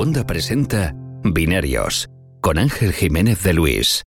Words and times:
Segunda 0.00 0.24
presenta 0.26 0.94
Binarios 1.22 2.08
con 2.40 2.56
Ángel 2.56 2.94
Jiménez 2.94 3.42
de 3.42 3.52
Luis. 3.52 4.02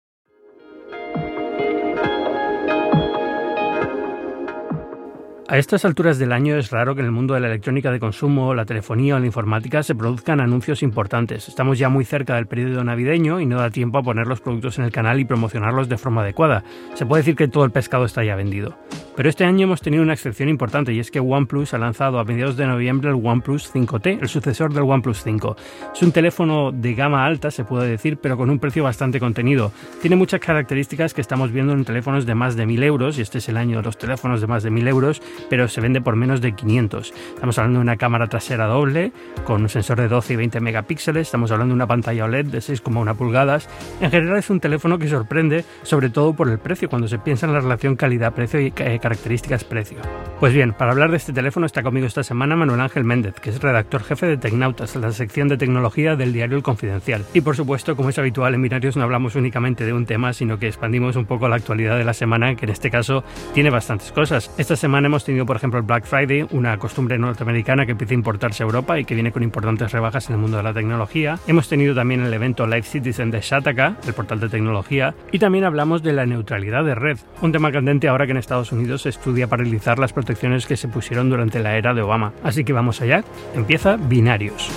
A 5.50 5.56
estas 5.56 5.86
alturas 5.86 6.18
del 6.18 6.32
año 6.32 6.58
es 6.58 6.70
raro 6.70 6.94
que 6.94 7.00
en 7.00 7.06
el 7.06 7.12
mundo 7.12 7.32
de 7.32 7.40
la 7.40 7.46
electrónica 7.46 7.90
de 7.90 7.98
consumo, 7.98 8.52
la 8.52 8.66
telefonía 8.66 9.16
o 9.16 9.18
la 9.18 9.24
informática 9.24 9.82
se 9.82 9.94
produzcan 9.94 10.42
anuncios 10.42 10.82
importantes. 10.82 11.48
Estamos 11.48 11.78
ya 11.78 11.88
muy 11.88 12.04
cerca 12.04 12.34
del 12.34 12.46
periodo 12.46 12.84
navideño 12.84 13.40
y 13.40 13.46
no 13.46 13.56
da 13.56 13.70
tiempo 13.70 13.96
a 13.96 14.02
poner 14.02 14.26
los 14.26 14.42
productos 14.42 14.78
en 14.78 14.84
el 14.84 14.92
canal 14.92 15.20
y 15.20 15.24
promocionarlos 15.24 15.88
de 15.88 15.96
forma 15.96 16.20
adecuada. 16.20 16.64
Se 16.92 17.06
puede 17.06 17.22
decir 17.22 17.34
que 17.34 17.48
todo 17.48 17.64
el 17.64 17.70
pescado 17.70 18.04
está 18.04 18.22
ya 18.22 18.36
vendido. 18.36 18.76
Pero 19.18 19.30
este 19.30 19.44
año 19.44 19.64
hemos 19.64 19.80
tenido 19.80 20.04
una 20.04 20.12
excepción 20.12 20.48
importante 20.48 20.92
y 20.92 21.00
es 21.00 21.10
que 21.10 21.18
OnePlus 21.18 21.74
ha 21.74 21.78
lanzado 21.78 22.20
a 22.20 22.24
mediados 22.24 22.56
de 22.56 22.68
noviembre 22.68 23.10
el 23.10 23.16
OnePlus 23.16 23.74
5T, 23.74 24.20
el 24.20 24.28
sucesor 24.28 24.72
del 24.72 24.84
OnePlus 24.84 25.24
5. 25.24 25.56
Es 25.92 26.02
un 26.02 26.12
teléfono 26.12 26.70
de 26.70 26.94
gama 26.94 27.26
alta, 27.26 27.50
se 27.50 27.64
puede 27.64 27.88
decir, 27.88 28.18
pero 28.18 28.36
con 28.36 28.48
un 28.48 28.60
precio 28.60 28.84
bastante 28.84 29.18
contenido. 29.18 29.72
Tiene 30.00 30.14
muchas 30.14 30.38
características 30.38 31.14
que 31.14 31.20
estamos 31.20 31.50
viendo 31.50 31.72
en 31.72 31.84
teléfonos 31.84 32.26
de 32.26 32.36
más 32.36 32.54
de 32.54 32.66
1000 32.66 32.82
euros, 32.84 33.18
y 33.18 33.22
este 33.22 33.38
es 33.38 33.48
el 33.48 33.56
año 33.56 33.78
de 33.78 33.82
los 33.82 33.98
teléfonos 33.98 34.40
de 34.40 34.46
más 34.46 34.62
de 34.62 34.70
1000 34.70 34.86
euros, 34.86 35.20
pero 35.48 35.68
se 35.68 35.80
vende 35.80 36.00
por 36.00 36.16
menos 36.16 36.40
de 36.40 36.52
500. 36.52 37.12
Estamos 37.34 37.58
hablando 37.58 37.78
de 37.78 37.82
una 37.82 37.96
cámara 37.96 38.26
trasera 38.26 38.66
doble, 38.66 39.12
con 39.44 39.62
un 39.62 39.68
sensor 39.68 40.00
de 40.00 40.08
12 40.08 40.34
y 40.34 40.36
20 40.36 40.60
megapíxeles, 40.60 41.28
estamos 41.28 41.50
hablando 41.50 41.72
de 41.72 41.76
una 41.76 41.86
pantalla 41.86 42.24
OLED 42.24 42.46
de 42.46 42.58
6,1 42.58 43.16
pulgadas. 43.16 43.68
En 44.00 44.10
general 44.10 44.38
es 44.38 44.50
un 44.50 44.60
teléfono 44.60 44.98
que 44.98 45.08
sorprende, 45.08 45.64
sobre 45.82 46.10
todo 46.10 46.34
por 46.34 46.48
el 46.48 46.58
precio, 46.58 46.88
cuando 46.88 47.08
se 47.08 47.18
piensa 47.18 47.46
en 47.46 47.52
la 47.52 47.60
relación 47.60 47.96
calidad-precio 47.96 48.60
y 48.60 48.72
eh, 48.76 48.98
características 49.00 49.64
precio. 49.64 49.98
Pues 50.40 50.52
bien, 50.52 50.72
para 50.72 50.92
hablar 50.92 51.10
de 51.10 51.16
este 51.16 51.32
teléfono 51.32 51.66
está 51.66 51.82
conmigo 51.82 52.06
esta 52.06 52.22
semana 52.22 52.56
Manuel 52.56 52.80
Ángel 52.80 53.04
Méndez, 53.04 53.34
que 53.40 53.50
es 53.50 53.60
redactor 53.60 54.02
jefe 54.04 54.26
de 54.26 54.36
Tecnautas, 54.36 54.94
la 54.96 55.12
sección 55.12 55.48
de 55.48 55.56
tecnología 55.56 56.16
del 56.16 56.32
diario 56.32 56.56
El 56.56 56.62
Confidencial. 56.62 57.24
Y 57.34 57.40
por 57.40 57.56
supuesto, 57.56 57.96
como 57.96 58.10
es 58.10 58.18
habitual 58.18 58.54
en 58.54 58.62
Binarios, 58.62 58.96
no 58.96 59.02
hablamos 59.02 59.34
únicamente 59.34 59.84
de 59.84 59.92
un 59.92 60.06
tema, 60.06 60.32
sino 60.32 60.58
que 60.58 60.68
expandimos 60.68 61.16
un 61.16 61.26
poco 61.26 61.48
la 61.48 61.56
actualidad 61.56 61.98
de 61.98 62.04
la 62.04 62.14
semana, 62.14 62.54
que 62.54 62.66
en 62.66 62.70
este 62.70 62.90
caso 62.90 63.24
tiene 63.54 63.70
bastantes 63.70 64.12
cosas. 64.12 64.52
Esta 64.58 64.76
semana 64.76 65.06
hemos 65.06 65.24
tenido, 65.28 65.44
por 65.44 65.56
ejemplo, 65.56 65.78
el 65.78 65.84
Black 65.84 66.06
Friday, 66.06 66.46
una 66.52 66.78
costumbre 66.78 67.18
norteamericana 67.18 67.84
que 67.84 67.92
empieza 67.92 68.14
a 68.14 68.16
importarse 68.16 68.62
a 68.62 68.66
Europa 68.66 68.98
y 68.98 69.04
que 69.04 69.12
viene 69.12 69.30
con 69.30 69.42
importantes 69.42 69.92
rebajas 69.92 70.30
en 70.30 70.36
el 70.36 70.40
mundo 70.40 70.56
de 70.56 70.62
la 70.62 70.72
tecnología. 70.72 71.38
Hemos 71.46 71.68
tenido 71.68 71.94
también 71.94 72.22
el 72.22 72.32
evento 72.32 72.66
Live 72.66 72.84
Citizen 72.84 73.30
de 73.30 73.42
Shataka, 73.42 73.96
el 74.06 74.14
portal 74.14 74.40
de 74.40 74.48
tecnología, 74.48 75.14
y 75.30 75.38
también 75.38 75.64
hablamos 75.64 76.02
de 76.02 76.14
la 76.14 76.24
neutralidad 76.24 76.82
de 76.82 76.94
red, 76.94 77.18
un 77.42 77.52
tema 77.52 77.70
candente 77.70 78.08
ahora 78.08 78.24
que 78.24 78.32
en 78.32 78.38
Estados 78.38 78.72
Unidos 78.72 79.02
se 79.02 79.10
estudia 79.10 79.48
paralizar 79.48 79.98
las 79.98 80.14
protecciones 80.14 80.64
que 80.64 80.78
se 80.78 80.88
pusieron 80.88 81.28
durante 81.28 81.60
la 81.60 81.76
era 81.76 81.92
de 81.92 82.00
Obama. 82.00 82.32
Así 82.42 82.64
que 82.64 82.72
vamos 82.72 83.02
allá, 83.02 83.22
empieza 83.54 83.96
Binarios. 83.96 84.70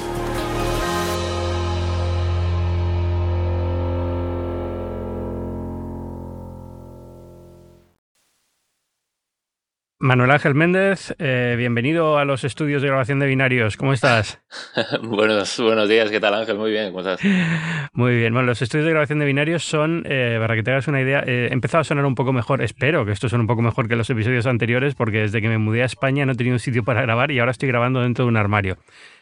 Manuel 10.02 10.32
Ángel 10.32 10.56
Méndez, 10.56 11.14
eh, 11.20 11.54
bienvenido 11.60 12.18
a 12.18 12.26
los 12.26 12.44
estudios 12.44 12.82
de 12.82 12.88
grabación 12.88 13.20
de 13.20 13.28
binarios. 13.28 13.78
¿Cómo 13.78 13.94
estás? 13.94 14.42
buenos, 15.04 15.60
buenos 15.60 15.88
días, 15.88 16.10
¿qué 16.10 16.20
tal 16.20 16.34
Ángel? 16.34 16.58
Muy 16.58 16.72
bien, 16.72 16.88
¿cómo 16.88 17.02
estás? 17.02 17.20
Muy 17.94 18.16
bien, 18.16 18.34
bueno, 18.34 18.48
los 18.48 18.64
estudios 18.64 18.86
de 18.86 18.94
grabación 18.94 19.20
de 19.20 19.26
binarios 19.26 19.64
son, 19.64 20.04
eh, 20.10 20.38
para 20.40 20.56
que 20.56 20.64
te 20.64 20.72
hagas 20.72 20.88
una 20.88 21.02
idea, 21.02 21.20
eh, 21.28 21.50
he 21.52 21.54
empezado 21.54 21.82
a 21.82 21.84
sonar 21.84 22.06
un 22.06 22.16
poco 22.16 22.34
mejor, 22.34 22.64
espero 22.64 23.06
que 23.06 23.12
esto 23.12 23.30
suene 23.30 23.42
un 23.42 23.48
poco 23.48 23.62
mejor 23.62 23.88
que 23.88 23.96
los 23.96 24.10
episodios 24.10 24.48
anteriores, 24.48 24.96
porque 24.96 25.20
desde 25.20 25.40
que 25.40 25.50
me 25.50 25.60
mudé 25.60 25.84
a 25.84 25.86
España 25.86 26.26
no 26.26 26.32
he 26.32 26.36
tenido 26.36 26.56
un 26.56 26.60
sitio 26.60 26.84
para 26.84 27.04
grabar 27.04 27.30
y 27.30 27.38
ahora 27.38 27.52
estoy 27.52 27.70
grabando 27.70 28.02
dentro 28.02 28.26
de 28.26 28.30
un 28.30 28.38
armario. 28.38 28.80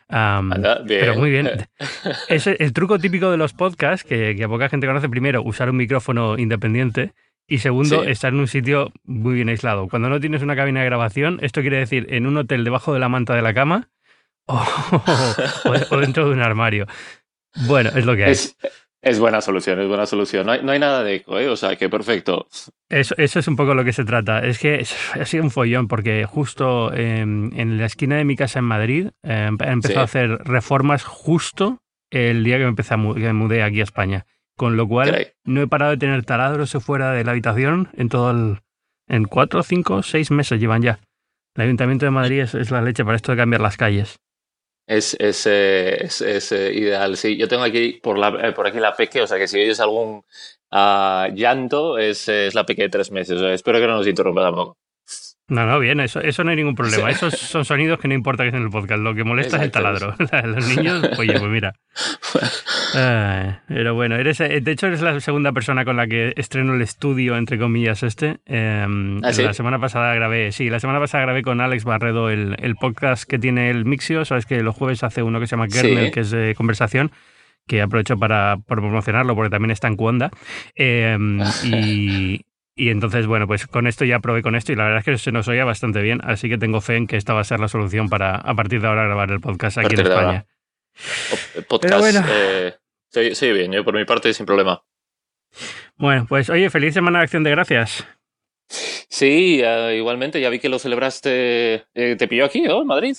Pero 0.07 1.15
muy 1.15 1.29
bien. 1.29 1.49
Es 2.29 2.47
el 2.47 2.71
truco 2.71 2.99
típico 2.99 3.29
de 3.29 3.37
los 3.37 3.51
podcasts, 3.51 4.07
que, 4.07 4.33
que 4.33 4.43
a 4.45 4.47
poca 4.47 4.69
gente 4.69 4.87
conoce, 4.87 5.09
primero, 5.09 5.43
usar 5.43 5.69
un 5.69 5.75
micrófono 5.75 6.37
independiente. 6.37 7.11
Y 7.49 7.57
segundo, 7.57 8.03
estar 8.03 8.31
en 8.31 8.39
un 8.39 8.47
sitio 8.47 8.91
muy 9.05 9.33
bien 9.33 9.49
aislado. 9.49 9.87
Cuando 9.87 10.07
no 10.07 10.19
tienes 10.19 10.43
una 10.43 10.55
cabina 10.55 10.81
de 10.81 10.85
grabación, 10.85 11.39
esto 11.41 11.61
quiere 11.61 11.77
decir 11.77 12.05
en 12.09 12.27
un 12.27 12.37
hotel 12.37 12.63
debajo 12.63 12.93
de 12.93 12.99
la 12.99 13.09
manta 13.09 13.35
de 13.35 13.41
la 13.41 13.55
cama 13.55 13.89
o, 14.45 15.97
dentro 15.97 16.27
de 16.27 16.33
un 16.33 16.41
armario. 16.41 16.85
Bueno, 17.65 17.89
es 17.95 18.05
lo 18.05 18.15
que 18.15 18.29
es. 18.29 18.55
Es, 19.01 19.17
buena 19.17 19.41
solución, 19.41 19.79
es 19.79 19.87
buena 19.87 20.05
solución. 20.05 20.45
No 20.45 20.51
hay, 20.51 20.61
no 20.61 20.71
hay 20.71 20.79
nada 20.79 21.03
de 21.03 21.15
eco, 21.15 21.39
¿eh? 21.39 21.49
o 21.49 21.55
sea, 21.55 21.75
que 21.75 21.89
perfecto. 21.89 22.47
Eso, 22.87 23.15
eso, 23.17 23.39
es 23.39 23.47
un 23.47 23.55
poco 23.55 23.73
lo 23.73 23.83
que 23.83 23.93
se 23.93 24.05
trata. 24.05 24.45
Es 24.45 24.59
que 24.59 24.85
ha 25.13 25.25
sido 25.25 25.43
un 25.43 25.49
follón 25.49 25.87
porque 25.87 26.25
justo 26.25 26.93
en 26.93 27.77
la 27.79 27.85
esquina 27.85 28.17
de 28.17 28.25
mi 28.25 28.35
casa 28.35 28.59
en 28.59 28.65
Madrid 28.65 29.07
eh, 29.23 29.49
he 29.59 29.71
empezado 29.71 30.01
a 30.01 30.03
hacer 30.03 30.29
reformas 30.43 31.03
justo 31.03 31.81
el 32.11 32.43
día 32.43 32.57
que 32.57 32.63
me, 32.63 32.69
empecé 32.69 32.93
a, 32.93 32.97
que 32.97 33.19
me 33.21 33.33
mudé 33.33 33.63
aquí 33.63 33.79
a 33.79 33.83
España. 33.83 34.25
Con 34.59 34.75
lo 34.75 34.89
cual, 34.89 35.31
no 35.45 35.61
he 35.61 35.67
parado 35.67 35.91
de 35.91 35.97
tener 35.97 36.25
taladros 36.25 36.73
fuera 36.81 37.13
de 37.13 37.23
la 37.23 37.31
habitación 37.31 37.87
en 37.93 38.09
todo 38.09 38.31
el. 38.31 38.59
En 39.07 39.23
cuatro, 39.23 39.63
cinco, 39.63 40.03
seis 40.03 40.31
meses 40.31 40.59
llevan 40.59 40.81
ya. 40.81 40.99
El 41.55 41.63
Ayuntamiento 41.63 42.03
de 42.03 42.11
Madrid 42.11 42.41
es, 42.41 42.69
la 42.69 42.81
leche 42.81 43.05
para 43.05 43.15
esto 43.15 43.31
de 43.31 43.37
cambiar 43.37 43.61
las 43.61 43.77
calles. 43.77 44.17
Es, 44.85 45.15
es, 45.17 45.45
eh, 45.45 46.03
es, 46.03 46.51
eh, 46.51 46.73
ideal, 46.73 47.15
sí. 47.15 47.37
Yo 47.37 47.47
tengo 47.47 47.63
aquí 47.63 48.01
por, 48.03 48.17
la, 48.17 48.49
eh, 48.49 48.51
por 48.51 48.67
aquí 48.67 48.81
la 48.81 48.97
peque, 48.97 49.21
o 49.21 49.27
sea 49.27 49.37
que 49.37 49.47
si 49.47 49.61
oyes 49.61 49.79
algún 49.79 50.25
uh, 50.73 51.33
llanto, 51.33 51.97
es, 51.97 52.27
la 52.53 52.65
peque 52.65 52.81
de 52.81 52.89
tres 52.89 53.11
meses. 53.11 53.41
espero 53.41 53.79
que 53.79 53.87
no 53.87 53.95
nos 53.95 54.07
interrumpa 54.07 54.41
tampoco. 54.41 54.77
No, 55.49 55.65
no, 55.65 55.79
bien, 55.79 55.99
eso, 55.99 56.21
eso 56.21 56.43
no 56.43 56.51
hay 56.51 56.55
ningún 56.55 56.75
problema. 56.75 57.09
Esos 57.09 57.37
son 57.37 57.65
sonidos 57.65 57.99
que 57.99 58.07
no 58.07 58.13
importa 58.13 58.43
que 58.43 58.49
estén 58.49 58.61
en 58.61 58.67
el 58.67 58.71
podcast. 58.71 59.01
Lo 59.01 59.15
que 59.15 59.23
molesta 59.23 59.57
es 59.57 59.63
el 59.63 59.71
taladro. 59.71 60.15
Los 60.43 60.67
niños, 60.67 61.09
oye, 61.17 61.39
pues 61.39 61.51
mira. 61.51 61.73
pero 63.67 63.95
bueno, 63.95 64.15
eres, 64.15 64.39
eh, 64.41 64.61
de 64.61 64.71
hecho 64.71 64.87
eres 64.87 65.01
la 65.01 65.19
segunda 65.19 65.51
persona 65.51 65.85
con 65.85 65.97
la 65.97 66.07
que 66.07 66.33
estreno 66.37 66.75
el 66.75 66.81
estudio, 66.81 67.35
entre 67.35 67.57
comillas, 67.57 68.03
este. 68.03 68.39
¿Ah, 68.47 68.87
la 69.21 69.53
semana 69.53 69.79
pasada 69.79 70.13
grabé, 70.13 70.51
sí, 70.51 70.69
la 70.69 70.79
semana 70.79 70.99
pasada 70.99 71.23
grabé 71.23 71.41
con 71.41 71.61
Alex 71.61 71.83
Barredo 71.83 72.29
el, 72.29 72.55
el 72.59 72.75
podcast 72.75 73.27
que 73.27 73.39
tiene 73.39 73.69
el 73.71 73.85
Mixio. 73.85 74.25
Sabes 74.25 74.45
que 74.45 74.61
los 74.61 74.75
jueves 74.75 75.03
hace 75.03 75.23
uno 75.23 75.39
que 75.39 75.47
se 75.47 75.51
llama 75.51 75.67
Kernel, 75.67 76.11
que 76.11 76.21
es 76.21 76.31
de 76.31 76.53
conversación 76.55 77.11
que 77.69 77.81
aprovecho 77.81 78.17
para, 78.17 78.57
promocionarlo 78.67 79.35
porque 79.35 79.51
también 79.51 79.71
está 79.71 79.87
en 79.87 79.95
Cuonda. 79.95 80.31
Em, 80.75 81.39
y, 81.63 82.41
y 82.79 82.91
entonces, 82.91 83.27
bueno, 83.27 83.45
pues 83.45 83.67
con 83.67 83.87
esto 83.87 84.05
ya 84.05 84.19
probé 84.19 84.41
con 84.41 84.55
esto 84.55 84.71
y 84.71 84.75
la 84.75 84.85
verdad 84.85 84.99
es 84.99 85.05
que 85.05 85.17
se 85.17 85.33
nos 85.33 85.49
oía 85.49 85.65
bastante 85.65 86.01
bien, 86.01 86.21
así 86.23 86.47
que 86.47 86.57
tengo 86.57 86.79
fe 86.79 86.95
en 86.95 87.07
que 87.07 87.17
esta 87.17 87.33
va 87.33 87.41
a 87.41 87.43
ser 87.43 87.59
la 87.59 87.67
solución 87.67 88.07
para 88.07 88.35
a 88.35 88.55
partir 88.55 88.81
de 88.81 88.87
ahora 88.87 89.03
grabar 89.03 89.29
el 89.31 89.41
podcast 89.41 89.79
aquí 89.79 89.95
en 89.95 90.07
España. 90.07 90.45
Podcast, 91.67 91.99
bueno. 91.99 92.23
eh, 92.29 92.73
sí, 93.33 93.51
bien, 93.51 93.73
yo 93.73 93.83
por 93.83 93.93
mi 93.93 94.05
parte 94.05 94.33
sin 94.33 94.45
problema. 94.45 94.81
Bueno, 95.97 96.25
pues 96.29 96.49
oye, 96.49 96.69
feliz 96.69 96.93
semana 96.93 97.19
de 97.19 97.23
acción 97.23 97.43
de 97.43 97.51
gracias. 97.51 98.07
Sí, 98.69 99.61
igualmente, 99.95 100.39
ya 100.39 100.49
vi 100.49 100.59
que 100.59 100.69
lo 100.69 100.79
celebraste, 100.79 101.85
eh, 101.93 102.15
te 102.17 102.27
pilló 102.29 102.45
aquí, 102.45 102.61
¿no? 102.61 102.81
En 102.81 102.87
Madrid. 102.87 103.17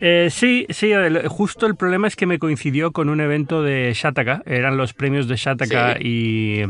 Eh, 0.00 0.28
sí, 0.30 0.66
sí, 0.70 0.92
justo 1.28 1.66
el 1.66 1.76
problema 1.76 2.08
es 2.08 2.16
que 2.16 2.26
me 2.26 2.40
coincidió 2.40 2.90
con 2.90 3.08
un 3.08 3.20
evento 3.20 3.62
de 3.62 3.92
Shataka, 3.94 4.42
eran 4.44 4.76
los 4.76 4.92
premios 4.92 5.28
de 5.28 5.36
Shataka 5.36 5.98
y, 6.00 6.62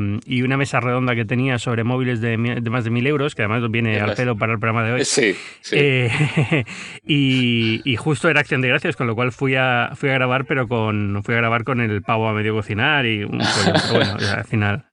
una 0.42 0.58
mesa 0.58 0.78
redonda 0.80 1.14
que 1.14 1.24
tenía 1.24 1.58
sobre 1.58 1.84
móviles 1.84 2.20
de, 2.20 2.36
más 2.36 2.84
de 2.84 2.90
mil 2.90 3.06
euros, 3.06 3.34
que 3.34 3.42
además 3.42 3.70
viene 3.70 3.98
al 3.98 4.14
pelo 4.14 4.36
para 4.36 4.52
el 4.52 4.58
programa 4.58 4.86
de 4.86 4.92
hoy. 4.92 5.04
Sí, 5.04 5.34
sí. 5.62 5.76
Eh, 5.78 6.64
y, 7.06 7.96
justo 7.96 8.28
era 8.28 8.40
acción 8.40 8.60
de 8.60 8.68
gracias, 8.68 8.94
con 8.94 9.06
lo 9.06 9.14
cual 9.14 9.32
fui 9.32 9.54
a, 9.54 9.92
fui 9.94 10.10
a 10.10 10.14
grabar, 10.14 10.44
pero 10.44 10.68
con 10.68 11.22
fui 11.24 11.34
a 11.34 11.38
grabar 11.38 11.64
con 11.64 11.80
el 11.80 12.02
pavo 12.02 12.28
a 12.28 12.34
medio 12.34 12.54
cocinar 12.54 13.06
y 13.06 13.24
bueno, 13.24 14.16
al 14.36 14.44
final, 14.44 14.90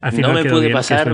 al 0.00 0.12
final 0.12 0.34
no 0.34 0.42
me 0.42 0.48
pude 0.48 0.66
bien, 0.66 0.72
pasar. 0.72 1.08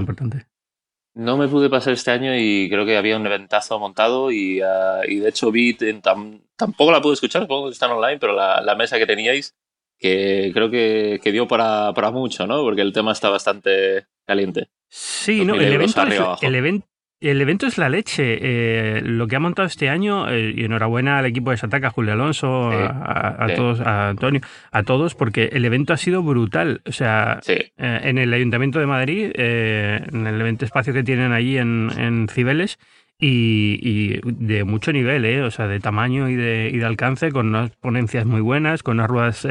No 1.15 1.37
me 1.37 1.49
pude 1.49 1.69
pasar 1.69 1.93
este 1.93 2.11
año 2.11 2.35
y 2.35 2.69
creo 2.71 2.87
que 2.87 2.97
había 2.97 3.17
un 3.17 3.27
eventazo 3.27 3.79
montado 3.79 4.33
y, 4.33 4.63
uh, 4.63 5.03
y 5.07 5.17
de 5.17 5.29
hecho 5.29 5.51
vi, 5.51 5.75
tampoco 5.75 6.91
la 6.91 7.03
pude 7.03 7.15
escuchar, 7.15 7.43
supongo 7.43 7.67
que 7.67 7.73
están 7.73 7.91
online, 7.91 8.19
pero 8.19 8.33
la, 8.33 8.63
la 8.63 8.75
mesa 8.75 8.99
que 8.99 9.07
teníais, 9.07 9.55
que 9.99 10.51
creo 10.55 10.71
que, 10.71 11.21
que 11.23 11.33
dio 11.33 11.47
para, 11.47 11.93
para, 11.93 12.11
mucho, 12.11 12.47
¿no? 12.47 12.63
Porque 12.63 12.81
el 12.81 12.93
tema 12.93 13.13
está 13.13 13.29
bastante 13.29 14.07
caliente. 14.27 14.71
Sí, 14.89 15.45
no, 15.45 15.55
el 15.55 15.73
evento, 15.73 16.03
el, 16.41 16.55
evento, 16.55 16.87
el 17.31 17.41
evento 17.41 17.67
es 17.67 17.79
la 17.79 17.89
leche. 17.89 18.39
Eh, 18.41 19.01
lo 19.03 19.27
que 19.29 19.37
ha 19.37 19.41
montado 19.41 19.67
este 19.67 19.89
año, 19.89 20.29
eh, 20.29 20.55
y 20.57 20.65
enhorabuena 20.65 21.19
al 21.19 21.27
equipo 21.27 21.51
de 21.51 21.57
Sataca, 21.57 21.89
a 21.89 21.91
Julio 21.91 22.13
Alonso, 22.13 22.71
a, 22.71 23.47
todos, 23.55 23.81
a 23.81 24.11
Antonio, 24.11 24.41
a 24.71 24.83
todos, 24.83 25.15
porque 25.15 25.51
el 25.53 25.65
evento 25.65 25.93
ha 25.93 25.97
sido 25.97 26.23
brutal. 26.23 26.83
O 26.87 26.93
sea, 26.93 27.41
eh, 27.47 27.71
en 27.77 28.19
el 28.19 28.33
Ayuntamiento 28.35 28.79
de 28.79 28.87
Madrid, 28.87 29.31
en 29.35 30.27
el 30.27 30.41
evento 30.41 30.65
espacio 30.65 30.93
que 30.93 31.03
tienen 31.03 31.33
allí 31.33 31.59
en, 31.59 32.29
Cibeles, 32.31 32.79
y, 33.19 34.21
de 34.25 34.65
mucho 34.65 34.93
nivel, 34.93 35.43
o 35.43 35.51
sea, 35.51 35.69
de 35.69 35.79
tamaño 35.79 36.29
y 36.29 36.35
de, 36.35 36.71
y 36.73 36.79
de, 36.79 36.85
alcance, 36.85 37.31
con 37.31 37.49
unas 37.49 37.71
ponencias 37.77 38.27
muy 38.27 38.41
buenas, 38.41 38.83
con 38.83 38.99
unas 38.99 39.09
ruedas 39.09 39.47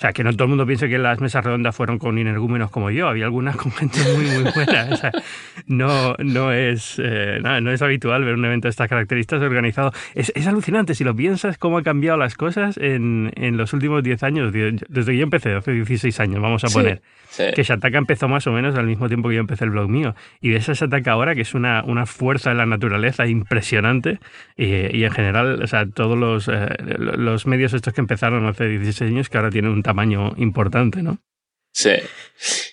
sea, 0.00 0.12
que 0.12 0.24
no 0.24 0.32
todo 0.32 0.44
el 0.44 0.48
mundo 0.48 0.66
piense 0.66 0.88
que 0.88 0.98
las 0.98 1.20
mesas 1.20 1.44
redondas 1.44 1.76
fueron 1.76 1.98
con 1.98 2.16
energúmenos 2.16 2.70
como 2.70 2.90
yo, 2.90 3.08
había 3.08 3.26
algunas 3.26 3.56
con 3.56 3.70
gente 3.72 3.98
muy, 4.16 4.24
muy 4.24 4.50
buena. 4.52 4.88
O 4.90 4.96
sea, 4.96 5.12
no, 5.66 6.14
no, 6.18 6.52
es, 6.52 6.96
eh, 6.98 7.38
no 7.42 7.70
es 7.70 7.82
habitual 7.82 8.24
ver 8.24 8.34
un 8.34 8.44
evento 8.44 8.66
de 8.66 8.70
estas 8.70 8.88
características 8.88 9.42
organizado. 9.42 9.92
Es, 10.14 10.32
es, 10.34 10.46
alucinante 10.46 10.94
si 10.94 11.04
lo 11.04 11.14
piensas 11.14 11.58
cómo 11.58 11.78
han 11.78 11.84
cambiado 11.84 12.16
las 12.16 12.34
cosas 12.34 12.78
en, 12.78 13.30
en 13.36 13.56
los 13.56 13.72
últimos 13.72 14.02
10 14.02 14.22
años, 14.22 14.52
desde 14.52 15.12
que 15.12 15.18
yo 15.18 15.24
empecé, 15.24 15.54
hace 15.54 15.72
16 15.72 16.18
años, 16.20 16.40
vamos 16.40 16.64
a 16.64 16.68
poner. 16.68 17.02
Que 17.36 17.62
Shataka 17.62 17.98
empezó 17.98 18.28
más 18.28 18.46
o 18.46 18.52
menos 18.52 18.74
al 18.74 18.86
mismo 18.86 19.06
tiempo 19.06 19.28
que 19.28 19.36
yo 19.36 19.40
empecé 19.40 19.64
el 19.64 19.70
blog 19.70 19.88
mío. 19.88 20.14
Y 20.40 20.50
ves 20.50 20.68
a 20.68 20.72
Shataka 20.72 21.12
ahora, 21.12 21.34
que 21.34 21.42
es 21.42 21.54
una, 21.54 21.84
una 21.84 22.04
fuerza 22.06 22.50
de 22.50 22.56
la 22.56 22.66
naturaleza 22.66 23.26
impresionante. 23.26 24.18
Y, 24.56 25.04
en 25.04 25.10
general, 25.10 25.62
o 25.62 25.66
sea, 25.66 25.86
todos 25.86 26.18
los, 26.18 26.48
eh, 26.48 26.68
los 26.88 27.46
medios 27.46 27.72
estos 27.72 27.94
que 27.94 28.00
empezaron 28.00 28.46
hace 28.46 28.66
16 28.66 29.12
años, 29.12 29.28
que 29.28 29.38
ahora 29.38 29.50
tienen 29.50 29.70
un 29.70 29.82
tamaño 29.90 30.32
importante, 30.36 31.02
¿no? 31.02 31.18
Sí. 31.72 31.90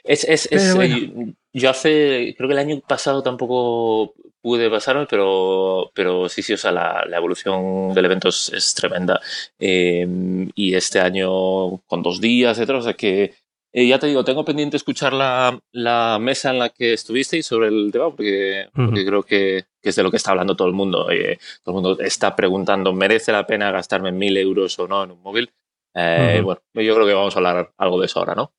Es, 0.03 0.23
es, 0.23 0.47
es 0.51 0.75
eh, 0.75 1.33
yo 1.53 1.69
hace, 1.69 2.35
creo 2.37 2.47
que 2.47 2.53
el 2.53 2.59
año 2.59 2.79
pasado 2.87 3.23
tampoco 3.23 4.13
pude 4.41 4.69
pasarme, 4.69 5.07
pero, 5.09 5.91
pero 5.93 6.29
sí, 6.29 6.41
sí, 6.41 6.53
o 6.53 6.57
sea, 6.57 6.71
la, 6.71 7.05
la 7.07 7.17
evolución 7.17 7.93
del 7.93 8.05
evento 8.05 8.29
es, 8.29 8.73
tremenda. 8.75 9.19
Eh, 9.59 10.07
y 10.55 10.75
este 10.75 10.99
año 10.99 11.77
con 11.87 12.03
dos 12.03 12.21
días, 12.21 12.57
etcétera, 12.57 12.79
o 12.79 12.83
sea 12.83 12.93
que 12.93 13.33
eh, 13.73 13.87
ya 13.87 13.99
te 13.99 14.07
digo, 14.07 14.23
tengo 14.23 14.45
pendiente 14.45 14.77
escuchar 14.77 15.13
la, 15.13 15.59
la, 15.71 16.17
mesa 16.19 16.51
en 16.51 16.59
la 16.59 16.69
que 16.69 16.93
estuvisteis 16.93 17.45
sobre 17.45 17.67
el 17.67 17.91
tema, 17.91 18.09
porque, 18.09 18.69
creo 18.73 19.23
que, 19.23 19.65
que, 19.81 19.89
es 19.89 19.95
de 19.95 20.03
lo 20.03 20.09
que 20.09 20.17
está 20.17 20.31
hablando 20.31 20.55
todo 20.55 20.67
el 20.67 20.73
mundo. 20.73 21.11
Eh, 21.11 21.37
todo 21.63 21.77
el 21.77 21.83
mundo 21.83 22.03
está 22.03 22.35
preguntando, 22.35 22.93
¿merece 22.93 23.31
la 23.31 23.45
pena 23.45 23.71
gastarme 23.71 24.11
mil 24.11 24.37
euros 24.37 24.79
o 24.79 24.87
no 24.87 25.03
en 25.03 25.11
un 25.11 25.21
móvil? 25.21 25.51
Eh, 25.97 26.41
bueno, 26.43 26.61
yo 26.73 26.93
creo 26.93 27.07
que 27.07 27.13
vamos 27.13 27.35
a 27.35 27.39
hablar 27.39 27.73
algo 27.77 27.99
de 27.99 28.05
eso 28.05 28.19
ahora, 28.19 28.35
¿no? 28.35 28.53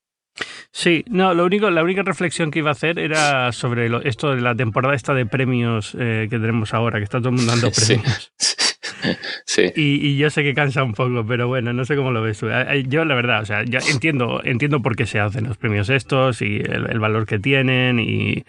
Sí, 0.73 1.05
no, 1.09 1.35
lo 1.35 1.45
único, 1.45 1.71
la 1.71 1.83
única 1.83 2.03
reflexión 2.03 2.51
que 2.51 2.59
iba 2.61 2.71
a 2.71 2.73
hacer 2.73 2.99
era 2.99 3.51
sobre 3.53 3.91
esto 4.09 4.35
de 4.35 4.41
la 4.41 4.55
temporada 4.55 4.95
esta 4.95 5.15
de 5.15 5.27
premios 5.27 5.93
que 5.93 6.29
tenemos 6.31 6.75
ahora, 6.75 6.99
que 6.99 7.05
está 7.05 7.19
todo 7.19 7.31
el 7.31 7.37
mundo 7.37 7.53
dando 7.53 7.71
premios. 7.87 8.33
Sí. 8.37 8.55
Y, 9.77 10.17
yo 10.17 10.31
sé 10.31 10.43
que 10.43 10.55
cansa 10.55 10.83
un 10.83 10.93
poco, 10.93 11.27
pero 11.27 11.49
bueno, 11.49 11.73
no 11.73 11.85
sé 11.85 11.97
cómo 11.97 12.11
lo 12.13 12.23
ves 12.23 12.39
tú. 12.39 12.49
Yo, 12.87 13.05
la 13.05 13.15
verdad, 13.15 13.43
o 13.43 13.45
sea, 13.45 13.65
ya 13.65 13.81
entiendo, 13.91 14.41
entiendo 14.45 14.81
por 14.81 14.97
qué 14.97 15.07
se 15.07 15.19
hacen 15.19 15.45
los 15.49 15.57
premios 15.57 15.89
estos 15.91 16.43
y 16.43 16.57
el, 16.57 16.99
valor 17.01 17.27
que 17.27 17.39
tienen 17.39 17.99
y, 17.99 18.45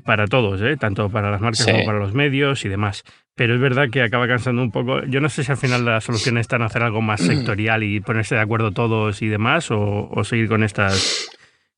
para 0.00 0.26
todos, 0.26 0.60
¿eh? 0.62 0.76
tanto 0.76 1.10
para 1.10 1.30
las 1.30 1.40
marcas 1.40 1.66
como 1.66 1.84
para 1.84 1.98
los 1.98 2.14
medios 2.14 2.64
y 2.64 2.68
demás. 2.68 3.04
Pero 3.34 3.54
es 3.54 3.60
verdad 3.60 3.88
que 3.90 4.02
acaba 4.02 4.28
cansando 4.28 4.62
un 4.62 4.70
poco. 4.70 5.04
Yo 5.04 5.20
no 5.20 5.28
sé 5.28 5.42
si 5.42 5.50
al 5.50 5.58
final 5.58 5.84
la 5.84 6.00
solución 6.00 6.36
está 6.36 6.56
en 6.56 6.62
hacer 6.62 6.82
algo 6.82 7.00
más 7.00 7.20
sectorial 7.26 7.82
y 7.82 8.00
ponerse 8.00 8.34
de 8.34 8.40
acuerdo 8.40 8.72
todos 8.72 9.22
y 9.22 9.28
demás, 9.28 9.68
o, 9.70 10.22
seguir 10.24 10.48
con 10.48 10.62
estas, 10.62 11.30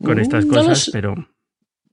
con 0.03 0.19
estas 0.19 0.47
cosas, 0.47 0.91
pero. 0.93 1.15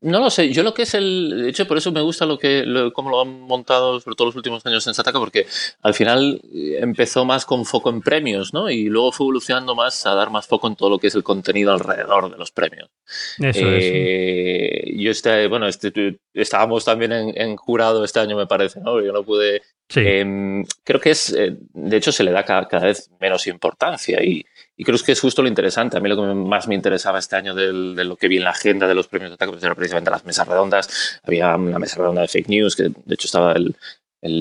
No 0.02 0.20
lo 0.20 0.32
sé, 0.32 0.52
yo 0.52 0.64
lo 0.64 0.74
que 0.74 0.82
es 0.82 0.96
el. 0.96 1.44
De 1.44 1.50
hecho, 1.50 1.68
por 1.68 1.78
eso 1.78 1.92
me 1.92 2.02
gusta 2.02 2.26
lo 2.26 2.40
que 2.40 2.66
lo, 2.66 2.92
cómo 2.92 3.12
lo 3.12 3.22
han 3.22 3.42
montado, 3.42 4.00
sobre 4.00 4.16
todo 4.16 4.28
los 4.28 4.36
últimos 4.36 4.66
años 4.66 4.86
en 4.88 4.96
Sataka, 4.96 5.20
porque 5.20 5.46
al 5.84 5.94
final 5.94 6.42
eh, 6.52 6.80
empezó 6.80 7.24
más 7.24 7.46
con 7.46 7.66
foco 7.66 7.92
en 7.92 8.02
premios, 8.02 8.52
¿no? 8.52 8.72
Y 8.72 8.86
luego 8.86 9.12
fue 9.12 9.26
evolucionando 9.26 9.76
más 9.76 10.08
a 10.08 10.16
dar 10.16 10.32
más 10.32 10.48
foco 10.48 10.68
en 10.68 10.76
todo 10.76 10.90
lo 10.90 10.98
que 10.98 11.08
es 11.08 11.16
el 11.16 11.24
contenido 11.24 11.72
alrededor 11.72 12.32
de 12.32 12.38
los 12.38 12.52
premios. 12.52 12.90
Eso 13.38 13.60
eh, 13.64 14.84
es. 14.86 15.00
Yo 15.00 15.12
este, 15.12 15.48
bueno, 15.48 15.68
este, 15.68 15.92
estábamos 16.34 16.86
también 16.86 17.12
en, 17.12 17.56
jurado 17.56 18.04
este 18.04 18.20
año, 18.20 18.38
me 18.38 18.48
parece, 18.48 18.80
¿no? 18.80 19.02
Yo 19.02 19.12
no 19.12 19.24
pude. 19.24 19.62
Sí. 19.90 20.02
Em, 20.06 20.66
creo 20.84 21.00
que 21.00 21.12
es. 21.12 21.34
Eh, 21.34 21.58
de 21.74 21.98
hecho, 21.98 22.12
se 22.12 22.24
le 22.24 22.32
da 22.32 22.44
cada, 22.44 22.68
cada 22.68 22.86
vez 22.86 23.10
menos 23.20 23.48
importancia 23.48 24.24
y 24.24 24.46
y 24.82 24.84
creo 24.84 24.98
que 24.98 25.12
es 25.12 25.22
justo 25.22 25.44
lo 25.44 25.48
interesante. 25.48 25.96
A 25.96 26.00
mí 26.00 26.10
lo 26.10 26.16
que 26.16 26.24
más 26.24 26.68
me 26.68 26.74
interesaba 26.74 27.20
este 27.20 27.36
año 27.36 27.54
de 27.54 28.04
lo 28.04 28.16
que 28.16 28.28
vi 28.28 28.38
en 28.38 28.46
la 28.46 28.50
agenda 28.50 28.88
de 28.88 28.96
los 28.96 29.08
premios 29.08 29.30
de 29.30 29.36
ataque 29.36 29.52
pues 29.52 29.64
era 29.64 29.76
precisamente 29.76 30.10
las 30.10 30.26
mesas 30.26 30.48
redondas. 30.48 31.20
Había 31.24 31.56
una 31.56 31.78
mesa 31.78 31.98
redonda 31.98 32.22
de 32.22 32.28
fake 32.28 32.50
news, 32.50 32.76
que 32.76 32.90
de 32.90 33.14
hecho 33.14 33.28
estaba 33.28 33.54
el, 33.54 33.76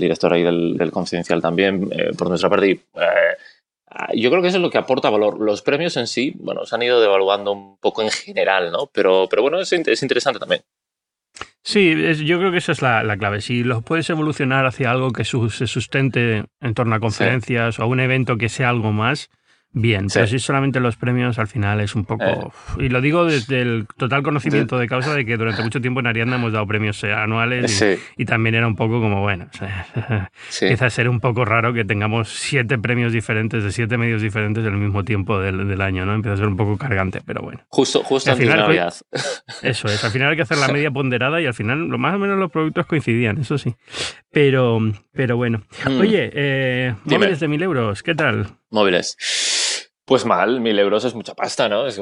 director 0.00 0.32
ahí 0.32 0.42
del, 0.42 0.90
Confidencial 0.92 1.42
también, 1.42 1.90
eh, 1.92 2.12
por 2.16 2.31
nuestra 2.31 2.48
parte. 2.48 2.69
Y, 2.69 2.72
eh, 2.72 4.14
yo 4.14 4.31
creo 4.31 4.40
que 4.40 4.48
eso 4.48 4.56
es 4.56 4.62
lo 4.62 4.70
que 4.70 4.78
aporta 4.78 5.10
valor. 5.10 5.38
Los 5.38 5.60
premios 5.60 5.98
en 5.98 6.06
sí, 6.06 6.32
bueno, 6.37 6.64
se 6.64 6.75
han 6.75 6.84
ido 6.84 7.02
devaluando 7.02 7.52
un 7.52 7.76
poco 7.76 8.00
en 8.00 8.10
general, 8.10 8.72
¿no? 8.72 8.87
Pero, 8.87 9.26
pero 9.28 9.42
bueno, 9.42 9.60
es, 9.60 9.70
es 9.70 10.02
interesante 10.02 10.40
también. 10.40 10.62
Sí, 11.62 11.94
yo 12.24 12.38
creo 12.38 12.50
que 12.50 12.58
esa 12.58 12.72
es 12.72 12.80
la, 12.82 13.16
clave. 13.18 13.40
Si 13.40 13.62
los 13.62 13.82
puedes 13.82 14.08
evolucionar 14.10 14.66
hacia 14.66 14.90
algo 14.90 15.10
que 15.12 15.24
se 15.24 15.66
sustente 15.66 16.44
en 16.60 16.74
torno 16.74 16.94
a 16.94 17.00
conferencias 17.00 17.78
o 17.78 17.82
a 17.82 17.86
un 17.86 18.00
evento 18.00 18.38
que 18.38 18.48
sea 18.48 18.70
algo 18.70 18.92
más, 18.92 19.30
bien, 19.72 20.08
pero 20.12 20.26
si 20.26 20.38
solamente 20.38 20.81
los 20.81 20.96
premios 20.96 21.38
al 21.38 21.46
final 21.46 21.81
es 21.81 21.94
un 21.94 22.05
poco... 22.05 22.25
Eh. 22.25 22.84
Y 22.84 22.88
lo 22.88 23.00
digo 23.00 23.25
desde 23.25 23.62
el 23.62 23.87
total 23.96 24.22
conocimiento 24.22 24.78
de 24.78 24.88
causa 24.88 25.14
de 25.14 25.25
que 25.25 25.37
durante 25.37 25.62
mucho 25.62 25.81
tiempo 25.81 26.00
en 26.00 26.06
Arianda 26.06 26.37
hemos 26.37 26.52
dado 26.52 26.67
premios 26.67 27.02
eh, 27.05 27.12
anuales 27.12 27.84
y, 28.17 28.25
también 28.25 28.55
era 28.55 28.67
un 28.67 28.76
poco 28.76 29.00
como, 29.00 29.20
bueno, 29.20 29.49
empieza 30.61 30.87
a 30.87 30.90
ser 30.90 31.08
un 31.08 31.20
poco 31.20 31.44
raro 31.44 31.72
que 31.72 31.84
tengamos 31.84 32.28
siete 32.28 32.78
premios 32.78 33.12
diferentes 33.12 33.64
de 33.64 33.72
siete 33.72 33.96
medios 33.96 34.22
diferentes 34.22 34.64
en 34.64 34.72
el 34.72 34.78
mismo 34.78 35.05
tiempo 35.05 35.40
del, 35.40 35.81
año, 35.81 36.05
¿no? 36.05 36.14
Empieza 36.14 36.34
a 36.34 36.37
ser 36.37 36.46
un 36.46 36.56
poco 36.56 36.76
cargante, 36.76 37.20
pero 37.25 37.43
bueno. 37.43 37.61
Justo, 37.69 38.02
justo 38.02 38.32
al 38.32 38.37
final, 38.37 38.70
Eso 39.62 39.88
es, 39.88 40.05
al 40.05 40.11
final 40.11 40.31
hay 40.31 40.37
que 40.37 40.43
hacer 40.43 40.58
la 40.58 40.69
media 40.69 40.90
ponderada 40.90 41.40
y 41.40 41.46
al 41.46 41.55
final 41.55 41.88
lo 41.88 41.99
más 41.99 42.14
o 42.14 42.19
menos 42.19 42.38
los 42.38 42.50
productos 42.50 42.87
coincidían, 42.87 43.38
eso 43.38 43.58
sí. 43.58 43.75
Pero, 44.31 44.78
pero 45.12 45.37
bueno. 45.37 45.62
Mm. 45.87 46.00
Oye, 46.00 46.31
eh, 46.32 46.94
móviles 47.05 47.40
de 47.40 47.49
mil 47.49 47.62
euros, 47.62 48.02
¿qué 48.02 48.14
tal? 48.14 48.46
Móviles. 48.70 49.16
Pues 50.10 50.24
mal, 50.24 50.60
mil 50.60 50.76
euros 50.76 51.04
es 51.04 51.14
mucha 51.14 51.36
pasta, 51.36 51.68
¿no? 51.68 51.86
Es 51.86 51.96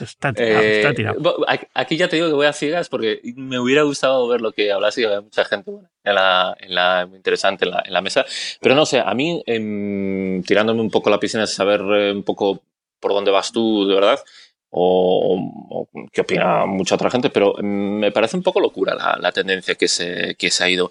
está, 0.00 0.32
tirado, 0.32 1.44
eh, 1.48 1.68
Aquí 1.74 1.96
ya 1.96 2.06
te 2.06 2.14
digo 2.14 2.28
que 2.28 2.34
voy 2.34 2.46
a 2.46 2.52
ciegas 2.52 2.88
porque 2.88 3.20
me 3.34 3.58
hubiera 3.58 3.82
gustado 3.82 4.28
ver 4.28 4.40
lo 4.40 4.52
que 4.52 4.70
hablas 4.70 4.96
y 4.98 5.04
había 5.04 5.20
mucha 5.20 5.44
gente 5.44 5.72
en 6.04 6.14
la, 6.14 6.56
en 6.60 6.76
la, 6.76 7.06
muy 7.08 7.16
interesante 7.16 7.64
en 7.64 7.72
la, 7.72 7.82
en 7.84 7.92
la, 7.92 8.02
mesa. 8.02 8.24
Pero 8.60 8.76
no 8.76 8.86
sé, 8.86 9.00
a 9.00 9.12
mí, 9.14 9.42
em, 9.46 10.44
tirándome 10.44 10.80
un 10.80 10.92
poco 10.92 11.10
la 11.10 11.18
piscina, 11.18 11.44
saber 11.48 11.80
eh, 11.80 12.12
un 12.12 12.22
poco 12.22 12.62
por 13.00 13.12
dónde 13.12 13.32
vas 13.32 13.50
tú, 13.50 13.84
de 13.88 13.96
verdad, 13.96 14.20
o, 14.70 15.88
qué 16.12 16.20
opina 16.20 16.66
mucha 16.66 16.94
otra 16.94 17.10
gente, 17.10 17.30
pero 17.30 17.58
em, 17.58 17.98
me 17.98 18.12
parece 18.12 18.36
un 18.36 18.44
poco 18.44 18.60
locura 18.60 18.94
la, 18.94 19.18
la 19.20 19.32
tendencia 19.32 19.74
que 19.74 19.88
se, 19.88 20.36
que 20.36 20.52
se 20.52 20.62
ha 20.62 20.68
ido 20.68 20.88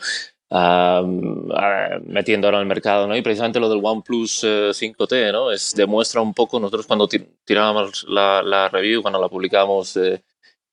metiendo 0.51 2.47
ahora 2.47 2.59
el 2.59 2.65
mercado, 2.65 3.07
¿no? 3.07 3.15
Y 3.15 3.21
precisamente 3.21 3.59
lo 3.59 3.69
del 3.69 3.81
OnePlus 3.83 4.43
5T, 4.43 5.11
eh, 5.11 5.31
¿no? 5.31 5.51
Es, 5.51 5.75
demuestra 5.75 6.21
un 6.21 6.33
poco, 6.33 6.59
nosotros 6.59 6.87
cuando 6.87 7.07
tirábamos 7.45 8.05
la, 8.07 8.41
la 8.41 8.69
review, 8.69 9.01
cuando 9.01 9.21
la 9.21 9.29
publicamos, 9.29 9.95
eh, 9.97 10.23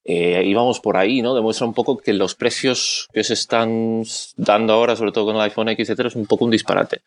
eh, 0.04 0.42
íbamos 0.44 0.80
por 0.80 0.96
ahí, 0.96 1.20
¿no? 1.20 1.34
Demuestra 1.34 1.66
un 1.66 1.74
poco 1.74 1.98
que 1.98 2.14
los 2.14 2.34
precios 2.34 3.08
que 3.12 3.22
se 3.24 3.34
están 3.34 4.02
dando 4.36 4.72
ahora, 4.72 4.96
sobre 4.96 5.12
todo 5.12 5.26
con 5.26 5.36
el 5.36 5.42
iPhone 5.42 5.68
X, 5.70 5.88
etcétera, 5.88 6.08
es 6.08 6.16
un 6.16 6.26
poco 6.26 6.46
un 6.46 6.50
disparate. 6.50 7.02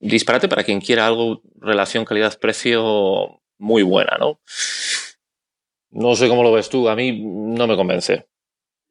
Disparate 0.00 0.48
para 0.48 0.64
quien 0.64 0.80
quiera 0.80 1.06
algo 1.06 1.42
relación 1.60 2.04
calidad-precio 2.04 3.40
muy 3.58 3.84
buena, 3.84 4.16
¿no? 4.18 4.40
No 5.90 6.16
sé 6.16 6.26
cómo 6.28 6.42
lo 6.42 6.52
ves 6.52 6.68
tú, 6.68 6.88
a 6.88 6.96
mí 6.96 7.22
no 7.22 7.66
me 7.66 7.76
convence. 7.76 8.26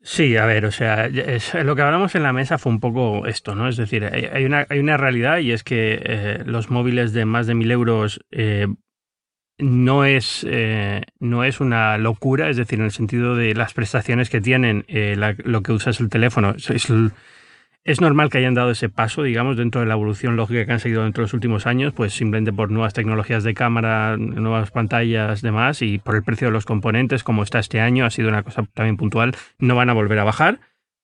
Sí, 0.04 0.36
a 0.36 0.48
ver, 0.48 0.66
o 0.66 0.72
sea, 0.72 1.10
lo 1.10 1.76
que 1.76 1.82
hablamos 1.84 2.16
en 2.16 2.24
la 2.24 2.34
mesa 2.34 2.58
fue 2.58 2.72
un 2.72 2.80
poco 2.80 3.28
esto, 3.28 3.54
¿no? 3.54 3.68
Es 3.68 3.78
decir, 3.78 4.04
hay 4.06 4.46
una, 4.46 4.66
hay 4.68 4.80
una 4.80 4.98
realidad 4.98 5.38
y 5.38 5.52
es 5.52 5.64
que 5.64 6.02
eh, 6.04 6.44
los 6.44 6.72
móviles 6.72 7.14
de 7.14 7.26
más 7.26 7.46
de 7.46 7.54
mil 7.54 7.70
euros 7.70 8.20
eh, 8.32 8.66
no, 9.60 10.04
es, 10.04 10.44
eh, 10.50 11.04
no 11.20 11.44
es 11.44 11.60
una 11.60 12.00
locura, 12.00 12.50
es 12.50 12.58
decir, 12.58 12.80
en 12.80 12.86
el 12.86 12.92
sentido 12.92 13.36
de 13.36 13.54
las 13.54 13.76
prestaciones 13.76 14.32
que 14.32 14.42
tienen, 14.42 14.86
lo 14.88 15.62
que 15.62 15.72
usas 15.72 16.00
el 16.00 16.10
teléfono, 16.10 16.56
normal 18.00 18.30
que 18.30 18.38
hayan 18.38 18.54
dado 18.54 18.72
ese 18.72 18.90
paso, 18.90 19.24
digamos, 19.24 19.58
dentro 19.58 19.82
de 19.82 19.88
la 19.88 19.96
evolución 19.96 20.36
lógica 20.36 20.66
que 20.66 20.72
han 20.72 20.80
seguido 20.80 21.04
dentro 21.04 21.22
de 21.22 21.26
los 21.26 21.34
últimos 21.34 21.66
años, 21.66 21.94
pues 21.94 22.14
simplemente 22.14 22.54
por 22.54 22.70
nuevas 22.70 22.94
tecnologías 22.94 23.44
de 23.44 23.54
cámara, 23.54 24.18
nuevas 24.18 24.70
pantallas, 24.72 25.42
demás, 25.42 25.82
y 25.82 25.98
por 25.98 26.16
el 26.16 26.24
precio 26.24 26.48
de 26.48 26.52
los 26.52 26.66
componentes, 26.66 27.24
como 27.24 27.42
está 27.42 27.60
este 27.60 27.82
año, 27.82 28.06
ha 28.06 28.12
sido 28.12 28.30
una 28.30 28.44
cosa 28.44 28.68
también 28.74 28.98
puntual, 28.98 29.36
no 29.58 29.76
van 29.76 29.90
a 29.90 29.94
volver 29.94 30.20
a 30.20 30.24
bajar, 30.24 30.60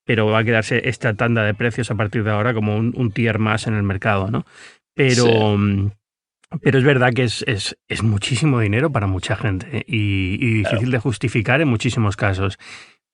pero 0.06 0.28
va 0.28 0.40
a 0.40 0.44
quedarse 0.44 0.88
esta 0.88 1.16
tanda 1.16 1.44
de 1.44 1.56
precios 1.56 1.90
a 1.90 1.96
partir 1.96 2.24
de 2.24 2.32
ahora 2.32 2.54
como 2.54 2.78
un, 2.78 3.12
tier 3.12 3.40
más 3.40 3.66
en 3.68 3.74
el 3.74 3.84
mercado, 3.84 4.30
¿no? 4.30 4.46
Pero, 4.94 5.68
pero 6.62 6.78
es 6.78 6.84
verdad 6.84 7.12
que 7.14 7.24
es, 7.24 7.44
es, 7.48 7.78
es, 7.88 8.04
muchísimo 8.04 8.60
dinero 8.60 8.92
para 8.92 9.06
mucha 9.06 9.36
gente 9.36 9.84
y, 9.88 10.36
y 10.40 10.54
difícil 10.54 10.92
de 10.92 11.00
justificar 11.00 11.60
en 11.62 11.68
muchísimos 11.68 12.16
casos. 12.16 12.58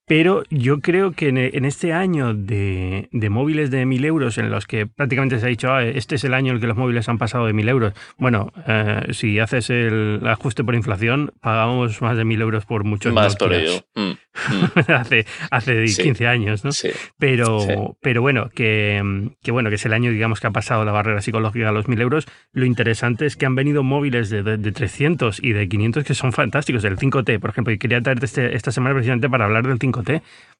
Pero 0.06 0.42
yo 0.50 0.80
creo 0.80 1.12
que 1.12 1.28
en, 1.28 1.64
este 1.64 1.94
año 1.94 2.34
de, 2.34 3.08
móviles 3.30 3.70
de 3.70 3.86
1.000 3.86 4.04
euros, 4.04 4.36
en 4.36 4.50
los 4.50 4.66
que 4.66 4.86
prácticamente 4.86 5.40
se 5.40 5.46
ha 5.46 5.48
dicho, 5.48 5.72
ah, 5.72 5.82
este 5.82 6.16
es 6.16 6.24
el 6.24 6.34
año 6.34 6.50
en 6.50 6.56
el 6.56 6.60
que 6.60 6.66
los 6.66 6.76
móviles 6.76 7.08
han 7.08 7.16
pasado 7.16 7.46
de 7.46 7.54
1.000 7.54 7.68
euros. 7.70 7.92
Bueno, 8.18 8.52
eh, 8.66 9.06
si 9.12 9.38
haces 9.38 9.70
el 9.70 10.20
ajuste 10.26 10.62
por 10.62 10.74
inflación, 10.74 11.32
pagamos 11.40 12.02
más 12.02 12.18
de 12.18 12.24
1.000 12.24 12.42
euros 12.42 12.66
por 12.66 12.84
muchos 12.84 13.14
Más 13.14 13.36
por 13.36 13.54
ello. 13.54 13.82
Mm, 13.94 14.02
mm. 14.02 14.16
hace 14.92 15.26
hace 15.50 15.84
15 15.84 16.26
años, 16.26 16.64
¿no? 16.66 16.72
Sí. 16.72 16.90
Pero, 17.18 17.96
pero 18.02 18.20
bueno 18.20 18.50
que, 18.54 19.00
bueno, 19.48 19.70
que 19.70 19.76
es 19.76 19.86
el 19.86 19.94
año, 19.94 20.10
digamos, 20.10 20.38
que 20.40 20.48
ha 20.48 20.50
pasado 20.50 20.84
la 20.84 20.92
barrera 20.92 21.22
psicológica 21.22 21.70
a 21.70 21.72
los 21.72 21.86
1.000 21.86 22.00
euros. 22.02 22.26
Lo 22.52 22.66
interesante 22.66 23.24
es 23.24 23.36
que 23.36 23.46
han 23.46 23.54
venido 23.54 23.82
móviles 23.82 24.28
de, 24.28 24.42
de, 24.42 24.72
300 24.72 25.42
y 25.42 25.54
de 25.54 25.66
500 25.66 26.04
que 26.04 26.14
son 26.14 26.32
fantásticos. 26.32 26.84
El 26.84 26.98
5T, 26.98 27.40
por 27.40 27.50
ejemplo, 27.50 27.72
y 27.72 27.78
quería 27.78 28.02
traerte 28.02 28.26
este, 28.26 28.54
esta 28.54 28.70
semana 28.70 28.94
precisamente 28.94 29.30
para 29.30 29.46
hablar 29.46 29.66
del 29.66 29.78
5 29.78 29.93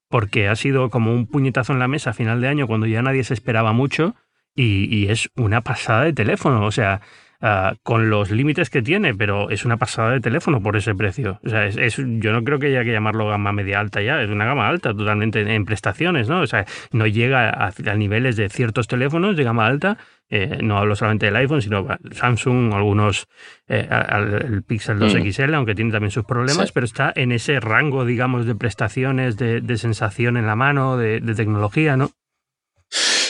porque 0.08 0.48
ha 0.48 0.56
sido 0.56 0.90
como 0.90 1.12
un 1.12 1.26
puñetazo 1.26 1.72
en 1.72 1.78
la 1.78 1.88
mesa 1.88 2.10
a 2.10 2.14
final 2.14 2.40
de 2.40 2.48
año 2.48 2.66
cuando 2.66 2.86
ya 2.86 3.02
nadie 3.02 3.24
se 3.24 3.34
esperaba 3.34 3.72
mucho 3.72 4.14
y, 4.56 5.08
es 5.08 5.30
una 5.36 5.62
pasada 5.62 6.04
de 6.04 6.12
teléfono, 6.12 6.64
o 6.64 6.70
sea, 6.70 7.00
ah, 7.40 7.74
con 7.82 8.08
los 8.08 8.30
límites 8.30 8.70
que 8.70 8.82
tiene, 8.82 9.14
pero 9.14 9.50
es 9.50 9.64
una 9.64 9.76
pasada 9.76 10.12
de 10.12 10.20
teléfono 10.20 10.62
por 10.62 10.76
ese 10.76 10.94
precio. 10.94 11.40
O 11.44 11.48
sea, 11.48 11.66
es, 11.66 11.96
yo 11.96 12.32
no 12.32 12.44
creo 12.44 12.60
que 12.60 12.68
haya 12.68 12.84
que 12.84 12.92
llamarlo 12.92 13.26
gama 13.26 13.52
media 13.52 13.80
alta 13.80 14.00
ya, 14.00 14.22
es 14.22 14.30
una 14.30 14.44
gama 14.44 14.68
alta 14.68 14.94
totalmente 14.94 15.40
en 15.40 15.64
prestaciones, 15.64 16.28
¿no? 16.28 16.40
O 16.40 16.46
sea, 16.46 16.66
no 16.92 17.06
llega 17.08 17.50
a, 17.50 17.72
a 17.84 17.94
niveles 17.96 18.36
de 18.36 18.48
ciertos 18.48 18.86
teléfonos 18.86 19.36
de 19.36 19.42
gama 19.42 19.66
alta, 19.66 19.98
eh, 20.36 20.58
no 20.60 20.78
hablo 20.78 20.96
solamente 20.96 21.26
del 21.26 21.36
iPhone, 21.36 21.62
sino 21.62 21.86
Samsung, 22.10 22.74
algunos, 22.74 23.28
eh, 23.68 23.88
el 23.88 24.64
Pixel 24.64 24.98
2 24.98 25.14
mm. 25.14 25.30
XL, 25.30 25.54
aunque 25.54 25.76
tiene 25.76 25.92
también 25.92 26.10
sus 26.10 26.24
problemas, 26.24 26.72
pero 26.72 26.86
está 26.86 27.12
en 27.14 27.30
ese 27.30 27.60
rango, 27.60 28.04
digamos, 28.04 28.44
de 28.44 28.56
prestaciones, 28.56 29.36
de, 29.36 29.76
sensación 29.78 30.36
en 30.36 30.48
la 30.48 30.56
mano, 30.56 30.96
de, 30.96 31.20
tecnología, 31.36 31.96
¿no? 31.96 32.10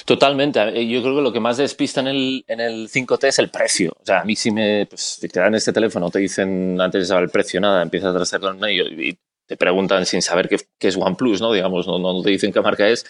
Totalmente. 0.06 0.58
Yo 0.88 1.02
creo 1.02 1.16
que 1.16 1.20
lo 1.20 1.32
que 1.32 1.40
más 1.40 1.58
despista 1.58 2.00
en 2.00 2.06
el, 2.06 2.44
en 2.48 2.60
el 2.60 2.88
5T 2.88 3.28
es 3.28 3.38
el 3.38 3.50
precio. 3.50 3.92
O 4.00 4.04
sea, 4.06 4.22
a 4.22 4.24
mí 4.24 4.34
si 4.34 4.50
me 4.50 4.86
pues, 4.86 5.18
te 5.20 5.40
dan 5.40 5.54
este 5.54 5.74
teléfono, 5.74 6.08
te 6.10 6.20
dicen 6.20 6.80
antes 6.80 7.02
de 7.02 7.06
saber 7.06 7.24
el 7.24 7.30
precio, 7.30 7.60
nada, 7.60 7.82
empiezas 7.82 8.14
a 8.14 8.18
tratar 8.18 8.40
con 8.40 8.64
ello 8.64 8.84
y 8.86 9.18
te 9.46 9.56
preguntan 9.56 10.06
sin 10.06 10.22
saber 10.22 10.48
qué, 10.48 10.88
es 10.88 10.96
OnePlus, 10.96 11.40
¿no? 11.40 11.52
Digamos, 11.52 11.86
no, 11.86 11.98
no, 11.98 12.22
te 12.22 12.30
dicen 12.30 12.52
qué 12.52 12.60
marca 12.60 12.88
es, 12.88 13.04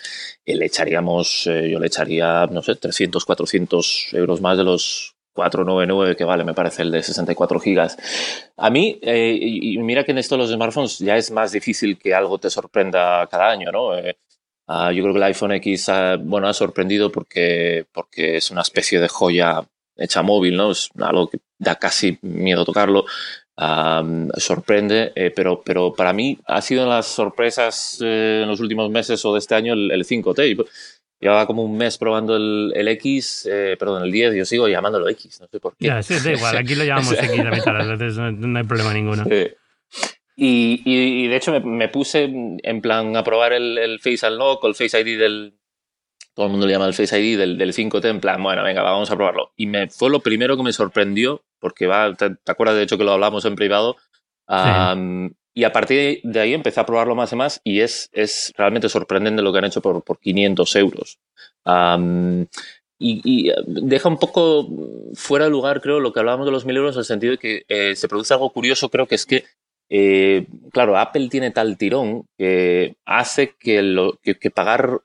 le 0.45 0.67
echaríamos, 0.67 1.47
eh, 1.47 1.71
yo 1.71 1.79
le 1.79 1.87
echaría, 1.87 2.47
no 2.47 2.63
sé, 2.63 2.77
300, 2.77 3.25
400 3.25 4.09
euros 4.15 4.41
más 4.41 4.57
de 4.57 4.65
los 4.65 5.15
499 5.33 6.17
que 6.17 6.25
vale, 6.25 6.45
me 6.45 6.55
parece, 6.55 6.83
el 6.83 6.91
de 6.91 7.03
64 7.03 7.59
gigas. 7.61 7.97
A 8.57 8.71
mí, 8.71 8.99
eh, 9.03 9.37
y 9.41 9.79
mira 9.79 10.05
que 10.05 10.13
en 10.13 10.19
esto 10.19 10.37
los 10.37 10.51
smartphones 10.51 10.99
ya 10.99 11.17
es 11.17 11.31
más 11.31 11.53
difícil 11.53 11.99
que 11.99 12.15
algo 12.15 12.39
te 12.39 12.51
sorprenda 12.51 13.27
cada 13.29 13.51
año, 13.51 13.71
¿no? 13.73 13.97
Eh, 13.97 14.17
ah, 14.69 14.93
yo 14.93 15.03
creo 15.03 15.15
que 15.15 15.19
el 15.19 15.25
iPhone 15.25 15.53
X, 15.53 15.91
bueno, 16.21 16.49
ha 16.49 16.55
sorprendido 16.55 17.11
porque, 17.11 17.87
porque 17.93 18.37
es 18.37 18.51
una 18.51 18.63
especie 18.63 19.01
de 19.01 19.09
joya 19.09 19.63
hecha 19.97 20.23
móvil, 20.23 20.57
¿no? 20.57 20.71
Es 20.73 20.89
algo 21.01 21.29
que 21.29 21.39
da 21.59 21.77
casi 21.77 22.19
miedo 22.23 22.65
tocarlo 22.65 23.05
sorprende, 23.57 25.13
eh, 25.15 25.33
pero, 25.35 25.63
pero 25.65 25.93
para 25.93 26.13
mí 26.13 26.39
ha 26.47 26.61
sido 26.61 26.89
las 26.89 27.07
sorpresas 27.07 27.99
eh, 28.05 28.41
en 28.43 28.49
los 28.49 28.61
últimos 28.61 28.91
meses 28.91 29.25
o 29.25 29.33
de 29.33 29.39
este 29.39 29.55
año 29.55 29.75
el, 29.75 30.05
5T. 30.05 30.67
Llevaba 31.21 31.47
como 31.47 31.63
un 31.63 31.77
mes 31.77 31.97
probando 31.97 32.37
el, 32.37 32.73
el 32.75 32.89
X, 32.89 33.49
eh, 33.51 33.77
perdón, 33.79 34.03
el 34.03 34.13
10, 34.13 34.35
yo 34.35 34.45
sigo 34.45 34.69
llamándolo 34.69 35.09
X, 35.09 35.41
no 35.41 35.47
sé 35.47 35.61
por 35.61 35.77
qué. 35.77 35.87
Ya, 35.87 36.03
sí, 36.03 36.15
da 36.23 36.33
igual, 36.33 36.57
aquí 36.57 36.75
lo 36.75 36.85
llamamos 36.85 37.13
X 37.13 37.41
a 37.41 37.51
mitad 37.51 37.73
las 37.73 37.99
veces, 37.99 38.17
no, 38.17 38.59
hay 38.59 38.65
problema 38.65 38.93
ninguno. 38.93 39.25
Y, 40.37 40.83
y, 40.85 41.29
de 41.29 41.37
hecho 41.37 41.53
me, 41.53 41.61
me, 41.61 41.89
puse 41.89 42.25
en 42.25 42.81
plan 42.83 43.17
a 43.17 43.23
probar 43.23 43.53
el, 43.53 43.79
el 43.79 44.01
Face 44.01 44.27
Unlock 44.27 44.65
o 44.65 44.67
el 44.67 44.75
Face 44.75 45.01
ID 45.01 45.17
del, 45.17 45.55
todo 46.35 46.47
el 46.47 46.53
mundo 46.53 46.67
le 46.67 46.73
llama 46.73 46.87
el 46.87 46.95
Face 46.95 47.19
ID 47.19 47.39
del, 47.39 47.59
del 47.59 47.73
5T, 47.73 48.05
en 48.07 48.21
plan, 48.21 48.43
bueno, 48.43 48.63
venga, 48.63 48.83
vamos 48.83 49.11
a 49.11 49.17
probarlo. 49.17 49.53
Y 49.57 49.67
me 49.67 49.89
fue 49.89 50.11
lo 50.11 50.21
primero 50.21 50.57
que 50.57 50.65
me 50.65 50.73
sorprendió, 50.73 51.43
porque 51.61 51.87
va, 51.87 52.13
te, 52.15 52.37
acuerdas 52.47 52.77
de 52.77 52.83
hecho 52.83 52.99
que 52.99 53.05
lo 53.05 53.13
hablamos 53.13 53.45
en 53.45 53.55
privado, 53.55 53.97
y 55.55 55.65
a 55.65 55.73
partir 55.73 56.21
de 56.25 56.41
ahí 56.41 56.53
empecé 56.53 56.81
a 56.81 56.87
probarlo 56.87 57.15
más 57.15 57.33
y 57.33 57.37
más 57.37 57.61
y 57.63 57.81
es, 57.81 58.11
es 58.13 58.53
realmente 58.59 58.89
sorprendente 58.89 59.41
lo 59.41 59.53
que 59.53 59.59
han 59.59 59.65
hecho 59.65 59.81
por, 59.81 60.03
por 60.03 60.19
500 60.19 60.77
euros. 60.77 61.19
y, 62.99 63.51
eh, 63.51 63.55
deja 63.67 64.09
un 64.09 64.19
poco 64.19 64.69
fuera 65.15 65.45
de 65.45 65.53
lugar, 65.53 65.81
creo, 65.81 66.01
lo 66.01 66.13
que 66.13 66.19
hablábamos 66.19 66.47
de 66.47 66.53
los 66.53 66.65
1000 66.65 66.77
euros, 66.77 66.97
en 66.97 67.01
el 67.01 67.05
sentido 67.05 67.31
de 67.33 67.39
que 67.39 67.65
eh, 67.69 67.95
se 67.95 68.09
produce 68.09 68.35
algo 68.35 68.51
curioso, 68.51 68.89
creo 68.89 69.07
que 69.07 69.15
es 69.15 69.25
que 69.25 69.45
eh, 69.97 70.49
claro, 70.73 70.99
Apple 70.99 71.29
tiene 71.29 71.53
tal 71.53 71.79
tirón 71.79 72.27
que 72.37 72.97
hace 73.05 73.55
que, 73.57 73.81
lo, 73.81 74.19
que, 74.25 74.51
pagar 74.51 75.03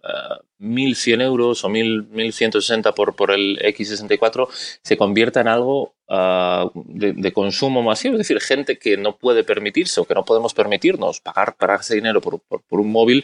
1.100 0.59 1.21
euros 1.21 1.63
o 1.63 1.69
1.160 1.69 2.95
por, 2.95 3.15
por 3.15 3.29
el 3.29 3.59
X64 3.59 4.47
se 4.81 4.97
convierta 4.97 5.41
en 5.41 5.47
algo 5.47 5.93
ah, 6.09 6.71
de, 6.73 7.31
consumo 7.33 7.83
masivo. 7.83 8.15
Es 8.15 8.27
decir, 8.27 8.39
gente 8.41 8.79
que 8.79 8.97
no 8.97 9.15
puede 9.15 9.43
permitirse 9.43 10.01
o 10.01 10.05
que 10.05 10.15
no 10.15 10.25
podemos 10.25 10.55
permitirnos 10.55 11.19
pagar, 11.19 11.55
para 11.57 11.75
ese 11.75 11.93
dinero 11.93 12.19
por, 12.19 12.39
por, 12.39 12.79
un 12.79 12.91
móvil, 12.91 13.23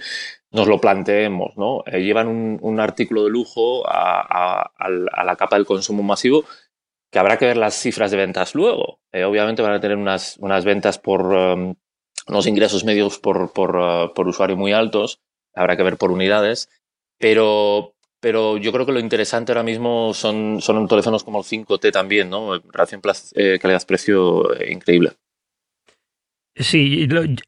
nos 0.52 0.68
lo 0.68 0.80
planteemos. 0.80 1.58
¿no? 1.58 1.84
Eh, 1.88 2.04
llevan 2.04 2.28
un, 2.62 2.80
artículo 2.80 3.24
de 3.24 3.32
lujo 3.32 3.84
a, 3.88 4.70
la 5.26 5.36
capa 5.36 5.56
del 5.56 5.66
consumo 5.66 6.04
masivo 6.04 6.46
que 7.16 7.20
habrá 7.20 7.38
que 7.38 7.46
ver 7.46 7.56
las 7.56 7.76
cifras 7.76 8.12
de 8.12 8.18
ventas 8.18 8.56
luego. 8.56 9.00
Eh, 9.14 9.24
obviamente 9.24 9.62
van 9.62 9.72
a 9.72 9.80
tener 9.80 9.96
unas, 9.96 10.36
unas 10.40 10.66
ventas 10.66 11.00
por 11.00 11.22
um, 11.22 11.76
unos 12.28 12.46
ingresos 12.46 12.84
medios 12.84 13.20
por, 13.20 13.54
por, 13.54 13.78
uh, 13.78 14.14
por 14.14 14.28
usuario 14.28 14.58
muy 14.58 14.74
altos. 14.74 15.22
Habrá 15.54 15.78
que 15.78 15.84
ver 15.84 15.96
por 15.96 16.12
unidades 16.12 16.68
pero, 17.18 17.96
pero 18.20 18.58
yo 18.58 18.74
creo 18.74 18.86
que 18.86 18.92
lo 18.92 19.00
interesante 19.00 19.54
ahora 19.54 19.64
mismo 19.64 20.14
son, 20.14 20.62
son 20.62 20.90
teléfonos 20.90 21.24
como 21.24 21.40
el 21.40 21.46
5T 21.46 21.90
también, 21.90 22.30
¿no? 22.30 22.60
Relación 22.72 23.02
eh, 23.36 23.60
calidad-precio 23.62 24.54
eh, 24.56 24.74
increíble. 24.74 25.14
Sí, 26.58 27.08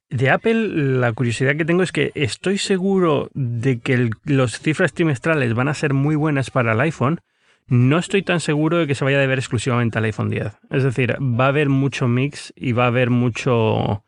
de 0.10 0.30
Apple 0.30 0.68
la 1.00 1.12
curiosidad 1.12 1.58
que 1.58 1.66
tengo 1.66 1.84
es 1.84 1.92
que 1.92 2.14
estoy 2.16 2.58
seguro 2.58 3.30
de 3.34 3.80
que 3.82 4.12
los 4.24 4.60
cifras 4.60 4.94
trimestrales 4.94 5.54
van 5.54 5.68
a 5.68 5.74
ser 5.74 5.94
muy 5.94 6.16
buenas 6.16 6.52
para 6.52 6.72
el 6.72 6.80
iPhone. 6.80 7.20
No 7.68 7.98
estoy 7.98 8.22
tan 8.22 8.40
seguro 8.40 8.78
de 8.78 8.88
que 8.88 8.96
se 8.96 9.04
vaya 9.04 9.18
a 9.18 9.22
deber 9.22 9.40
exclusivamente 9.40 9.98
al 9.98 10.06
iPhone 10.06 10.30
10. 10.30 10.58
Es 10.70 10.84
decir, 10.84 11.18
va 11.22 11.46
a 11.46 11.50
haber 11.50 11.68
mucho 11.68 12.08
mix 12.08 12.54
y 12.56 12.72
va 12.72 12.86
a 12.86 12.88
haber 12.88 13.10
mucho 13.10 14.04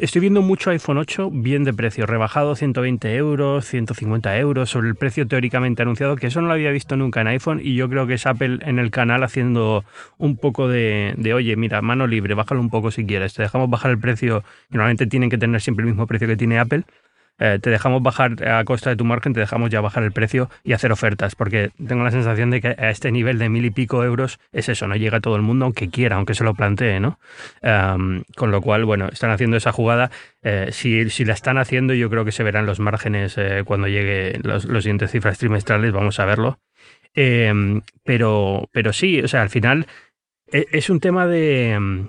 estoy 0.00 0.20
viendo 0.20 0.42
mucho 0.42 0.70
iPhone 0.70 0.98
8 0.98 1.30
bien 1.32 1.62
de 1.62 1.72
precio, 1.72 2.04
rebajado 2.04 2.56
120 2.56 3.14
euros, 3.14 3.64
150 3.66 4.36
euros 4.38 4.68
sobre 4.68 4.88
el 4.88 4.96
precio 4.96 5.28
teóricamente 5.28 5.82
anunciado, 5.82 6.16
que 6.16 6.26
eso 6.26 6.40
no 6.40 6.48
lo 6.48 6.54
había 6.54 6.72
visto 6.72 6.96
nunca 6.96 7.20
en 7.20 7.28
iPhone 7.28 7.60
y 7.62 7.76
yo 7.76 7.88
creo 7.88 8.06
que 8.08 8.14
es 8.14 8.26
Apple 8.26 8.58
en 8.62 8.80
el 8.80 8.90
canal 8.90 9.22
haciendo 9.22 9.84
un 10.18 10.36
poco 10.36 10.66
de, 10.66 11.14
de 11.16 11.34
oye, 11.34 11.54
mira, 11.54 11.82
mano 11.82 12.08
libre, 12.08 12.34
bájalo 12.34 12.60
un 12.60 12.70
poco 12.70 12.90
si 12.90 13.06
quieres, 13.06 13.34
te 13.34 13.42
dejamos 13.42 13.70
bajar 13.70 13.92
el 13.92 14.00
precio, 14.00 14.42
normalmente 14.70 15.06
tienen 15.06 15.30
que 15.30 15.38
tener 15.38 15.60
siempre 15.60 15.84
el 15.84 15.90
mismo 15.90 16.08
precio 16.08 16.26
que 16.26 16.36
tiene 16.36 16.58
Apple, 16.58 16.82
eh, 17.40 17.58
te 17.60 17.70
dejamos 17.70 18.02
bajar 18.02 18.46
a 18.46 18.62
costa 18.64 18.90
de 18.90 18.96
tu 18.96 19.04
margen, 19.04 19.32
te 19.32 19.40
dejamos 19.40 19.70
ya 19.70 19.80
bajar 19.80 20.04
el 20.04 20.12
precio 20.12 20.48
y 20.62 20.74
hacer 20.74 20.92
ofertas, 20.92 21.34
porque 21.34 21.70
tengo 21.86 22.04
la 22.04 22.10
sensación 22.12 22.50
de 22.50 22.60
que 22.60 22.68
a 22.68 22.90
este 22.90 23.10
nivel 23.10 23.38
de 23.38 23.48
mil 23.48 23.64
y 23.64 23.70
pico 23.70 24.04
euros 24.04 24.38
es 24.52 24.68
eso, 24.68 24.86
no 24.86 24.94
llega 24.94 25.20
todo 25.20 25.36
el 25.36 25.42
mundo 25.42 25.64
aunque 25.64 25.90
quiera, 25.90 26.16
aunque 26.16 26.34
se 26.34 26.44
lo 26.44 26.54
plantee, 26.54 27.00
¿no? 27.00 27.18
con 28.36 28.50
lo 28.50 28.60
cual, 28.60 28.84
bueno, 28.84 29.08
están 29.08 29.30
haciendo 29.30 29.56
esa 29.56 29.72
jugada. 29.72 30.10
Eh, 30.42 30.68
si, 30.72 31.10
si, 31.10 31.24
la 31.24 31.34
están 31.34 31.58
haciendo, 31.58 31.94
yo 31.94 32.08
creo 32.10 32.24
que 32.24 32.32
se 32.32 32.42
verán 32.42 32.66
los 32.66 32.80
márgenes 32.80 33.36
eh, 33.36 33.62
cuando 33.64 33.88
llegue 33.88 34.38
los, 34.42 34.64
los 34.64 34.84
siguientes 34.84 35.10
cifras 35.10 35.38
trimestrales, 35.38 35.92
vamos 35.92 36.18
a 36.20 36.24
verlo. 36.24 36.58
Em, 37.14 37.82
pero, 38.04 38.68
pero 38.72 38.92
sí, 38.92 39.20
o 39.20 39.28
sea, 39.28 39.42
al 39.42 39.50
final 39.50 39.86
es 40.52 40.90
un 40.90 41.00
tema 41.00 41.26
de, 41.26 42.06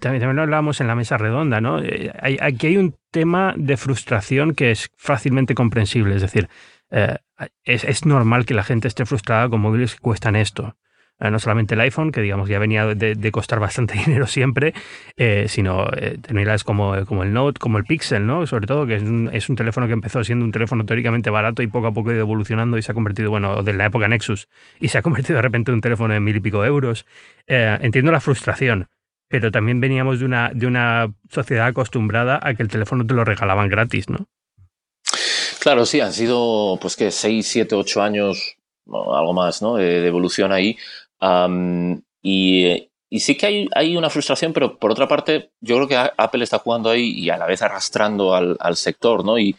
también, 0.00 0.36
lo 0.36 0.42
hablábamos 0.42 0.80
en 0.80 0.86
la 0.86 0.94
mesa 0.94 1.18
redonda, 1.18 1.60
¿no? 1.60 1.80
Eh, 1.82 2.12
aquí 2.40 2.68
hay 2.68 2.76
un 2.76 2.94
tema 3.10 3.54
de 3.56 3.76
frustración 3.76 4.54
que 4.54 4.70
es 4.70 4.90
fácilmente 4.96 5.54
comprensible, 5.54 6.14
es 6.14 6.22
decir, 6.22 6.48
eh, 6.90 7.16
es, 7.64 8.06
normal 8.06 8.46
que 8.46 8.54
la 8.54 8.62
gente 8.62 8.88
esté 8.88 9.06
frustrada 9.06 9.48
con 9.48 9.60
móviles 9.60 9.94
que 9.94 10.00
cuestan 10.00 10.36
esto. 10.36 10.76
Eh, 11.18 11.30
no 11.30 11.38
solamente 11.38 11.74
el 11.74 11.80
iPhone, 11.80 12.12
que 12.12 12.20
digamos 12.20 12.46
ya 12.48 12.58
venía 12.58 12.86
de, 12.94 13.32
costar 13.32 13.58
bastante 13.58 13.94
dinero 14.06 14.26
siempre, 14.26 14.74
eh, 15.16 15.46
sino 15.48 15.86
eh, 15.96 16.18
como, 16.64 16.94
como 17.06 17.22
el 17.22 17.32
Note, 17.32 17.58
como 17.58 17.78
el 17.78 17.84
Pixel, 17.84 18.26
¿no? 18.26 18.46
Sobre 18.46 18.66
todo, 18.66 18.86
que 18.86 18.96
es 18.96 19.02
un, 19.02 19.30
es 19.32 19.48
un, 19.48 19.56
teléfono 19.56 19.86
que 19.86 19.94
empezó 19.94 20.22
siendo 20.24 20.44
un 20.44 20.52
teléfono 20.52 20.84
teóricamente 20.84 21.30
barato 21.30 21.62
y 21.62 21.68
poco 21.68 21.86
a 21.86 21.92
poco 21.92 22.10
ha 22.10 22.12
ido 22.12 22.20
evolucionando 22.20 22.76
y 22.76 22.82
se 22.82 22.92
ha 22.92 22.94
convertido, 22.94 23.30
bueno, 23.30 23.62
de 23.62 23.72
la 23.72 23.86
época 23.86 24.08
Nexus, 24.08 24.48
y 24.78 24.88
se 24.88 24.98
ha 24.98 25.02
convertido 25.06 25.36
de 25.36 25.42
repente 25.42 25.70
en 25.70 25.76
un 25.76 25.80
teléfono 25.80 26.12
de 26.12 26.20
mil 26.20 26.36
y 26.36 26.40
pico 26.40 26.64
euros. 26.64 27.06
Eh, 27.46 27.78
entiendo 27.80 28.12
la 28.12 28.20
frustración, 28.20 28.88
pero 29.28 29.50
también 29.50 29.80
veníamos 29.80 30.20
de 30.20 30.26
una, 30.26 30.50
de 30.52 30.66
una 30.66 31.14
sociedad 31.30 31.66
acostumbrada 31.66 32.40
a 32.42 32.54
que 32.54 32.62
el 32.62 32.68
teléfono 32.68 33.06
te 33.06 33.14
lo 33.14 33.24
regalaban 33.24 33.68
gratis, 33.68 34.10
¿no? 34.10 34.26
Claro, 35.60 35.86
sí, 35.86 36.00
han 36.00 36.12
sido 36.12 36.78
pues 36.80 36.94
que 36.94 37.10
6, 37.10 37.44
7, 37.44 37.74
8 37.74 38.02
años, 38.02 38.56
algo 38.86 39.32
más, 39.32 39.62
¿no? 39.62 39.76
de 39.76 40.06
evolución 40.06 40.52
ahí 40.52 40.76
y, 42.22 42.90
y 43.08 43.20
sí 43.20 43.36
que 43.36 43.46
hay, 43.46 43.68
hay, 43.74 43.96
una 43.96 44.10
frustración, 44.10 44.52
pero 44.52 44.78
por 44.78 44.90
otra 44.90 45.08
parte, 45.08 45.50
yo 45.60 45.76
creo 45.76 45.88
que 45.88 46.12
Apple 46.16 46.44
está 46.44 46.58
jugando 46.58 46.90
ahí 46.90 47.12
y 47.12 47.30
a 47.30 47.36
la 47.36 47.46
vez 47.46 47.62
arrastrando 47.62 48.34
al, 48.34 48.56
al 48.60 48.76
sector, 48.76 49.24
¿no? 49.24 49.38
Y 49.38 49.56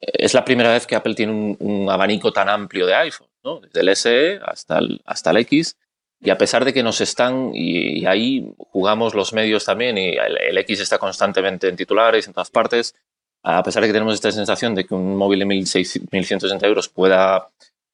es 0.00 0.34
la 0.34 0.44
primera 0.44 0.72
vez 0.72 0.86
que 0.86 0.96
Apple 0.96 1.14
tiene 1.14 1.56
un, 1.58 1.88
abanico 1.88 2.32
tan 2.32 2.48
amplio 2.48 2.86
de 2.86 2.94
iPhone, 2.94 3.28
¿no? 3.44 3.60
Desde 3.60 3.80
el 3.80 3.96
SE 3.96 4.40
hasta 4.44 4.78
el, 4.78 5.00
hasta 5.04 5.30
el 5.30 5.36
X. 5.38 5.76
Y 6.20 6.30
a 6.30 6.38
pesar 6.38 6.64
de 6.64 6.72
que 6.72 6.82
nos 6.82 7.00
están, 7.00 7.50
y, 7.54 8.06
ahí 8.06 8.50
jugamos 8.56 9.14
los 9.14 9.32
medios 9.32 9.64
también, 9.64 9.98
y 9.98 10.16
el, 10.16 10.58
X 10.58 10.80
está 10.80 10.98
constantemente 10.98 11.68
en 11.68 11.76
titulares, 11.76 12.26
en 12.26 12.32
todas 12.32 12.50
partes, 12.50 12.94
a 13.42 13.62
pesar 13.62 13.82
de 13.82 13.88
que 13.88 13.92
tenemos 13.92 14.14
esta 14.14 14.32
sensación 14.32 14.74
de 14.74 14.86
que 14.86 14.94
un 14.94 15.16
móvil 15.16 15.40
de 15.40 15.46
1.160 15.46 16.64
euros 16.64 16.88
pueda 16.88 17.48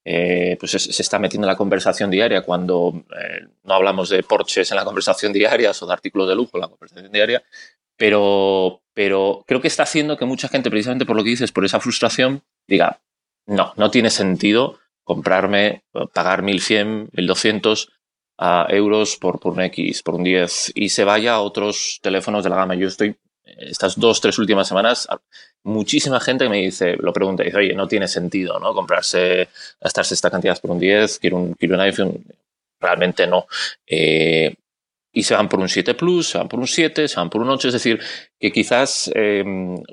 eh, 0.04 0.57
pues 0.59 0.73
se, 0.73 1.02
está 1.02 1.19
metiendo 1.19 1.47
en 1.47 1.50
la 1.50 1.57
conversación 1.57 2.11
diaria 2.11 2.42
cuando 2.42 3.04
eh, 3.19 3.47
no 3.64 3.75
hablamos 3.75 4.09
de 4.09 4.23
Porsches 4.23 4.71
en 4.71 4.76
la 4.76 4.85
conversación 4.85 5.33
diaria 5.33 5.73
o 5.78 5.87
de 5.87 5.92
artículos 5.92 6.28
de 6.28 6.35
lujo 6.35 6.52
en 6.54 6.62
la 6.62 6.69
conversación 6.69 7.12
diaria, 7.12 7.42
pero, 7.97 8.83
pero 8.95 9.45
creo 9.47 9.61
que 9.61 9.69
está 9.69 9.83
haciendo 9.83 10.16
que 10.16 10.25
mucha 10.25 10.49
gente, 10.49 10.71
precisamente 10.71 11.04
por 11.04 11.16
lo 11.16 11.23
que 11.23 11.30
dices, 11.30 11.52
por 11.52 11.64
esa 11.64 11.80
frustración, 11.80 12.42
diga, 12.66 13.00
no, 13.47 13.75
no 13.76 13.90
tiene 13.90 14.11
sentido 14.11 14.78
comprarme, 15.04 15.85
pagar 16.14 16.42
1.100, 16.42 17.11
1.200 17.11 17.88
uh, 18.38 18.73
euros 18.73 19.16
por, 19.16 19.40
por 19.40 19.52
un 19.52 19.61
X, 19.62 20.02
por 20.02 20.14
un 20.14 20.25
10 20.25 20.73
y 20.75 20.88
se 20.88 21.04
vaya 21.04 21.35
a 21.35 21.40
otros 21.40 21.99
teléfonos 22.02 22.45
de 22.45 22.50
la 22.50 22.57
gama. 22.57 22.75
Yo 22.75 22.88
estoy 22.88 23.16
estas 23.59 23.99
dos, 23.99 24.21
tres 24.21 24.38
últimas 24.38 24.69
semanas, 24.69 25.09
muchísima 25.64 26.21
gente 26.21 26.49
me 26.49 26.59
dice, 26.59 26.97
lo 26.99 27.12
pregunta, 27.12 27.43
dice, 27.43 27.57
oye, 27.57 27.75
no 27.75 27.88
tiene 27.88 28.09
sentido, 28.09 28.59
¿no? 28.59 28.75
Comprarse, 28.75 29.49
gastarse 29.81 30.14
esta 30.14 30.31
cantidad 30.31 30.59
por 30.61 30.71
un 30.71 30.79
10, 30.79 31.19
quiero 31.19 31.37
un, 31.37 31.55
quiero 31.55 31.75
un 31.75 31.81
iPhone. 31.81 32.25
Realmente 32.81 33.26
no. 33.26 33.47
Eh, 33.87 34.55
y 35.12 35.25
se 35.25 35.35
van 35.35 35.49
por 35.49 35.59
un 35.59 35.69
7 35.69 35.95
Plus, 35.95 36.29
se 36.31 36.38
van 36.38 36.49
por 36.49 36.61
un 36.61 36.69
7, 36.69 37.09
se 37.09 37.17
van 37.17 37.31
por 37.31 37.43
un 37.43 37.50
8, 37.50 37.69
es 37.69 37.75
decir, 37.75 38.00
que 38.38 38.52
quizás 38.52 39.11
eh, 39.14 39.45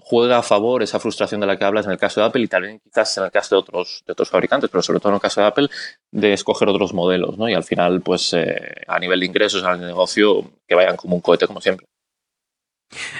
juega 0.03 0.37
a 0.37 0.43
favor 0.43 0.83
esa 0.83 0.99
frustración 0.99 1.41
de 1.41 1.47
la 1.47 1.57
que 1.57 1.65
hablas 1.65 1.85
en 1.85 1.91
el 1.91 1.97
caso 1.97 2.21
de 2.21 2.27
Apple 2.27 2.43
y 2.43 2.47
también 2.47 2.79
quizás 2.79 3.17
en 3.17 3.25
el 3.25 3.31
caso 3.31 3.55
de 3.55 3.59
otros, 3.59 4.03
de 4.05 4.11
otros 4.13 4.29
fabricantes, 4.29 4.69
pero 4.69 4.83
sobre 4.83 4.99
todo 4.99 5.09
en 5.09 5.15
el 5.15 5.21
caso 5.21 5.41
de 5.41 5.47
Apple, 5.47 5.69
de 6.11 6.33
escoger 6.33 6.69
otros 6.69 6.93
modelos, 6.93 7.37
¿no? 7.37 7.49
Y 7.49 7.55
al 7.55 7.63
final, 7.63 8.01
pues 8.01 8.31
eh, 8.33 8.83
a 8.87 8.99
nivel 8.99 9.19
de 9.19 9.25
ingresos, 9.25 9.63
al 9.63 9.81
negocio, 9.81 10.51
que 10.67 10.75
vayan 10.75 10.95
como 10.95 11.15
un 11.15 11.21
cohete 11.21 11.47
como 11.47 11.61
siempre. 11.61 11.87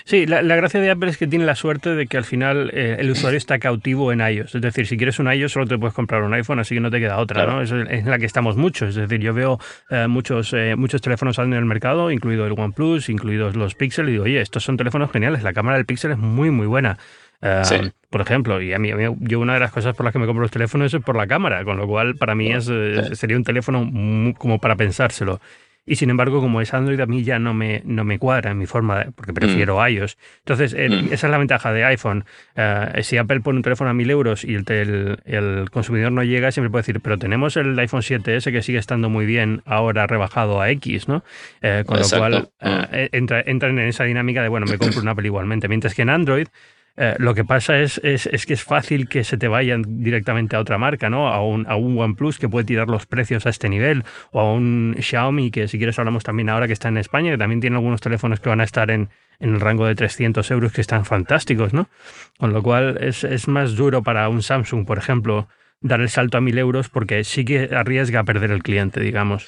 Sí, 0.05 0.25
la, 0.25 0.41
gracia 0.41 0.79
de 0.79 0.89
Apple 0.89 1.09
es 1.09 1.17
que 1.17 1.27
tiene 1.27 1.45
la 1.45 1.55
suerte 1.55 1.93
de 1.93 2.07
que 2.07 2.17
al 2.17 2.23
final 2.23 2.71
eh, 2.73 2.95
el 2.99 3.11
usuario 3.11 3.37
está 3.37 3.59
cautivo 3.59 4.13
en 4.13 4.21
iOS. 4.21 4.55
Es 4.55 4.61
decir, 4.61 4.87
si 4.87 4.95
quieres 4.95 5.19
un 5.19 5.31
iOS 5.31 5.51
solo 5.51 5.65
te 5.65 5.77
puedes 5.77 5.93
comprar 5.93 6.23
un 6.23 6.33
iPhone, 6.33 6.59
así 6.59 6.75
que 6.75 6.81
no 6.81 6.89
te 6.89 6.99
queda 6.99 7.17
otra, 7.17 7.45
¿no? 7.45 7.61
Es, 7.61 7.71
es, 7.71 8.05
la 8.05 8.17
que 8.17 8.25
estamos 8.25 8.55
muchos. 8.55 8.89
Es 8.89 8.95
decir, 8.95 9.19
yo 9.19 9.33
veo 9.33 9.59
eh, 9.89 10.07
muchos, 10.07 10.53
eh, 10.53 10.75
muchos 10.77 11.01
teléfonos 11.01 11.35
saliendo 11.35 11.57
en 11.57 11.63
el 11.63 11.67
mercado, 11.67 12.11
incluido 12.11 12.45
el 12.45 12.53
OnePlus, 12.57 13.09
incluidos 13.09 13.55
los 13.55 13.75
Pixel, 13.75 14.07
y 14.07 14.13
digo, 14.13 14.23
oye, 14.23 14.39
estos 14.39 14.63
son 14.63 14.77
teléfonos 14.77 15.11
geniales. 15.11 15.43
La 15.43 15.53
cámara 15.53 15.77
del 15.77 15.85
Pixel 15.85 16.11
es 16.11 16.17
muy, 16.17 16.49
muy 16.49 16.67
buena. 16.67 16.97
Por 18.09 18.21
ejemplo, 18.21 18.61
y 18.61 18.73
a 18.73 18.79
mí, 18.79 18.89
yo 19.19 19.39
una 19.39 19.53
de 19.53 19.59
las 19.59 19.71
cosas 19.71 19.95
por 19.95 20.05
las 20.05 20.13
que 20.13 20.19
me 20.19 20.25
compro 20.25 20.41
los 20.41 20.51
teléfonos 20.51 20.93
es 20.93 21.03
por 21.03 21.15
la 21.15 21.27
cámara, 21.27 21.63
con 21.65 21.77
lo 21.77 21.85
cual 21.85 22.15
para 22.15 22.33
mí 22.33 22.51
es, 22.51 22.71
sería 23.13 23.37
un 23.37 23.43
teléfono 23.43 24.33
como 24.37 24.59
para 24.59 24.75
pensárselo. 24.75 25.39
Y 25.87 25.95
sin 25.95 26.09
embargo, 26.09 26.41
como 26.41 26.59
es 26.59 26.73
Android, 26.73 26.99
a 26.99 27.05
mí 27.05 27.23
ya 27.23 27.39
no 27.39 27.53
me, 27.53 27.81
no 27.85 28.03
me 28.03 28.19
cuadra 28.19 28.51
en 28.51 28.57
mi 28.57 28.65
forma, 28.65 29.05
porque 29.15 29.31
prefiero 29.33 29.79
mm. 29.79 29.87
iOS. 29.87 30.17
Entonces, 30.39 30.73
mm. 30.73 31.13
esa 31.13 31.27
es 31.27 31.31
la 31.31 31.37
ventaja 31.37 31.71
de 31.71 31.85
iPhone. 31.85 32.25
Eh, 32.55 32.99
si 33.03 33.17
Apple 33.17 33.39
pone 33.39 33.57
un 33.57 33.63
teléfono 33.63 33.89
a 33.89 33.93
1000 33.93 34.11
euros 34.11 34.43
y 34.43 34.55
el, 34.55 35.19
el, 35.25 35.69
consumidor 35.71 36.11
no 36.11 36.23
llega, 36.23 36.51
siempre 36.51 36.69
puede 36.69 36.81
decir, 36.81 36.99
pero 36.99 37.17
tenemos 37.17 37.55
el 37.55 37.79
iPhone 37.79 38.01
7S 38.01 38.51
que 38.51 38.61
sigue 38.61 38.79
estando 38.79 39.09
muy 39.09 39.25
bien, 39.25 39.61
ahora 39.65 40.05
rebajado 40.07 40.61
a 40.61 40.69
X, 40.71 41.07
¿no? 41.07 41.23
Eh, 41.61 41.83
con 41.87 41.99
lo 41.99 42.09
cual, 42.09 42.49
mm. 42.59 42.67
entra, 43.13 43.41
entran 43.45 43.79
en 43.79 43.87
esa 43.87 44.03
dinámica 44.03 44.43
de, 44.43 44.49
bueno, 44.49 44.65
me 44.65 44.77
compro 44.77 44.99
un 44.99 45.07
Apple 45.07 45.25
igualmente. 45.25 45.69
Mientras 45.69 45.95
que 45.95 46.01
en 46.01 46.09
Android, 46.09 46.47
eh, 46.99 47.15
lo 47.19 47.35
que 47.35 47.45
pasa 47.45 47.79
es, 47.79 48.01
es, 48.03 48.45
que 48.47 48.53
es 48.53 48.63
fácil 48.63 49.07
que 49.07 49.23
se 49.23 49.37
te 49.37 49.47
vayan 49.47 50.01
directamente 50.01 50.55
a 50.55 50.59
otra 50.59 50.79
marca, 50.79 51.11
¿no? 51.11 51.27
A 51.27 51.45
un, 51.45 51.67
a 51.67 51.75
un 51.75 51.97
OnePlus 51.97 52.39
que 52.39 52.49
puede 52.49 52.65
tirar 52.65 52.87
los 52.87 53.05
precios 53.05 53.45
a 53.45 53.49
este 53.49 53.69
nivel, 53.69 54.03
o 54.31 54.39
a 54.39 54.51
un 54.51 54.95
Xiaomi 54.99 55.51
que 55.51 55.67
si 55.67 55.77
quieres 55.77 55.99
hablamos 55.99 56.23
también 56.23 56.49
ahora 56.49 56.65
que 56.65 56.73
está 56.73 56.87
en 56.87 56.97
España, 56.97 57.29
que 57.29 57.37
también 57.37 57.61
tiene 57.61 57.75
algunos 57.75 58.01
teléfonos 58.01 58.39
que 58.39 58.49
van 58.49 58.61
a 58.61 58.63
estar 58.63 58.89
en, 58.89 59.09
el 59.39 59.59
rango 59.59 59.85
de 59.85 59.93
300 59.93 60.49
euros 60.49 60.73
que 60.73 60.81
están 60.81 61.05
fantásticos, 61.05 61.71
¿no? 61.71 61.87
Con 62.39 62.51
lo 62.51 62.63
cual 62.63 62.97
es, 62.99 63.23
es 63.23 63.47
más 63.47 63.75
duro 63.75 64.01
para 64.01 64.27
un 64.29 64.41
Samsung, 64.41 64.87
por 64.87 64.97
ejemplo, 64.97 65.47
dar 65.79 66.01
el 66.01 66.09
salto 66.09 66.39
a 66.39 66.41
1000 66.41 66.57
euros 66.57 66.89
porque 66.89 67.23
sí 67.23 67.45
que 67.45 67.69
arriesga 67.75 68.21
a 68.21 68.23
perder 68.23 68.49
el 68.49 68.63
cliente, 68.63 68.99
digamos. 68.99 69.45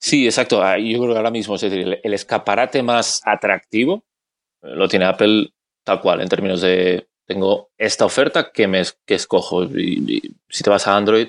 Sí, 0.00 0.26
exacto. 0.26 0.62
Ah, 0.62 0.76
yo 0.78 0.98
creo 0.98 1.12
que 1.12 1.16
ahora 1.18 1.30
mismo 1.30 1.54
es 1.54 1.60
decir, 1.60 2.00
el 2.02 2.14
escaparate 2.14 2.82
más 2.82 3.22
atractivo 3.24 4.04
lo 4.60 4.88
tiene 4.88 5.04
Apple 5.04 5.50
tal 5.84 6.00
cual, 6.00 6.20
en 6.20 6.28
términos 6.28 6.60
de 6.60 7.06
tengo 7.26 7.70
esta 7.78 8.04
oferta 8.04 8.50
que 8.52 8.66
me 8.66 8.82
que 9.06 9.14
escojo. 9.14 9.64
Y, 9.64 10.34
si 10.48 10.62
te 10.62 10.70
vas 10.70 10.86
a 10.86 10.96
Android, 10.96 11.28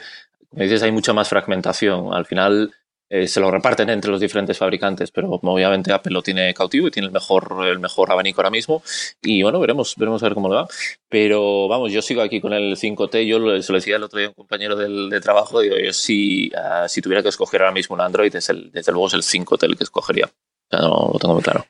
como 0.49 0.63
dices, 0.63 0.83
hay 0.83 0.91
mucha 0.91 1.13
más 1.13 1.29
fragmentación. 1.29 2.13
Al 2.13 2.25
final 2.25 2.73
eh, 3.09 3.27
se 3.27 3.39
lo 3.39 3.51
reparten 3.51 3.89
entre 3.89 4.11
los 4.11 4.19
diferentes 4.19 4.57
fabricantes, 4.57 5.11
pero 5.11 5.29
obviamente 5.29 5.93
Apple 5.93 6.13
lo 6.13 6.21
tiene 6.21 6.53
cautivo 6.53 6.87
y 6.87 6.91
tiene 6.91 7.07
el 7.07 7.13
mejor, 7.13 7.65
el 7.67 7.79
mejor 7.79 8.11
abanico 8.11 8.41
ahora 8.41 8.49
mismo. 8.49 8.81
Y 9.21 9.43
bueno, 9.43 9.59
veremos, 9.59 9.95
veremos 9.97 10.21
a 10.23 10.27
ver 10.27 10.33
cómo 10.33 10.49
le 10.49 10.55
va. 10.55 10.67
Pero 11.09 11.67
vamos, 11.67 11.91
yo 11.91 12.01
sigo 12.01 12.21
aquí 12.21 12.41
con 12.41 12.53
el 12.53 12.75
5T. 12.75 13.25
Yo 13.25 13.61
se 13.61 13.71
lo 13.71 13.77
decía 13.77 13.97
el 13.97 14.03
otro 14.03 14.19
día 14.19 14.27
a 14.27 14.31
un 14.31 14.35
compañero 14.35 14.75
del, 14.75 15.09
de 15.09 15.21
trabajo. 15.21 15.61
Digo, 15.61 15.77
yo 15.77 15.93
si, 15.93 16.51
ah, 16.55 16.87
si 16.87 17.01
tuviera 17.01 17.23
que 17.23 17.29
escoger 17.29 17.61
ahora 17.61 17.73
mismo 17.73 17.95
un 17.95 18.01
Android, 18.01 18.35
es 18.35 18.49
el, 18.49 18.71
desde 18.71 18.91
luego 18.91 19.07
es 19.07 19.13
el 19.13 19.23
5T 19.23 19.63
el 19.63 19.77
que 19.77 19.83
escogería. 19.83 20.29
no, 20.71 21.11
lo 21.13 21.19
tengo 21.19 21.35
muy 21.35 21.43
claro. 21.43 21.65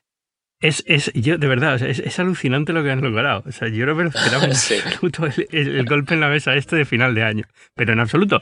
Es, 0.66 0.84
es, 0.88 1.12
yo, 1.14 1.38
de 1.38 1.48
verdad, 1.48 1.80
es, 1.80 2.00
es, 2.00 2.20
alucinante 2.20 2.74
lo 2.74 2.84
que 2.84 2.90
han 2.90 3.00
logrado. 3.00 3.44
O 3.46 3.52
sea, 3.52 3.68
yo 3.68 3.86
no 3.86 3.94
me 3.94 4.06
esperaba 4.06 4.46
en 4.46 4.50
absoluto 4.50 5.28
el, 5.52 5.86
golpe 5.86 6.16
en 6.16 6.22
la 6.22 6.28
mesa 6.28 6.56
este 6.56 6.76
de 6.76 6.86
final 6.86 7.14
de 7.14 7.22
año. 7.22 7.46
Pero 7.76 7.94
en 7.94 8.00
absoluto. 8.00 8.40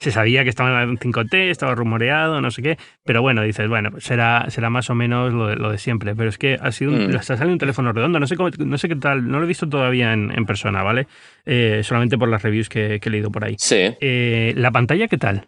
se, 0.00 0.10
sabía 0.10 0.44
que 0.44 0.48
estaba 0.48 0.82
en 0.82 0.96
5T, 0.96 1.50
estaba 1.50 1.74
rumoreado, 1.74 2.40
no 2.40 2.50
sé 2.50 2.62
qué. 2.62 2.78
Pero 3.04 3.20
bueno, 3.20 3.42
dices, 3.42 3.68
bueno, 3.68 3.90
pues 3.90 4.04
será, 4.04 4.46
será 4.48 4.70
más 4.70 4.88
o 4.88 4.94
menos 4.94 5.34
lo 5.34 5.48
de, 5.48 5.56
lo 5.56 5.70
de 5.70 5.76
siempre. 5.76 6.14
Pero 6.14 6.30
es 6.30 6.38
que 6.38 6.58
ha 6.58 6.72
sido 6.72 6.92
un, 6.92 7.10
mm. 7.10 7.48
un 7.48 7.58
teléfono 7.58 7.92
redondo. 7.92 8.18
No 8.18 8.26
sé, 8.26 8.36
cómo, 8.36 8.48
no 8.56 8.78
sé 8.78 8.88
qué 8.88 8.96
tal, 8.96 9.28
no 9.28 9.38
lo 9.38 9.44
he 9.44 9.48
visto 9.48 9.68
todavía 9.68 10.14
en, 10.14 10.32
en 10.34 10.46
persona, 10.46 10.82
¿vale? 10.82 11.06
Eh, 11.44 11.82
solamente 11.84 12.16
por 12.16 12.30
las 12.30 12.42
reviews 12.42 12.70
que, 12.70 12.98
he 13.04 13.10
leído 13.10 13.30
por 13.30 13.44
ahí. 13.44 13.56
Sí. 13.58 13.94
Eh, 14.00 14.54
¿La 14.56 14.70
pantalla 14.70 15.06
qué 15.06 15.18
tal? 15.18 15.44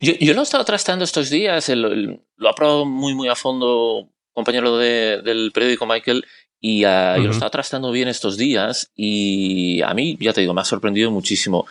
Yo, 0.00 0.12
yo 0.20 0.34
lo 0.34 0.40
he 0.40 0.42
estado 0.42 0.64
tratando 0.66 1.04
estos 1.04 1.30
días, 1.30 1.70
lo 1.70 2.48
ha 2.48 2.54
probado 2.54 2.84
muy, 2.84 3.14
muy 3.14 3.28
a 3.28 3.34
fondo 3.34 4.10
compañero 4.32 4.76
de, 4.76 5.22
del 5.22 5.50
periódico 5.52 5.86
Michael 5.86 6.24
y 6.60 6.84
uh, 6.84 7.16
yo 7.16 7.24
lo 7.24 7.30
estaba 7.30 7.50
tratando 7.50 7.90
bien 7.90 8.08
estos 8.08 8.36
días 8.36 8.90
y 8.94 9.80
a 9.82 9.94
mí, 9.94 10.16
ya 10.20 10.32
te 10.32 10.42
digo, 10.42 10.52
me 10.52 10.60
ha 10.60 10.64
sorprendido 10.64 11.10
muchísimo. 11.10 11.66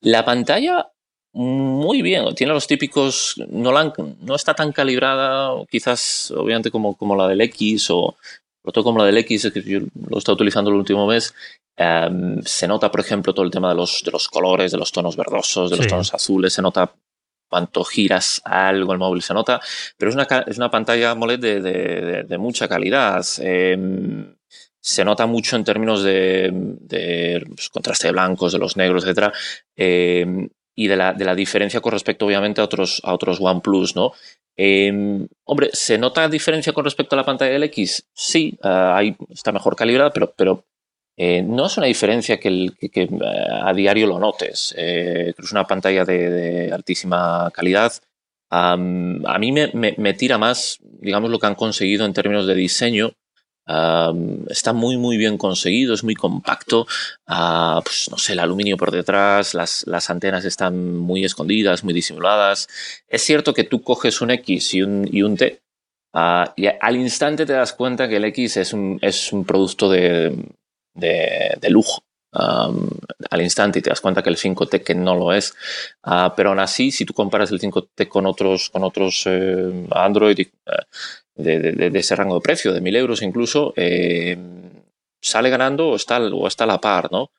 La 0.00 0.24
pantalla, 0.24 0.90
muy 1.32 2.00
bien, 2.00 2.34
tiene 2.34 2.54
los 2.54 2.66
típicos, 2.66 3.34
no, 3.50 3.70
la, 3.70 3.92
no 4.20 4.34
está 4.34 4.54
tan 4.54 4.72
calibrada, 4.72 5.52
quizás 5.70 6.32
obviamente 6.34 6.70
como, 6.70 6.96
como 6.96 7.16
la 7.16 7.28
del 7.28 7.42
X 7.42 7.90
o 7.90 8.16
todo 8.72 8.84
como 8.84 8.98
la 8.98 9.06
del 9.06 9.18
X, 9.18 9.50
que 9.52 9.62
yo 9.62 9.80
lo 9.80 10.16
he 10.16 10.18
estado 10.18 10.34
utilizando 10.34 10.70
el 10.70 10.76
último 10.76 11.06
mes. 11.06 11.34
Um, 11.78 12.42
se 12.42 12.68
nota, 12.68 12.90
por 12.90 13.00
ejemplo, 13.00 13.32
todo 13.32 13.44
el 13.44 13.50
tema 13.50 13.70
de 13.70 13.74
los, 13.74 14.02
de 14.04 14.10
los 14.10 14.28
colores, 14.28 14.72
de 14.72 14.78
los 14.78 14.92
tonos 14.92 15.16
verdosos, 15.16 15.70
de 15.70 15.78
los 15.78 15.86
tonos 15.86 16.12
azules, 16.12 16.52
se 16.52 16.62
nota 16.62 16.92
cuanto 17.50 17.84
giras 17.84 18.40
algo 18.44 18.92
el 18.92 18.98
móvil 18.98 19.22
se 19.22 19.34
nota, 19.34 19.60
pero 19.98 20.10
es 20.10 20.14
una, 20.14 20.26
es 20.46 20.56
una 20.56 20.70
pantalla 20.70 21.10
AMOLED 21.10 21.40
de, 21.40 22.22
de, 22.22 22.38
mucha 22.38 22.68
calidad. 22.68 23.26
Em, 23.40 24.34
se 24.80 25.04
nota 25.04 25.26
mucho 25.26 25.56
en 25.56 25.64
términos 25.64 26.02
de, 26.02 27.44
pues, 27.54 27.68
contraste 27.68 28.08
de 28.08 28.12
blancos, 28.12 28.52
de 28.52 28.58
los 28.58 28.76
negros, 28.76 29.04
etc. 29.04 29.32
Em, 29.76 30.48
y 30.74 30.86
de 30.86 30.96
la, 30.96 31.12
de 31.12 31.24
la, 31.24 31.34
diferencia 31.34 31.80
con 31.80 31.92
respecto, 31.92 32.24
obviamente, 32.24 32.60
a 32.60 32.64
otros, 32.64 33.02
a 33.04 33.12
otros 33.12 33.38
OnePlus, 33.40 33.96
¿no? 33.96 34.12
Em, 34.56 35.26
hombre, 35.44 35.70
¿se 35.72 35.98
nota 35.98 36.28
diferencia 36.28 36.72
con 36.72 36.84
respecto 36.84 37.14
a 37.14 37.18
la 37.18 37.24
pantalla 37.24 37.52
del 37.52 37.64
X? 37.64 38.06
Sí, 38.14 38.58
uh, 38.62 39.24
está 39.30 39.52
mejor 39.52 39.76
calibrada, 39.76 40.10
pero, 40.10 40.32
pero 40.36 40.64
eh, 41.16 41.42
no 41.42 41.66
es 41.66 41.76
una 41.76 41.86
diferencia 41.86 42.40
que, 42.40 42.70
eh, 42.80 43.08
a 43.62 43.72
diario 43.74 44.06
lo 44.06 44.18
notes. 44.18 44.74
Eh, 44.76 45.34
es 45.36 45.52
una 45.52 45.66
pantalla 45.66 46.04
de, 46.04 46.70
altísima 46.72 47.50
calidad. 47.52 47.92
a 48.50 48.76
mí 48.76 49.52
me, 49.52 50.14
tira 50.14 50.38
más, 50.38 50.78
digamos, 50.80 51.30
lo 51.30 51.38
que 51.38 51.46
han 51.46 51.54
conseguido 51.54 52.06
en 52.06 52.14
términos 52.14 52.46
de 52.46 52.54
diseño. 52.54 53.12
está 54.48 54.72
muy, 54.72 54.96
muy 54.96 55.16
bien 55.18 55.36
conseguido, 55.36 55.94
es 55.94 56.04
muy 56.04 56.14
compacto. 56.14 56.86
Ah, 57.26 57.82
pues 57.84 58.08
no 58.10 58.16
sé, 58.18 58.32
el 58.32 58.40
aluminio 58.40 58.76
por 58.78 58.90
detrás, 58.90 59.54
las, 59.54 59.86
las, 59.86 60.08
antenas 60.10 60.44
están 60.44 60.96
muy 60.96 61.24
escondidas, 61.24 61.84
muy 61.84 61.94
disimuladas. 61.94 62.66
Es 63.08 63.22
cierto 63.22 63.52
que 63.54 63.64
tú 63.64 63.82
coges 63.82 64.20
un 64.22 64.30
X 64.30 64.74
y 64.74 64.82
un, 64.82 65.08
y 65.12 65.22
un 65.22 65.36
T. 65.36 65.60
Ah, 66.14 66.52
y 66.56 66.66
al 66.66 66.96
instante 66.96 67.46
te 67.46 67.52
das 67.52 67.72
cuenta 67.74 68.08
que 68.08 68.16
el 68.16 68.24
X 68.24 68.56
es 68.56 68.72
un, 68.72 68.98
es 69.02 69.32
un 69.32 69.44
producto 69.44 69.88
de, 69.90 70.34
de, 70.94 71.58
lujo. 71.68 72.02
al 72.32 73.42
instante 73.42 73.78
y 73.78 73.82
te 73.82 73.90
das 73.90 74.00
cuenta 74.00 74.22
que 74.22 74.30
el 74.30 74.36
5T 74.36 74.82
que 74.84 74.94
no 74.94 75.14
lo 75.16 75.32
es. 75.32 75.54
Ah, 76.02 76.32
pero 76.36 76.50
aún 76.50 76.60
así, 76.60 76.90
si 76.90 77.04
tú 77.04 77.14
comparas 77.14 77.50
el 77.50 77.60
5T 77.60 78.08
con 78.08 78.26
otros, 78.26 78.70
con 78.70 78.84
otros 78.84 79.24
eh, 79.26 79.86
Android 79.90 80.46
de, 81.34 81.90
ese 81.94 82.16
rango 82.16 82.34
de 82.34 82.40
precio, 82.40 82.72
de 82.72 82.80
1000 82.80 82.96
euros 82.96 83.22
incluso, 83.22 83.74
sale 85.20 85.50
ganando 85.50 85.88
o 85.88 85.96
está, 85.96 86.18
o 86.20 86.46
está 86.46 86.64
a 86.64 86.66
la 86.66 86.80
par, 86.80 87.10
¿no? 87.10 87.30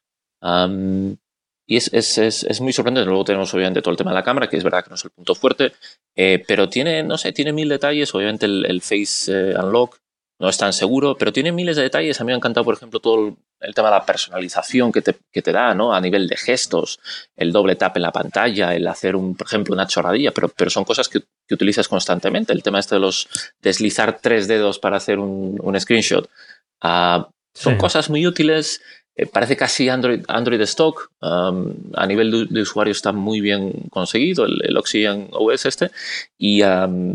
y 1.72 1.78
es, 1.78 1.90
es, 1.94 2.18
es, 2.44 2.60
muy 2.60 2.74
sorprendente. 2.74 3.08
Luego 3.08 3.24
tenemos 3.24 3.54
obviamente 3.54 3.82
todo 3.82 3.92
el 3.92 3.98
tema 3.98 4.12
de 4.12 4.16
la 4.16 4.24
cámara, 4.24 4.50
que 4.50 4.58
es 4.58 4.64
verdad 4.64 4.84
que 4.84 4.90
no 4.90 4.96
es 4.96 5.06
el 5.06 5.12
punto 5.12 5.36
fuerte, 5.36 5.72
pero 6.14 6.68
tiene, 6.68 7.02
no 7.02 7.18
sé, 7.18 7.32
tiene 7.32 7.54
mil 7.54 7.70
detalles. 7.70 8.14
Obviamente 8.14 8.46
el, 8.46 8.82
Face 8.82 9.56
Unlock 9.56 10.00
no 10.42 10.50
es 10.50 10.58
tan 10.58 10.74
seguro, 10.74 11.16
pero 11.20 11.32
tiene 11.32 11.52
miles 11.52 11.76
de 11.76 11.84
detalles. 11.84 12.20
A 12.20 12.24
mí 12.24 12.30
me 12.30 12.34
ha 12.34 12.38
encantado, 12.38 12.66
por 12.66 12.74
ejemplo, 12.74 13.00
todo 13.00 13.38
el, 13.60 13.76
tema 13.76 13.90
de 13.90 13.98
la 13.98 14.06
personalización 14.08 14.92
que 14.92 15.04
te, 15.04 15.16
que 15.32 15.44
te, 15.44 15.52
da, 15.52 15.76
¿no? 15.76 15.94
A 15.94 16.02
nivel 16.02 16.28
de 16.28 16.36
gestos, 16.36 17.00
el 17.36 17.52
doble 17.52 17.76
tap 17.76 17.96
en 17.98 18.02
la 18.02 18.12
pantalla, 18.12 18.74
el 18.76 18.88
hacer, 18.88 19.16
un, 19.16 19.36
por 19.36 19.46
ejemplo, 19.46 19.76
una 19.76 19.86
chorradilla, 19.86 20.32
pero, 20.32 20.50
pero 20.50 20.72
son 20.72 20.84
cosas 20.84 21.10
que, 21.10 21.22
que 21.48 21.54
utilizas 21.54 21.88
constantemente. 21.88 22.54
El 22.54 22.64
tema 22.64 22.80
este 22.80 22.96
de 22.96 23.02
los 23.02 23.30
deslizar 23.62 24.18
tres 24.20 24.48
dedos 24.48 24.80
para 24.80 24.98
hacer 24.98 25.20
un, 25.20 25.60
un 25.62 25.80
screenshot. 25.80 26.28
Uh, 26.84 27.24
son 27.54 27.78
cosas 27.78 28.10
muy 28.10 28.26
útiles. 28.26 28.82
Eh, 29.16 29.28
parece 29.28 29.56
casi 29.56 29.90
Android, 29.90 30.24
Android 30.28 30.62
stock. 30.62 31.12
Um, 31.22 31.76
a 31.94 32.08
nivel 32.08 32.48
de, 32.50 32.62
usuario 32.62 32.94
está 32.94 33.12
muy 33.12 33.42
bien 33.42 33.74
conseguido 33.92 34.46
el, 34.46 34.60
el 34.64 34.76
Oxygen 34.76 35.30
OS 35.34 35.68
este. 35.68 35.92
Y 36.36 36.64
um, 36.64 37.14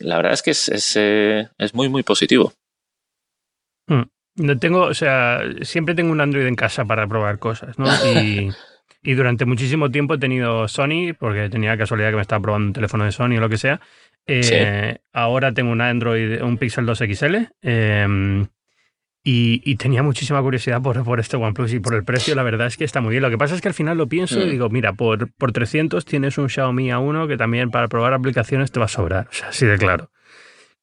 la 0.00 0.16
verdad 0.16 0.32
es 0.32 0.42
que 0.42 0.52
es, 0.52 0.70
es, 0.70 0.96
eh, 0.96 1.48
es 1.58 1.74
muy, 1.74 1.90
muy 1.90 2.02
positivo. 2.02 2.54
Hmm. 3.86 4.02
No 4.36 4.58
tengo, 4.58 4.82
o 4.82 4.94
sea, 4.94 5.42
siempre 5.60 5.94
tengo 5.94 6.10
un 6.10 6.20
Android 6.20 6.46
en 6.46 6.54
casa 6.54 6.84
para 6.84 7.06
probar 7.06 7.38
cosas, 7.38 7.78
¿no? 7.78 7.86
Y, 8.22 8.50
y, 9.02 9.14
durante 9.14 9.44
muchísimo 9.44 9.90
tiempo 9.90 10.14
he 10.14 10.18
tenido 10.18 10.68
Sony, 10.68 11.14
porque 11.18 11.48
tenía 11.50 11.76
casualidad 11.76 12.10
que 12.10 12.16
me 12.16 12.22
estaba 12.22 12.40
probando 12.40 12.68
un 12.68 12.72
teléfono 12.72 13.04
de 13.04 13.12
Sony 13.12 13.36
o 13.36 13.40
lo 13.40 13.48
que 13.48 13.58
sea. 13.58 13.80
Eh, 14.26 14.98
ahora 15.12 15.52
tengo 15.52 15.72
un 15.72 15.80
Android, 15.80 16.40
un 16.42 16.56
Pixel 16.56 16.86
2 16.86 16.98
XL. 16.98 17.36
Eh, 17.62 18.46
y, 19.24 19.76
tenía 19.76 20.02
muchísima 20.02 20.42
curiosidad 20.42 20.82
por, 20.82 21.04
por 21.04 21.20
este 21.20 21.36
OnePlus 21.36 21.72
y 21.74 21.78
por 21.78 21.94
el 21.94 22.02
precio, 22.04 22.34
la 22.34 22.42
verdad 22.42 22.66
es 22.66 22.76
que 22.76 22.84
está 22.84 23.00
muy 23.00 23.12
bien. 23.12 23.22
Lo 23.22 23.30
que 23.30 23.38
pasa 23.38 23.54
es 23.54 23.60
que 23.60 23.68
al 23.68 23.74
final 23.74 23.96
lo 23.96 24.08
pienso 24.08 24.40
y 24.40 24.46
mm. 24.46 24.50
digo, 24.50 24.68
mira, 24.68 24.94
por, 24.94 25.32
por 25.34 25.52
300 25.52 26.04
tienes 26.04 26.38
un 26.38 26.48
Xiaomi 26.48 26.88
A1 26.88 27.28
que 27.28 27.36
también 27.36 27.70
para 27.70 27.86
probar 27.86 28.14
aplicaciones 28.14 28.72
te 28.72 28.80
va 28.80 28.86
a 28.86 28.88
sobrar, 28.88 29.28
o 29.30 29.32
sea, 29.32 29.48
así 29.48 29.64
de 29.64 29.78
claro. 29.78 30.10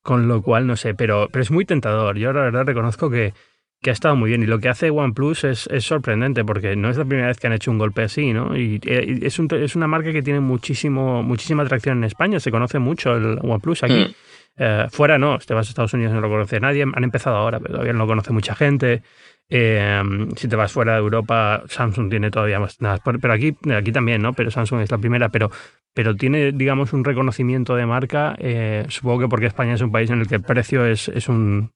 Con 0.10 0.28
lo 0.28 0.42
cual, 0.42 0.66
no 0.66 0.76
sé, 0.76 0.96
pero, 0.96 1.30
pero 1.32 1.44
es 1.44 1.52
muy 1.52 1.66
tentador. 1.66 2.18
Yo 2.18 2.34
la 2.34 2.42
verdad 2.42 2.66
reconozco 2.66 3.12
que, 3.12 3.36
que 3.80 3.92
ha 3.92 3.94
estado 3.94 4.16
muy 4.16 4.30
bien. 4.30 4.42
Y 4.42 4.48
lo 4.48 4.58
que 4.58 4.68
hace 4.68 4.90
OnePlus 4.90 5.44
es, 5.44 5.68
es, 5.68 5.86
sorprendente 5.86 6.44
porque 6.44 6.76
no 6.76 6.90
es 6.90 6.98
la 6.98 7.06
primera 7.06 7.28
vez 7.28 7.38
que 7.38 7.46
han 7.46 7.54
hecho 7.54 7.70
un 7.70 7.78
golpe 7.78 8.02
así, 8.02 8.34
¿no? 8.34 8.58
Y, 8.58 8.82
es, 8.84 9.38
un, 9.38 9.48
es 9.54 9.76
una 9.76 9.86
marca 9.86 10.12
que 10.12 10.24
tiene 10.24 10.40
muchísimo, 10.40 11.22
muchísima 11.22 11.62
atracción 11.62 12.00
en 12.00 12.06
España. 12.06 12.40
Se 12.40 12.50
conoce 12.50 12.80
mucho 12.80 13.16
el 13.16 13.38
OnePlus 13.40 13.84
aquí. 13.84 13.94
Mm. 13.94 14.16
Eh, 14.58 14.88
fuera 14.90 15.20
no, 15.20 15.38
te 15.38 15.54
vas 15.54 15.68
a 15.68 15.70
Estados 15.70 15.94
Unidos 15.94 16.12
no 16.12 16.22
lo 16.22 16.28
conoce 16.28 16.60
nadie, 16.60 16.82
han 16.82 17.04
empezado 17.04 17.36
ahora, 17.36 17.60
pero 17.60 17.74
todavía 17.74 17.94
no 17.94 18.00
lo 18.00 18.08
conoce 18.08 18.34
mucha 18.34 18.56
gente. 18.56 19.04
Eh, 19.50 20.02
si 20.36 20.48
te 20.48 20.56
vas 20.56 20.72
fuera 20.72 20.94
de 20.94 21.00
Europa, 21.00 21.64
Samsung 21.68 22.10
tiene 22.10 22.30
todavía 22.30 22.60
más, 22.60 22.80
nada, 22.82 23.02
pero 23.04 23.34
aquí, 23.34 23.56
aquí 23.76 23.92
también, 23.92 24.22
¿no? 24.22 24.34
Pero 24.34 24.52
Samsung 24.52 24.82
es 24.82 24.92
la 24.92 25.00
primera, 25.00 25.30
pero, 25.30 25.50
pero 25.94 26.16
tiene, 26.16 26.52
digamos, 26.52 26.94
un 26.94 27.04
reconocimiento 27.04 27.76
de 27.76 27.88
marca, 27.88 28.36
eh, 28.40 28.86
supongo 28.90 29.22
que 29.22 29.28
porque 29.28 29.48
España 29.48 29.74
es 29.74 29.82
un 29.82 29.92
país 29.92 30.10
en 30.12 30.20
el 30.20 30.28
que 30.28 30.36
el 30.36 30.44
precio 30.44 30.86
es, 30.86 31.08
es 31.08 31.28
un, 31.30 31.72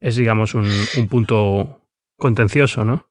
es, 0.00 0.16
digamos, 0.16 0.54
un, 0.54 0.68
un 0.96 1.08
punto 1.08 1.80
contencioso, 2.18 2.84
¿no? 2.84 3.06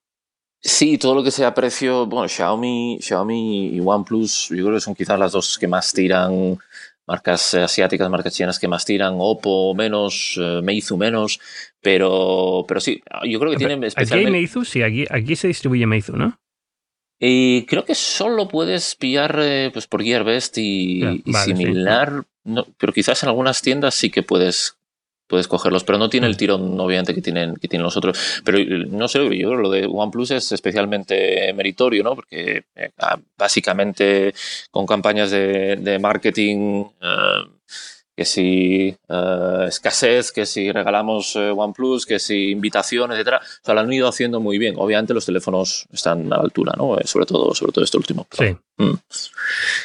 Sí, 0.61 0.97
todo 0.97 1.13
lo 1.13 1.23
que 1.23 1.31
sea 1.31 1.53
precio, 1.53 2.07
bueno, 2.07 2.27
Xiaomi, 2.27 2.97
Xiaomi 2.99 3.75
y 3.75 3.79
OnePlus, 3.79 4.49
yo 4.49 4.63
creo 4.65 4.73
que 4.73 4.81
son 4.81 4.95
quizás 4.95 5.19
las 5.19 5.31
dos 5.31 5.59
que 5.59 5.67
más 5.67 5.93
tiran 5.93 6.57
marcas 7.07 7.53
asiáticas, 7.53 8.09
marcas 8.09 8.33
chinas 8.33 8.59
que 8.59 8.67
más 8.67 8.85
tiran, 8.85 9.15
Oppo 9.17 9.73
menos, 9.75 10.39
eh, 10.41 10.61
Meizu 10.63 10.97
menos, 10.97 11.39
pero, 11.81 12.65
pero 12.67 12.79
sí, 12.79 13.01
yo 13.23 13.39
creo 13.39 13.51
que 13.51 13.57
tienen 13.57 13.83
especialmente... 13.83 14.27
¿Aquí 14.29 14.35
hay 14.35 14.41
Meizu? 14.41 14.65
Sí, 14.65 14.81
aquí, 14.81 15.05
aquí 15.09 15.35
se 15.35 15.47
distribuye 15.47 15.85
Meizu, 15.85 16.15
¿no? 16.15 16.39
Y 17.19 17.65
creo 17.65 17.85
que 17.85 17.95
solo 17.95 18.47
puedes 18.47 18.95
pillar 18.95 19.37
eh, 19.39 19.69
pues 19.71 19.87
por 19.87 20.03
Gearbest 20.03 20.57
y, 20.57 21.23
y 21.23 21.33
similar, 21.33 22.25
no, 22.43 22.65
pero 22.77 22.91
quizás 22.91 23.23
en 23.23 23.29
algunas 23.29 23.61
tiendas 23.61 23.95
sí 23.95 24.09
que 24.09 24.21
puedes 24.21 24.77
puedes 25.27 25.47
cogerlos, 25.47 25.83
pero 25.83 25.97
no 25.97 26.09
tiene 26.09 26.27
el 26.27 26.33
mm. 26.33 26.37
tirón, 26.37 26.79
obviamente, 26.79 27.13
que 27.13 27.21
tienen, 27.21 27.55
que 27.55 27.67
tienen 27.67 27.83
los 27.83 27.97
otros. 27.97 28.41
Pero 28.43 28.59
no 28.87 29.07
sé, 29.07 29.19
yo 29.19 29.27
creo 29.27 29.57
que 29.57 29.63
lo 29.63 29.69
de 29.69 29.87
OnePlus 29.87 30.31
es 30.31 30.51
especialmente 30.51 31.51
meritorio, 31.53 32.03
¿no? 32.03 32.15
Porque 32.15 32.63
eh, 32.75 32.91
ah, 32.99 33.19
básicamente 33.37 34.33
con 34.71 34.85
campañas 34.85 35.31
de, 35.31 35.77
de 35.77 35.99
marketing 35.99 36.85
eh, 37.01 37.54
que 38.15 38.25
si 38.25 38.95
uh, 39.09 39.63
escasez, 39.63 40.31
que 40.31 40.45
si 40.45 40.71
regalamos 40.71 41.35
uh, 41.35 41.53
OnePlus, 41.57 42.05
que 42.05 42.19
si 42.19 42.51
invitación, 42.51 43.11
etcétera, 43.11 43.41
o 43.43 43.65
sea, 43.65 43.73
lo 43.73 43.81
han 43.81 43.91
ido 43.91 44.07
haciendo 44.07 44.39
muy 44.39 44.57
bien. 44.57 44.75
Obviamente 44.77 45.13
los 45.13 45.25
teléfonos 45.25 45.85
están 45.91 46.31
a 46.31 46.37
la 46.37 46.43
altura, 46.43 46.73
¿no? 46.77 46.97
Eh, 46.97 47.05
sobre 47.05 47.25
todo, 47.25 47.53
sobre 47.53 47.73
todo 47.73 47.83
este 47.83 47.97
último. 47.97 48.27
Sí. 48.31 48.55
Mm. 48.77 48.93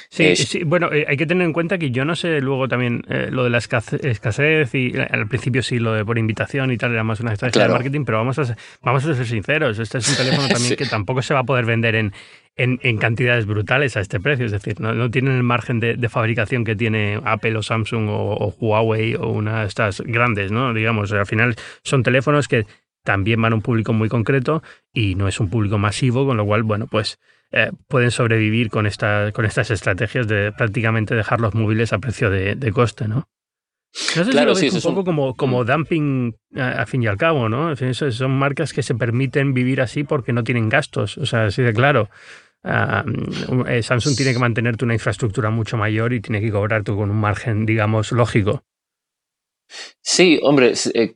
Sí, 0.08 0.36
sí, 0.36 0.64
bueno, 0.64 0.90
hay 0.90 1.16
que 1.16 1.26
tener 1.26 1.44
en 1.44 1.52
cuenta 1.52 1.78
que 1.78 1.92
yo 1.92 2.04
no 2.04 2.16
sé 2.16 2.40
luego 2.40 2.66
también 2.66 3.04
lo 3.30 3.44
de 3.44 3.50
la 3.50 3.58
escasez 3.58 4.74
y 4.74 4.92
al 4.98 5.28
principio 5.28 5.62
sí 5.62 5.78
lo 5.78 5.92
de 5.92 6.04
por 6.04 6.18
invitación 6.18 6.72
y 6.72 6.76
tal 6.76 6.92
era 6.92 7.04
más 7.04 7.20
una 7.20 7.32
estrategia 7.32 7.68
de 7.68 7.72
marketing, 7.72 8.04
pero 8.04 8.18
vamos 8.18 8.36
a, 8.40 8.56
vamos 8.82 9.04
a 9.04 9.14
ser 9.14 9.26
sinceros, 9.26 9.78
este 9.78 9.98
es 9.98 10.08
un 10.08 10.16
teléfono 10.16 10.48
también 10.52 10.74
que 10.74 10.86
tampoco 10.86 11.22
se 11.22 11.34
va 11.34 11.40
a 11.40 11.44
poder 11.44 11.66
vender 11.66 11.94
en, 11.94 12.12
en, 12.56 12.98
cantidades 12.98 13.46
brutales 13.46 13.96
a 13.96 14.00
este 14.00 14.20
precio. 14.20 14.46
Es 14.46 14.52
decir, 14.52 14.80
no, 14.80 15.10
tienen 15.10 15.34
el 15.34 15.42
margen 15.42 15.80
de, 15.80 16.08
fabricación 16.08 16.64
que 16.64 16.76
tiene 16.76 17.20
Apple 17.24 17.56
o 17.56 17.62
Samsung 17.62 18.08
o, 18.10 18.54
Huawei 18.58 19.14
o 19.14 19.28
una 19.28 19.62
de 19.62 19.66
estas 19.66 20.00
grandes, 20.00 20.52
¿no? 20.52 20.74
Digamos, 20.74 21.12
al 21.12 21.26
final 21.26 21.56
son 21.82 22.02
teléfonos 22.02 22.48
que 22.48 22.66
también 23.02 23.40
van 23.40 23.52
a 23.52 23.56
un 23.56 23.62
público 23.62 23.92
muy 23.92 24.08
concreto 24.08 24.62
y 24.92 25.14
no 25.14 25.26
es 25.28 25.40
un 25.40 25.48
público 25.48 25.78
masivo, 25.78 26.26
con 26.26 26.36
lo 26.36 26.44
cual, 26.44 26.62
bueno, 26.62 26.86
pues 26.86 27.18
eh, 27.52 27.70
pueden 27.88 28.10
sobrevivir 28.10 28.70
con, 28.70 28.86
esta, 28.86 29.32
con 29.32 29.44
estas 29.44 29.70
estrategias 29.70 30.28
de 30.28 30.52
prácticamente 30.52 31.14
dejar 31.14 31.40
los 31.40 31.54
móviles 31.54 31.92
a 31.92 31.98
precio 31.98 32.30
de, 32.30 32.72
coste, 32.72 33.08
¿no? 33.08 33.28
No 34.16 34.24
sé 34.24 34.30
claro, 34.30 34.54
si 34.54 34.66
lo 34.66 34.80
sí, 34.80 34.86
un 34.86 34.94
poco 34.94 35.04
como, 35.04 35.34
como 35.34 35.62
mm. 35.62 35.66
dumping 35.66 36.36
a, 36.56 36.86
fin 36.86 37.02
y 37.02 37.06
al 37.08 37.16
cabo, 37.16 37.48
¿no? 37.48 37.74
son 37.74 38.30
marcas 38.30 38.72
que 38.72 38.82
se 38.82 38.94
permiten 38.94 39.52
vivir 39.52 39.80
así 39.80 40.04
porque 40.04 40.32
no 40.32 40.44
tienen 40.44 40.68
gastos, 40.68 41.18
o 41.18 41.26
sea, 41.26 41.46
así 41.46 41.62
de 41.62 41.72
claro. 41.72 42.08
Eh, 42.62 43.82
Samsung 43.82 44.16
tiene 44.16 44.32
que 44.32 44.38
mantenerte 44.38 44.84
una 44.84 44.94
infraestructura 44.94 45.50
mucho 45.50 45.76
mayor 45.76 46.12
y 46.12 46.20
tiene 46.20 46.40
que 46.40 46.52
cobrarte 46.52 46.92
con 46.92 47.10
un 47.10 47.16
margen, 47.16 47.66
digamos, 47.66 48.12
lógico. 48.12 48.62
Sí, 50.02 50.38
hombre, 50.42 50.74
eh, 50.94 51.14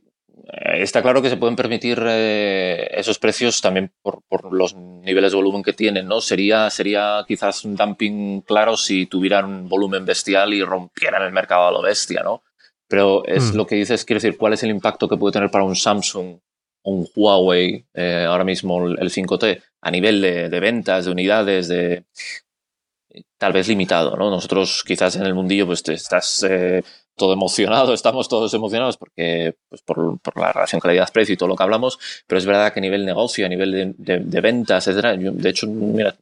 está 0.79 1.01
claro 1.01 1.21
que 1.21 1.29
se 1.29 1.37
pueden 1.37 1.55
permitir 1.55 2.01
eh, 2.05 2.89
esos 2.91 3.19
precios 3.19 3.61
también 3.61 3.91
por, 4.01 4.21
los 4.51 4.75
niveles 4.75 5.31
de 5.31 5.37
volumen 5.37 5.63
que 5.63 5.73
tienen, 5.73 6.07
¿no? 6.07 6.21
Sería, 6.21 6.69
sería 6.69 7.23
quizás 7.27 7.63
un 7.65 7.75
dumping 7.75 8.41
claro 8.41 8.77
si 8.77 9.05
tuvieran 9.05 9.45
un 9.45 9.69
volumen 9.69 10.05
bestial 10.05 10.53
y 10.53 10.63
rompieran 10.63 11.23
el 11.23 11.31
mercado 11.31 11.67
a 11.67 11.71
lo 11.71 11.81
bestia, 11.81 12.21
¿no? 12.23 12.43
Pero 12.87 13.25
es 13.25 13.53
mm. 13.53 13.55
lo 13.55 13.65
que 13.65 13.75
dices, 13.75 14.05
quiero 14.05 14.21
decir, 14.21 14.37
¿cuál 14.37 14.53
es 14.53 14.63
el 14.63 14.69
impacto 14.69 15.07
que 15.07 15.17
puede 15.17 15.33
tener 15.33 15.49
para 15.49 15.63
un 15.63 15.75
Samsung 15.75 16.37
un 16.85 17.07
Huawei, 17.15 17.83
eh, 17.93 18.25
ahora 18.27 18.43
mismo 18.43 18.87
el 18.87 19.09
5T, 19.09 19.61
a 19.81 19.91
nivel 19.91 20.21
de, 20.21 20.59
ventas, 20.59 21.05
de 21.05 21.11
unidades, 21.11 21.67
de 21.67 22.03
tal 23.37 23.53
vez 23.53 23.67
limitado, 23.67 24.15
¿no? 24.15 24.29
Nosotros 24.29 24.83
quizás 24.85 25.15
en 25.15 25.23
el 25.23 25.33
mundillo 25.33 25.65
pues 25.65 25.87
estás 25.87 26.43
eh, 26.43 26.83
todo 27.15 27.33
emocionado, 27.33 27.93
estamos 27.93 28.29
todos 28.29 28.53
emocionados 28.53 28.97
porque 28.97 29.55
pues, 29.67 29.81
por, 29.81 30.19
la 30.35 30.53
relación 30.53 30.79
calidad-precio 30.79 31.33
y 31.33 31.37
todo 31.37 31.49
lo 31.49 31.55
que 31.55 31.63
hablamos, 31.63 31.97
pero 32.27 32.37
es 32.37 32.45
verdad 32.45 32.71
que 32.71 32.79
a 32.79 32.81
nivel 32.81 33.05
negocio, 33.05 33.45
a 33.45 33.49
nivel 33.49 33.95
de, 33.97 34.41
ventas, 34.41 34.87
etcétera, 34.87 35.17
de 35.17 35.49
hecho, 35.49 35.67
mira, 35.67 36.15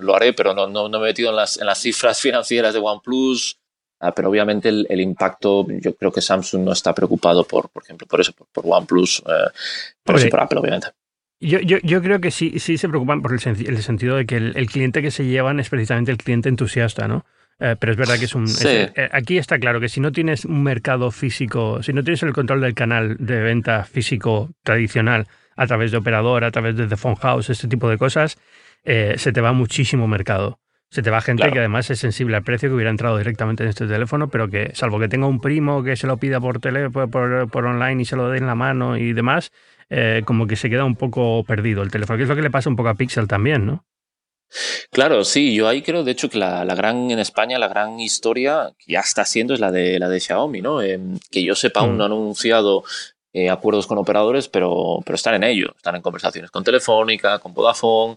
lo 0.00 0.16
haré, 0.16 0.32
pero 0.32 0.52
no, 0.52 0.66
no, 0.66 0.88
no 0.88 0.98
me 0.98 1.06
he 1.06 1.10
metido 1.10 1.30
en 1.30 1.36
las, 1.36 1.58
en 1.58 1.66
las 1.66 1.78
cifras 1.78 2.20
financieras 2.20 2.74
de 2.74 2.80
OnePlus, 2.80 3.56
Ah, 4.00 4.12
pero 4.14 4.30
obviamente 4.30 4.68
el, 4.68 5.00
impacto, 5.00 5.66
yo 5.68 5.94
creo 5.96 6.12
que 6.12 6.20
Samsung 6.20 6.62
no 6.62 6.72
está 6.72 6.94
preocupado 6.94 7.44
por, 7.44 7.68
por 7.68 7.82
ejemplo, 7.82 8.06
por 8.06 8.20
eso, 8.20 8.32
por, 8.32 8.64
OnePlus, 8.64 9.24
eh, 9.26 9.50
por 10.04 10.16
eso 10.16 10.28
por 10.28 10.40
Apple, 10.40 10.60
obviamente. 10.60 10.88
Yo, 11.40 11.58
yo, 11.60 11.78
yo, 11.82 12.00
creo 12.00 12.20
que 12.20 12.30
sí, 12.30 12.60
sí 12.60 12.78
se 12.78 12.88
preocupan 12.88 13.22
por 13.22 13.32
el, 13.32 13.40
el 13.66 13.82
sentido 13.82 14.16
de 14.16 14.26
que 14.26 14.36
el, 14.36 14.66
cliente 14.66 15.02
que 15.02 15.10
se 15.10 15.24
llevan 15.24 15.58
es 15.58 15.68
precisamente 15.68 16.12
el 16.12 16.18
cliente 16.18 16.48
entusiasta, 16.48 17.08
¿no? 17.08 17.24
Eh, 17.60 17.74
pero 17.78 17.92
es 17.92 17.98
verdad 17.98 18.18
que 18.18 18.26
es 18.26 18.34
un... 18.36 18.46
Eh, 18.64 19.08
aquí 19.10 19.36
está 19.36 19.58
claro 19.58 19.80
que 19.80 19.88
si 19.88 20.00
no 20.00 20.12
tienes 20.12 20.44
un 20.44 20.62
mercado 20.62 21.10
físico, 21.10 21.82
si 21.82 21.92
no 21.92 22.04
tienes 22.04 22.22
el 22.22 22.32
control 22.32 22.60
del 22.60 22.74
canal 22.74 23.16
de 23.18 23.40
venta 23.40 23.82
físico 23.84 24.50
tradicional 24.62 25.26
a 25.56 25.66
través 25.66 25.90
de 25.90 25.96
operador, 25.96 26.44
a 26.44 26.52
través 26.52 26.76
de 26.76 26.86
The 26.86 26.96
Phone 26.96 27.16
House, 27.16 27.50
este 27.50 27.66
tipo 27.66 27.88
de 27.88 27.98
cosas, 27.98 28.38
se 28.84 29.32
te 29.32 29.40
va 29.40 29.52
muchísimo 29.52 30.06
mercado. 30.06 30.60
Se 30.90 31.02
te 31.02 31.10
va 31.10 31.20
gente 31.20 31.50
que 31.50 31.58
además 31.58 31.90
es 31.90 31.98
sensible 31.98 32.36
al 32.36 32.42
precio, 32.42 32.70
que 32.70 32.74
hubiera 32.74 32.90
entrado 32.90 33.18
directamente 33.18 33.62
en 33.62 33.68
este 33.68 33.86
teléfono, 33.86 34.28
pero 34.28 34.48
que, 34.48 34.70
salvo 34.74 34.98
que 34.98 35.08
tenga 35.08 35.26
un 35.26 35.40
primo 35.40 35.82
que 35.82 35.96
se 35.96 36.06
lo 36.06 36.16
pida 36.16 36.40
por, 36.40 36.60
tele, 36.60 36.88
por, 36.88 37.10
por, 37.10 37.66
online 37.66 38.02
y 38.02 38.04
se 38.06 38.16
lo 38.16 38.30
dé 38.30 38.38
en 38.38 38.46
la 38.46 38.54
mano 38.54 38.96
y 38.96 39.12
demás, 39.12 39.52
eh, 39.90 40.22
como 40.24 40.46
que 40.46 40.56
se 40.56 40.70
queda 40.70 40.84
un 40.84 40.96
poco 40.96 41.44
perdido 41.44 41.82
el 41.82 41.90
teléfono, 41.90 42.16
que 42.16 42.22
es 42.22 42.28
lo 42.28 42.36
que 42.36 42.42
le 42.42 42.50
pasa 42.50 42.70
un 42.70 42.76
poco 42.76 42.88
a 42.88 42.94
Pixel 42.94 43.28
también, 43.28 43.66
¿no? 43.66 43.84
Claro, 44.90 45.24
sí, 45.24 45.54
yo 45.54 45.68
ahí 45.68 45.82
creo, 45.82 46.04
de 46.04 46.12
hecho, 46.12 46.30
que 46.30 46.38
la, 46.38 46.64
gran, 46.74 47.10
en 47.10 47.18
España, 47.18 47.58
la 47.58 47.68
gran 47.68 48.00
historia 48.00 48.72
que 48.78 48.92
ya 48.92 49.00
está 49.00 49.26
siendo 49.26 49.52
es 49.52 49.60
la 49.60 49.70
de, 49.70 49.98
la 49.98 50.08
de 50.08 50.20
Xiaomi, 50.20 50.62
¿no? 50.62 50.80
Em, 50.80 51.18
que 51.30 51.42
yo 51.42 51.54
sepa, 51.54 51.80
aún 51.80 51.98
no 51.98 52.04
han 52.04 52.10
mm. 52.12 52.14
anunciado 52.14 52.82
eh, 53.34 53.50
acuerdos 53.50 53.86
con 53.86 53.98
operadores, 53.98 54.48
pero, 54.48 55.00
pero 55.04 55.16
están 55.16 55.34
en 55.34 55.44
ello. 55.44 55.74
Están 55.76 55.96
en 55.96 56.02
conversaciones 56.02 56.50
con 56.50 56.64
Telefónica, 56.64 57.38
con 57.40 57.52
Vodafone. 57.52 58.16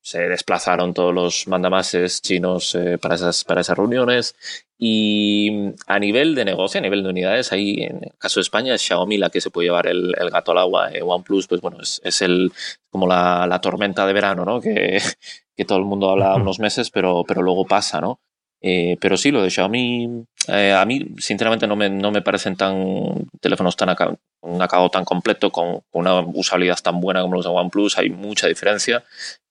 Se 0.00 0.26
desplazaron 0.26 0.94
todos 0.94 1.14
los 1.14 1.48
mandamases 1.48 2.22
chinos 2.22 2.74
eh, 2.74 2.96
para, 2.96 3.14
esas, 3.14 3.44
para 3.44 3.60
esas 3.60 3.76
reuniones. 3.76 4.34
Y 4.78 5.74
a 5.86 5.98
nivel 5.98 6.34
de 6.34 6.46
negocio, 6.46 6.78
a 6.78 6.82
nivel 6.82 7.02
de 7.02 7.10
unidades, 7.10 7.52
ahí 7.52 7.82
en 7.82 8.04
el 8.04 8.12
caso 8.16 8.40
de 8.40 8.42
España 8.42 8.74
es 8.74 8.80
Xiaomi 8.80 9.18
la 9.18 9.28
que 9.28 9.42
se 9.42 9.50
puede 9.50 9.66
llevar 9.66 9.86
el, 9.86 10.14
gato 10.32 10.52
al 10.52 10.58
agua. 10.58 10.90
Eh, 10.92 11.02
OnePlus, 11.02 11.46
pues 11.46 11.60
bueno, 11.60 11.78
es, 11.82 12.00
es 12.04 12.22
el, 12.22 12.52
como 12.88 13.06
la, 13.06 13.46
la, 13.46 13.60
tormenta 13.60 14.06
de 14.06 14.12
verano, 14.14 14.46
¿no? 14.46 14.60
Que, 14.62 14.98
que 15.56 15.64
todo 15.64 15.78
el 15.78 15.84
mundo 15.84 16.08
habla 16.08 16.36
unos 16.36 16.58
meses, 16.58 16.90
pero, 16.90 17.24
pero 17.26 17.42
luego 17.42 17.66
pasa, 17.66 18.00
¿no? 18.00 18.20
Eh, 18.60 18.96
pero 19.00 19.16
sí, 19.16 19.30
lo 19.30 19.42
de 19.42 19.50
Xiaomi, 19.50 20.24
eh, 20.48 20.72
a 20.72 20.84
mí 20.84 21.06
sinceramente 21.18 21.66
no 21.66 21.76
me, 21.76 21.88
no 21.88 22.10
me 22.10 22.22
parecen 22.22 22.56
tan 22.56 23.26
teléfonos 23.40 23.76
tan 23.76 23.94
un 24.40 24.62
acabado 24.62 24.90
tan 24.90 25.04
completo, 25.04 25.50
con, 25.50 25.82
una 25.92 26.20
usabilidad 26.20 26.78
tan 26.82 27.00
buena 27.00 27.22
como 27.22 27.34
los 27.34 27.44
de 27.44 27.50
OnePlus, 27.50 27.98
hay 27.98 28.10
mucha 28.10 28.48
diferencia, 28.48 29.04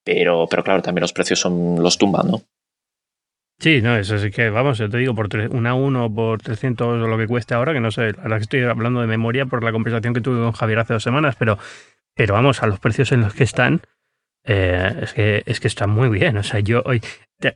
pero, 0.04 0.48
pero 0.50 0.64
claro, 0.64 0.82
también 0.82 1.02
los 1.02 1.14
precios 1.14 1.40
son 1.40 1.82
los 1.82 1.98
tumban, 1.98 2.28
¿no? 2.28 2.42
Sí, 3.60 3.82
no, 3.82 3.98
eso 3.98 4.20
sí 4.20 4.30
que, 4.30 4.52
vamos, 4.52 4.78
yo 4.78 4.88
te 4.88 4.98
digo, 4.98 5.16
por 5.16 5.30
una 5.50 5.74
1 5.74 6.14
por 6.14 6.42
300 6.42 6.88
o 6.88 7.08
lo 7.08 7.18
que 7.18 7.26
cueste 7.26 7.56
ahora, 7.56 7.74
que 7.74 7.80
no 7.80 7.90
sé, 7.90 8.14
que 8.14 8.36
estoy 8.36 8.62
hablando 8.64 9.02
de 9.02 9.08
memoria 9.08 9.48
por 9.48 9.64
la 9.64 9.72
conversación 9.72 10.14
que 10.14 10.22
tuve 10.22 10.38
con 10.38 10.52
Javier 10.52 10.80
hace 10.80 10.94
dos 10.94 11.02
semanas, 11.02 11.36
pero, 11.40 11.58
pero 12.14 12.36
vamos, 12.36 12.62
a 12.62 12.68
los 12.68 12.80
precios 12.80 13.12
en 13.12 13.22
los 13.22 13.34
que 13.34 13.44
están, 13.44 13.82
eh, 14.48 15.00
es, 15.02 15.14
que, 15.14 15.44
es 15.46 15.60
que 15.60 15.68
está 15.68 15.88
muy 15.88 16.10
bien. 16.10 16.38
O 16.38 16.44
sea, 16.44 16.60
yo 16.60 16.82
hoy. 16.86 17.02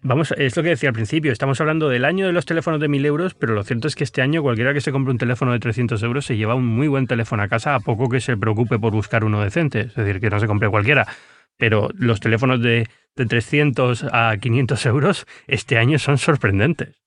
Vamos, 0.04 0.32
es 0.38 0.56
lo 0.56 0.62
que 0.62 0.70
decía 0.70 0.90
al 0.90 0.94
principio, 0.94 1.32
estamos 1.32 1.60
hablando 1.60 1.90
del 1.90 2.06
año 2.06 2.28
de 2.28 2.34
los 2.34 2.46
teléfonos 2.46 2.80
de 2.80 2.88
1000 2.88 3.04
euros, 3.08 3.34
pero 3.34 3.56
lo 3.56 3.64
cierto 3.64 3.88
es 3.88 3.96
que 3.96 4.04
este 4.04 4.22
año 4.22 4.44
cualquiera 4.44 4.76
que 4.76 4.82
se 4.82 4.92
compre 4.92 5.12
un 5.12 5.18
teléfono 5.18 5.54
de 5.54 5.60
300 5.60 6.04
euros 6.04 6.24
se 6.24 6.38
lleva 6.38 6.54
un 6.54 6.68
muy 6.68 6.88
buen 6.88 7.08
teléfono 7.08 7.42
a 7.42 7.48
casa, 7.48 7.74
a 7.74 7.80
poco 7.80 8.08
que 8.08 8.20
se 8.20 8.38
preocupe 8.38 8.78
por 8.78 8.94
buscar 8.94 9.24
uno 9.24 9.42
decente, 9.42 9.80
es 9.80 9.96
decir, 9.96 10.20
que 10.20 10.30
no 10.30 10.40
se 10.40 10.46
compre 10.46 10.70
cualquiera. 10.70 11.08
Pero 11.58 11.90
los 11.96 12.20
teléfonos 12.20 12.62
de, 12.62 12.88
de 13.16 13.26
300 13.26 14.06
a 14.12 14.38
500 14.40 14.86
euros 14.86 15.26
este 15.48 15.80
año 15.80 15.98
son 15.98 16.20
sorprendentes. 16.20 17.02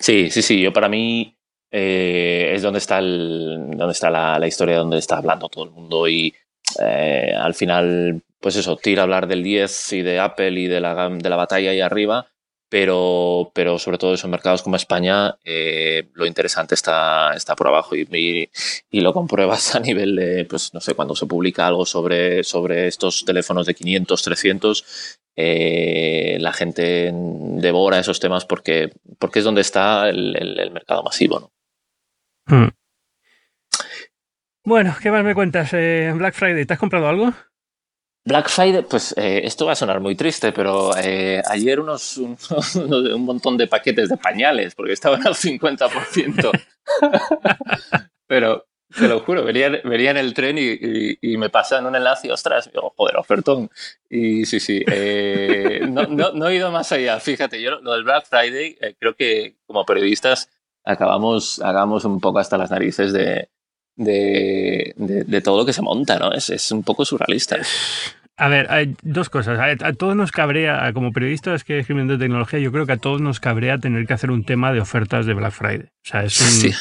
Sí, 0.00 0.28
sí, 0.30 0.42
sí, 0.42 0.60
yo 0.60 0.72
para 0.72 0.88
mí 0.88 1.36
eh, 1.70 2.50
es 2.54 2.62
donde 2.62 2.78
está, 2.78 2.98
el, 2.98 3.70
donde 3.76 3.92
está 3.92 4.10
la, 4.10 4.40
la, 4.40 4.46
historia, 4.48 4.78
donde 4.78 4.98
está 4.98 5.18
hablando 5.18 5.48
todo 5.48 5.64
el 5.64 5.70
mundo 5.70 6.08
y 6.08 6.34
eh, 6.80 7.32
al 7.36 7.54
final 7.54 8.22
pues 8.42 8.56
eso, 8.56 8.76
tira 8.76 9.02
a 9.02 9.04
hablar 9.04 9.28
del 9.28 9.42
10 9.42 9.92
y 9.94 10.02
de 10.02 10.18
Apple 10.18 10.60
y 10.60 10.66
de 10.66 10.80
la, 10.80 11.08
de 11.08 11.30
la 11.30 11.36
batalla 11.36 11.70
ahí 11.70 11.80
arriba, 11.80 12.26
pero, 12.72 13.52
pero 13.54 13.78
sobre 13.78 13.98
todo 13.98 14.14
en 14.14 14.30
mercados 14.30 14.62
como 14.62 14.76
España, 14.76 15.36
eh, 15.44 16.08
lo 16.14 16.24
interesante 16.24 16.74
está, 16.74 17.34
está 17.34 17.54
por 17.54 17.68
abajo 17.68 17.94
y, 17.94 18.48
y, 18.90 19.00
lo 19.00 19.12
compruebas 19.12 19.74
a 19.74 19.80
nivel 19.80 20.16
de, 20.16 20.46
pues 20.46 20.72
no 20.72 20.80
sé, 20.80 20.94
cuando 20.94 21.14
se 21.14 21.26
publica 21.26 21.66
algo 21.66 21.84
sobre, 21.84 22.42
sobre 22.42 22.88
estos 22.88 23.24
teléfonos 23.26 23.66
de 23.66 23.74
500, 23.74 24.22
300, 24.22 25.18
eh, 25.36 26.38
la 26.40 26.52
gente 26.54 27.10
devora 27.12 27.98
esos 27.98 28.20
temas 28.20 28.46
porque, 28.46 28.90
porque 29.18 29.40
es 29.40 29.44
donde 29.44 29.60
está 29.60 30.08
el, 30.08 30.70
mercado 30.72 31.02
masivo. 31.02 31.40
¿no? 31.40 31.52
Hmm. 32.46 32.70
Bueno, 34.64 34.96
¿qué 35.02 35.10
más 35.10 35.24
me 35.24 35.34
cuentas? 35.34 35.74
Eh, 35.74 36.10
Black 36.16 36.34
Friday, 36.34 36.64
¿te 36.64 36.72
has 36.72 36.80
comprado 36.80 37.06
algo? 37.06 37.34
Black 38.24 38.48
Friday, 38.48 38.82
pues 38.82 39.14
eh, 39.16 39.40
esto 39.44 39.66
va 39.66 39.72
a 39.72 39.76
sonar 39.76 40.00
muy 40.00 40.14
triste, 40.14 40.52
pero 40.52 40.96
eh, 40.96 41.42
ayer 41.48 41.80
unos, 41.80 42.16
un, 42.18 42.36
un, 42.76 43.24
montón 43.24 43.56
de 43.56 43.66
paquetes 43.66 44.08
de 44.08 44.16
pañales, 44.16 44.74
porque 44.74 44.92
estaban 44.92 45.26
al 45.26 45.34
50%. 45.34 46.50
pero 48.26 48.66
te 48.94 49.08
lo 49.08 49.20
juro, 49.20 49.42
venía, 49.44 49.70
venía 49.82 50.12
en 50.12 50.18
el 50.18 50.34
tren 50.34 50.56
y, 50.58 51.16
y, 51.20 51.36
me 51.36 51.50
pasan 51.50 51.86
un 51.86 51.96
enlace 51.96 52.28
y 52.28 52.30
ostras, 52.30 52.70
joder, 52.96 53.16
ofertón. 53.16 53.70
Y 54.08 54.44
sí, 54.44 54.60
sí, 54.60 54.84
eh, 54.86 55.80
no, 55.88 56.04
no, 56.04 56.32
no, 56.32 56.48
he 56.48 56.56
ido 56.56 56.70
más 56.70 56.92
allá. 56.92 57.18
Fíjate, 57.18 57.60
yo 57.60 57.80
lo 57.80 57.92
del 57.94 58.04
Black 58.04 58.26
Friday, 58.26 58.76
creo 59.00 59.16
que 59.16 59.56
como 59.66 59.84
periodistas 59.84 60.48
acabamos, 60.84 61.60
hagamos 61.60 62.04
un 62.04 62.20
poco 62.20 62.38
hasta 62.38 62.58
las 62.58 62.70
narices 62.70 63.12
de, 63.12 63.48
de, 63.96 64.94
de, 64.96 65.40
todo 65.40 65.58
lo 65.58 65.66
que 65.66 65.72
se 65.72 65.82
monta, 65.82 66.18
¿no? 66.18 66.32
Es, 66.32 66.50
es 66.50 66.70
un 66.72 66.82
poco 66.82 67.04
surrealista. 67.04 67.58
A 68.36 68.48
ver, 68.48 68.70
hay 68.70 68.96
dos 69.02 69.28
cosas. 69.30 69.58
A, 69.60 69.92
todos 69.92 70.16
nos 70.16 70.32
cabrea, 70.32 70.92
como 70.92 71.12
periodistas 71.12 71.64
que 71.64 71.78
escriben 71.78 72.08
de 72.08 72.18
tecnología, 72.18 72.58
yo 72.58 72.72
creo 72.72 72.86
que 72.86 72.92
a 72.92 72.96
todos 72.96 73.20
nos 73.20 73.40
cabrea 73.40 73.78
tener 73.78 74.06
que 74.06 74.14
hacer 74.14 74.30
un 74.30 74.44
tema 74.44 74.72
de 74.72 74.80
ofertas 74.80 75.26
de 75.26 75.34
Black 75.34 75.52
Friday. 75.52 75.86
O 75.86 76.04
sea, 76.04 76.24
es 76.24 76.64
un, 76.64 76.72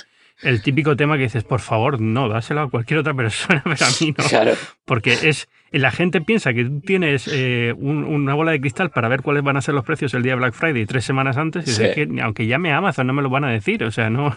el 0.44 0.62
típico 0.62 0.96
tema 0.96 1.18
que 1.18 1.24
dices, 1.24 1.44
por 1.44 1.60
favor, 1.60 2.00
no, 2.00 2.28
dáselo 2.30 2.62
a 2.62 2.70
cualquier 2.70 3.00
otra 3.00 3.14
persona, 3.14 3.62
pero 3.64 3.86
a 3.86 3.90
mí 4.00 4.14
no. 4.18 4.24
Claro. 4.24 4.54
Porque 4.86 5.14
es, 5.24 5.48
la 5.72 5.92
gente 5.92 6.22
piensa 6.22 6.54
que 6.54 6.66
tú 6.66 6.82
tienes 6.82 7.30
eh, 7.32 7.74
una 7.78 8.34
bola 8.34 8.52
de 8.52 8.60
cristal 8.60 8.90
para 8.90 9.08
ver 9.08 9.22
cuáles 9.22 9.44
van 9.44 9.58
a 9.58 9.62
ser 9.62 9.74
los 9.74 9.86
precios 9.86 10.14
el 10.14 10.24
día 10.24 10.34
de 10.34 10.40
Black 10.40 10.54
Friday 10.54 10.86
tres 10.86 11.06
semanas 11.06 11.38
antes, 11.38 11.80
y 11.80 11.94
que 11.94 12.22
aunque 12.22 12.46
llame 12.48 12.74
a 12.74 12.78
Amazon 12.78 13.08
no 13.08 13.14
me 13.14 13.22
lo 13.22 13.30
van 13.30 13.44
a 13.44 13.50
decir, 13.50 13.84
o 13.84 13.92
sea, 13.92 14.10
no, 14.10 14.34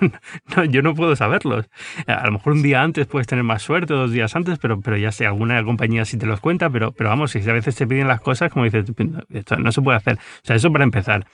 yo 0.70 0.82
no 0.82 0.94
puedo 0.94 1.16
saberlos. 1.16 1.66
A 2.06 2.26
lo 2.26 2.32
mejor 2.32 2.52
un 2.52 2.62
día 2.62 2.82
antes 2.82 3.06
puedes 3.06 3.26
tener 3.26 3.44
más 3.44 3.62
suerte, 3.62 3.94
dos 3.94 4.12
días 4.12 4.36
antes, 4.36 4.58
pero, 4.58 4.80
pero 4.80 4.96
ya 4.96 5.12
sé, 5.12 5.26
alguna 5.26 5.62
compañía 5.64 6.04
sí 6.04 6.16
te 6.16 6.26
los 6.26 6.40
cuenta, 6.40 6.70
pero, 6.70 6.92
pero 6.92 7.10
vamos, 7.10 7.32
si 7.32 7.38
a 7.38 7.52
veces 7.52 7.74
te 7.74 7.86
piden 7.86 8.08
las 8.08 8.20
cosas, 8.20 8.52
como 8.52 8.64
dices, 8.64 8.84
esto 9.30 9.56
no 9.56 9.72
se 9.72 9.82
puede 9.82 9.96
hacer. 9.96 10.14
O 10.16 10.46
sea, 10.46 10.56
eso 10.56 10.70
para 10.70 10.84
empezar. 10.84 11.26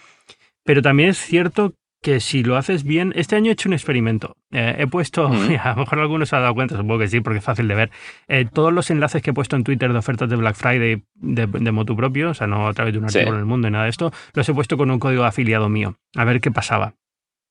Pero 0.64 0.83
también 0.83 1.11
es 1.11 1.18
cierto 1.18 1.74
que 2.03 2.21
si 2.21 2.43
lo 2.43 2.57
haces 2.57 2.85
bien, 2.85 3.13
este 3.15 3.37
año 3.37 3.51
he 3.51 3.53
hecho 3.53 3.69
un 3.69 3.75
experimento. 3.75 4.37
Eh, 4.51 4.77
he 4.79 4.87
puesto, 4.87 5.27
a 5.63 5.71
lo 5.71 5.77
mejor 5.77 5.99
algunos 5.99 6.29
se 6.29 6.37
han 6.37 6.43
dado 6.43 6.55
cuenta, 6.55 6.77
supongo 6.77 6.99
que 6.99 7.09
sí, 7.09 7.21
porque 7.21 7.39
es 7.39 7.45
fácil 7.45 7.69
de 7.69 7.75
ver, 7.75 7.91
eh, 8.29 8.47
todos 8.51 8.73
los 8.73 8.91
enlaces 8.91 9.23
que 9.23 9.31
he 9.31 9.35
puesto 9.35 9.57
en 9.57 9.65
Twitter 9.65 9.93
de 9.93 9.99
ofertas 9.99 10.29
de 10.29 10.37
Black 10.37 10.57
Friday 10.57 11.03
de, 11.15 11.47
de 11.47 11.73
motu 11.73 11.97
propio, 11.97 12.31
o 12.31 12.35
sea, 12.35 12.47
no 12.47 12.67
a 12.67 12.73
través 12.73 12.95
de 12.95 12.99
un 12.99 13.05
artículo 13.05 13.35
en 13.35 13.41
el 13.41 13.47
mundo 13.47 13.69
y 13.69 13.71
nada 13.71 13.85
de 13.85 13.91
esto, 13.91 14.13
los 14.33 14.49
he 14.49 14.55
puesto 14.55 14.77
con 14.77 14.91
un 14.91 14.99
código 14.99 15.25
afiliado 15.25 15.69
mío, 15.69 15.97
a 16.17 16.25
ver 16.25 16.41
qué 16.41 16.51
pasaba. 16.51 16.95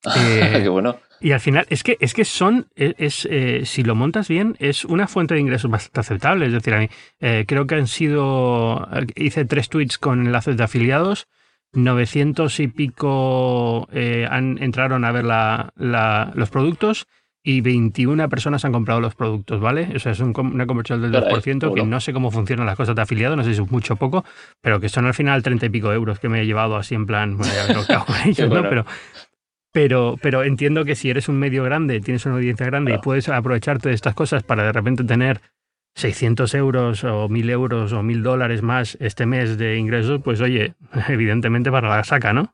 Eh, 0.16 0.62
qué 0.64 0.70
bueno. 0.70 0.96
Y 1.20 1.34
al 1.34 1.42
final, 1.42 1.66
es 1.70 1.84
que, 1.84 1.98
es 2.00 2.14
que 2.14 2.24
son, 2.24 2.68
e, 2.78 2.96
es, 2.98 3.28
si 3.70 3.84
lo 3.84 3.96
montas 3.96 4.30
bien, 4.30 4.56
es 4.60 4.86
una 4.86 5.08
fuente 5.08 5.34
de 5.34 5.42
ingresos 5.42 5.70
bastante 5.70 6.00
aceptable. 6.00 6.46
Es 6.46 6.54
decir, 6.54 6.74
a 6.74 6.80
mí, 6.80 6.90
creo 7.20 7.68
que 7.68 7.76
han 7.76 7.88
sido, 7.88 8.88
hice 9.16 9.44
tres 9.44 9.68
tweets 9.68 9.98
con 9.98 10.26
enlaces 10.26 10.56
de 10.56 10.64
afiliados 10.64 11.28
900 11.74 12.60
y 12.60 12.68
pico 12.68 13.88
eh, 13.92 14.28
han, 14.30 14.58
entraron 14.62 15.06
a 15.06 15.12
ver 15.12 15.26
la, 15.26 15.74
los 16.36 16.50
productos 16.50 17.08
y 17.44 17.62
21 17.62 18.28
personas 18.28 18.66
han 18.66 18.72
comprado 18.72 19.00
los 19.00 19.16
productos, 19.16 19.62
¿vale? 19.62 19.90
O 19.96 20.00
sea, 20.00 20.12
es 20.12 20.20
una 20.20 20.68
conversión 20.68 21.02
del 21.02 21.12
2%, 21.12 21.74
que 21.74 21.84
no 21.84 22.00
sé 22.00 22.12
cómo 22.12 22.32
funcionan 22.32 22.66
las 22.66 22.76
cosas 22.76 22.96
de 22.96 23.02
afiliado, 23.02 23.36
no 23.36 23.44
sé 23.44 23.54
si 23.54 23.62
es 23.62 23.72
mucho 23.72 23.94
o 23.94 23.98
poco, 23.98 24.26
pero 24.62 24.80
que 24.80 24.90
son 24.90 25.06
al 25.06 25.14
final 25.14 25.42
30 25.42 25.68
y 25.68 25.70
pico 25.70 25.94
euros 25.94 26.20
que 26.20 26.28
me 26.28 26.42
he 26.42 26.46
llevado 26.46 26.76
así 26.76 26.96
en 26.96 27.06
plan, 27.06 27.38
bueno, 27.38 27.54
ya 27.54 27.74
lo 27.74 27.86
que 27.86 27.94
hago 27.94 28.06
con 28.06 28.16
ellos, 28.26 28.50
¿no? 28.50 28.62
Pero, 28.64 28.86
pero, 29.72 30.16
pero 30.22 30.44
entiendo 30.44 30.84
que 30.84 30.96
si 30.96 31.10
eres 31.10 31.30
un 31.30 31.38
medio 31.38 31.64
grande, 31.64 32.02
tienes 32.02 32.26
una 32.26 32.36
audiencia 32.36 32.66
grande 32.66 32.94
y 32.94 32.98
puedes 32.98 33.30
aprovecharte 33.30 33.90
de 33.90 33.96
estas 33.96 34.16
cosas 34.16 34.44
para 34.44 34.64
de 34.64 34.74
repente 34.74 35.04
tener 35.04 35.42
600 35.96 36.54
euros 36.56 37.04
o 37.04 37.28
1000 37.28 37.50
euros 37.50 37.94
o 37.94 38.04
1000 38.04 38.24
dólares 38.24 38.62
más 38.62 38.98
este 39.00 39.26
mes 39.26 39.58
de 39.58 39.78
ingresos, 39.78 40.22
pues 40.24 40.42
oye, 40.42 40.74
evidentemente 41.10 41.72
para 41.72 41.90
la 41.90 42.04
saca, 42.04 42.34
¿no? 42.34 42.54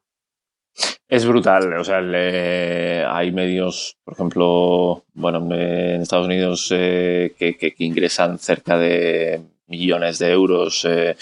Es 1.08 1.26
brutal, 1.26 1.72
o 1.74 1.84
sea, 1.84 2.00
hay 2.00 3.32
medios, 3.32 3.96
por 4.04 4.16
ejemplo, 4.16 5.06
bueno, 5.14 5.38
en 5.54 6.02
Estados 6.02 6.26
Unidos 6.26 6.68
eh, 6.72 7.34
que, 7.38 7.76
ingresan 7.78 8.40
cerca 8.40 8.78
de 8.78 9.40
millones 9.68 10.20
de 10.20 10.32
euros. 10.32 10.84
Eh, 10.84 11.16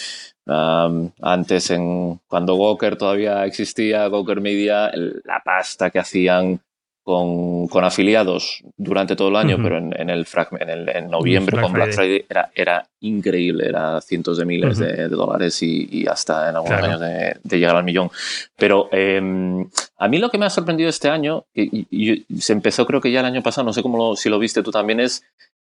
antes, 0.47 1.69
en, 1.71 2.19
cuando 2.27 2.55
Walker 2.55 2.95
todavía 2.95 3.45
existía, 3.45 4.07
Walker 4.09 4.41
Media, 4.41 4.91
la 4.95 5.41
pasta 5.43 5.89
que 5.89 5.99
hacían 5.99 6.59
con, 7.03 7.67
con, 7.67 7.83
afiliados 7.83 8.63
durante 8.77 9.15
todo 9.15 9.27
el 9.27 9.35
año, 9.35 9.57
pero 9.61 9.77
en, 9.77 9.93
en 9.99 10.09
el, 10.09 10.25
en, 10.59 10.69
el, 10.69 10.89
en 10.89 11.09
noviembre 11.09 11.61
con 11.61 11.73
Black 11.73 11.91
Friday. 11.91 12.25
Era, 12.29 12.49
era 12.55 12.87
increíble, 13.01 13.67
era 13.67 13.99
cientos 13.99 14.37
de 14.37 14.45
miles 14.45 14.77
de, 14.77 15.09
dólares 15.09 15.61
y, 15.61 15.87
y, 15.91 16.07
hasta 16.07 16.49
en 16.49 16.55
algunos 16.55 16.81
años 16.81 16.99
de, 17.01 17.37
de, 17.43 17.59
llegar 17.59 17.75
al 17.75 17.83
millón. 17.83 18.09
Pero 18.57 18.87
eh, 18.91 19.21
a 19.97 20.07
mí 20.07 20.17
lo 20.17 20.29
que 20.29 20.37
me 20.37 20.45
ha 20.45 20.49
sorprendido 20.49 20.89
este 20.89 21.09
año, 21.09 21.45
y, 21.53 21.85
y, 21.91 22.25
se 22.39 22.53
empezó 22.53 22.85
creo 22.85 23.01
que 23.01 23.11
ya 23.11 23.19
el 23.19 23.25
año 23.25 23.43
pasado, 23.43 23.65
no 23.65 23.73
sé 23.73 23.81
cómo 23.81 23.97
lo, 23.97 24.15
si 24.15 24.29
lo 24.29 24.39
viste 24.39 24.63
tú 24.63 24.71
también, 24.71 25.01
es 25.01 25.23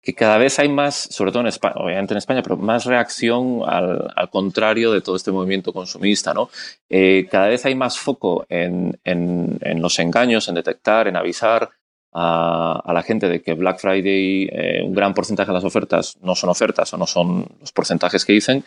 que 0.06 0.14
cada 0.14 0.38
vez 0.38 0.60
hay 0.60 0.70
más, 0.70 0.96
sobre 0.96 1.32
todo 1.32 1.42
en 1.42 1.48
España, 1.48 1.74
obviamente 1.78 2.14
en 2.14 2.20
España, 2.20 2.44
pero 2.44 2.58
más 2.58 2.86
reacción 2.86 3.64
al, 3.66 4.14
al 4.16 4.30
contrario 4.30 4.92
de 4.92 5.02
todo 5.02 5.16
este 5.16 5.32
movimiento 5.32 5.74
consumista, 5.74 6.34
¿no? 6.34 6.50
Eh, 6.90 7.28
cada 7.30 7.48
vez 7.48 7.66
hay 7.66 7.74
más 7.74 7.98
foco 7.98 8.46
en, 8.48 9.00
en, 9.04 9.58
en, 9.62 9.82
los 9.82 9.98
engaños, 10.00 10.48
en 10.48 10.56
detectar, 10.56 11.08
en 11.08 11.16
avisar 11.18 11.72
a, 12.14 12.82
a 12.86 12.94
la 12.94 13.02
gente 13.02 13.28
de 13.28 13.42
que 13.42 13.56
Black 13.56 13.80
Friday, 13.80 14.48
eh, 14.52 14.84
un 14.84 14.94
gran 14.94 15.14
porcentaje 15.16 15.50
de 15.50 15.56
las 15.56 15.64
ofertas 15.66 16.18
no 16.22 16.36
son 16.36 16.52
ofertas 16.52 16.94
o 16.94 16.98
no 16.98 17.08
son 17.08 17.48
los 17.60 17.72
porcentajes 17.72 18.24
que 18.24 18.34
dicen. 18.34 18.64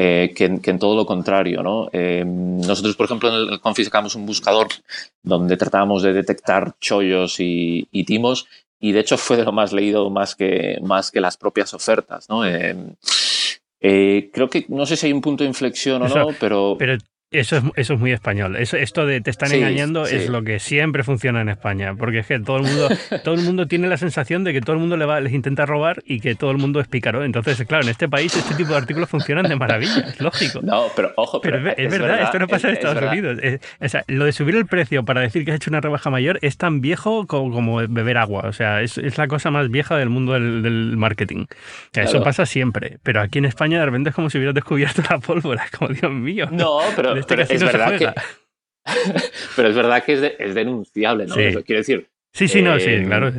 eh, 0.00 0.32
que, 0.34 0.44
en 0.44 0.78
todo 0.78 0.94
lo 0.94 1.04
contrario. 1.04 1.62
¿no? 1.62 1.88
Eh, 1.92 2.24
nosotros, 2.24 2.94
por 2.96 3.06
ejemplo, 3.06 3.28
en 3.28 3.52
el 3.52 3.60
Confi 3.60 3.84
sacamos 3.84 4.14
un 4.14 4.26
buscador 4.26 4.68
donde 5.22 5.56
tratábamos 5.56 6.02
de 6.02 6.12
detectar 6.12 6.76
chollos 6.78 7.36
y, 7.40 7.88
timos 8.06 8.46
y 8.80 8.92
de 8.92 9.00
hecho 9.00 9.16
fue 9.18 9.36
de 9.36 9.44
lo 9.44 9.52
más 9.52 9.72
leído 9.72 10.10
más 10.10 10.34
que, 10.34 10.78
más 10.82 11.10
que 11.10 11.20
las 11.20 11.36
propias 11.36 11.74
ofertas. 11.74 12.28
¿no? 12.28 12.42
creo 13.80 14.50
que 14.50 14.66
no 14.68 14.86
sé 14.86 14.96
si 14.96 15.06
hay 15.06 15.12
un 15.12 15.20
punto 15.20 15.44
de 15.44 15.48
inflexión 15.48 16.02
o 16.02 16.08
no, 16.08 16.28
pero... 16.38 16.76
Eso 17.30 17.58
es, 17.58 17.64
eso 17.76 17.92
es 17.92 18.00
muy 18.00 18.12
español. 18.12 18.56
Eso, 18.56 18.78
esto 18.78 19.04
de 19.04 19.20
te 19.20 19.28
están 19.28 19.52
engañando 19.52 20.06
es 20.06 20.30
lo 20.30 20.42
que 20.44 20.58
siempre 20.58 21.04
funciona 21.04 21.42
en 21.42 21.50
España. 21.50 21.94
Porque 21.94 22.20
es 22.20 22.26
que 22.26 22.40
todo 22.40 22.56
el 22.56 22.62
mundo, 22.62 22.88
todo 23.22 23.34
el 23.34 23.42
mundo 23.42 23.66
tiene 23.66 23.86
la 23.86 23.98
sensación 23.98 24.44
de 24.44 24.54
que 24.54 24.62
todo 24.62 24.72
el 24.72 24.78
mundo 24.78 24.96
le 24.96 25.04
va, 25.04 25.20
les 25.20 25.34
intenta 25.34 25.66
robar 25.66 26.02
y 26.06 26.20
que 26.20 26.34
todo 26.34 26.50
el 26.52 26.56
mundo 26.56 26.80
es 26.80 26.88
pícaro. 26.88 27.24
Entonces, 27.24 27.62
claro, 27.66 27.84
en 27.84 27.90
este 27.90 28.08
país 28.08 28.34
este 28.34 28.54
tipo 28.54 28.70
de 28.70 28.78
artículos 28.78 29.10
funcionan 29.10 29.46
de 29.46 29.56
maravilla, 29.56 30.06
es 30.08 30.20
lógico. 30.22 30.60
No, 30.62 30.86
pero 30.96 31.12
ojo, 31.16 31.42
pero, 31.42 31.58
es, 31.58 31.90
verdad, 31.90 32.22
esto 32.22 32.38
no 32.38 32.48
pasa 32.48 32.68
en 32.68 32.74
Estados 32.74 33.02
Unidos. 33.02 33.38
o 33.78 33.88
sea, 33.90 34.04
lo 34.06 34.24
de 34.24 34.32
subir 34.32 34.56
el 34.56 34.64
precio 34.64 35.04
para 35.04 35.20
decir 35.20 35.44
que 35.44 35.50
has 35.50 35.56
hecho 35.56 35.70
una 35.70 35.82
rebaja 35.82 36.08
mayor 36.08 36.38
es 36.40 36.56
tan 36.56 36.80
viejo 36.80 37.26
como, 37.26 37.76
beber 37.88 38.16
agua. 38.16 38.44
O 38.46 38.54
sea, 38.54 38.80
es, 38.80 38.96
es, 38.96 39.18
la 39.18 39.28
cosa 39.28 39.50
más 39.50 39.68
vieja 39.68 39.98
del 39.98 40.08
mundo 40.08 40.32
del, 40.32 40.96
marketing. 40.96 41.44
Eso 41.92 42.22
pasa 42.22 42.46
siempre. 42.46 42.96
Pero 43.02 43.20
aquí 43.20 43.38
en 43.38 43.44
España 43.44 43.80
de 43.80 43.84
repente 43.84 44.10
es 44.10 44.16
como 44.16 44.30
si 44.30 44.38
hubieras 44.38 44.54
descubierto 44.54 45.02
la 45.10 45.18
pólvora. 45.18 45.66
Como 45.78 45.92
Dios 45.92 46.10
mío. 46.10 46.48
No, 46.50 46.78
pero 46.96 47.17
este 47.18 47.36
pero 47.36 47.42
es 47.48 47.62
verdad 47.62 47.98
que. 47.98 48.12
pero 49.56 49.68
es 49.68 49.76
verdad 49.76 50.04
que 50.04 50.34
es, 50.38 50.54
denunciable, 50.54 51.26
¿no? 51.26 51.34
Quiero 51.34 51.62
decir. 51.64 52.08
Sí, 52.32 52.48
sí, 52.48 52.62
no, 52.62 52.78
sí, 52.78 52.90
eh, 52.90 53.04
claro. 53.04 53.32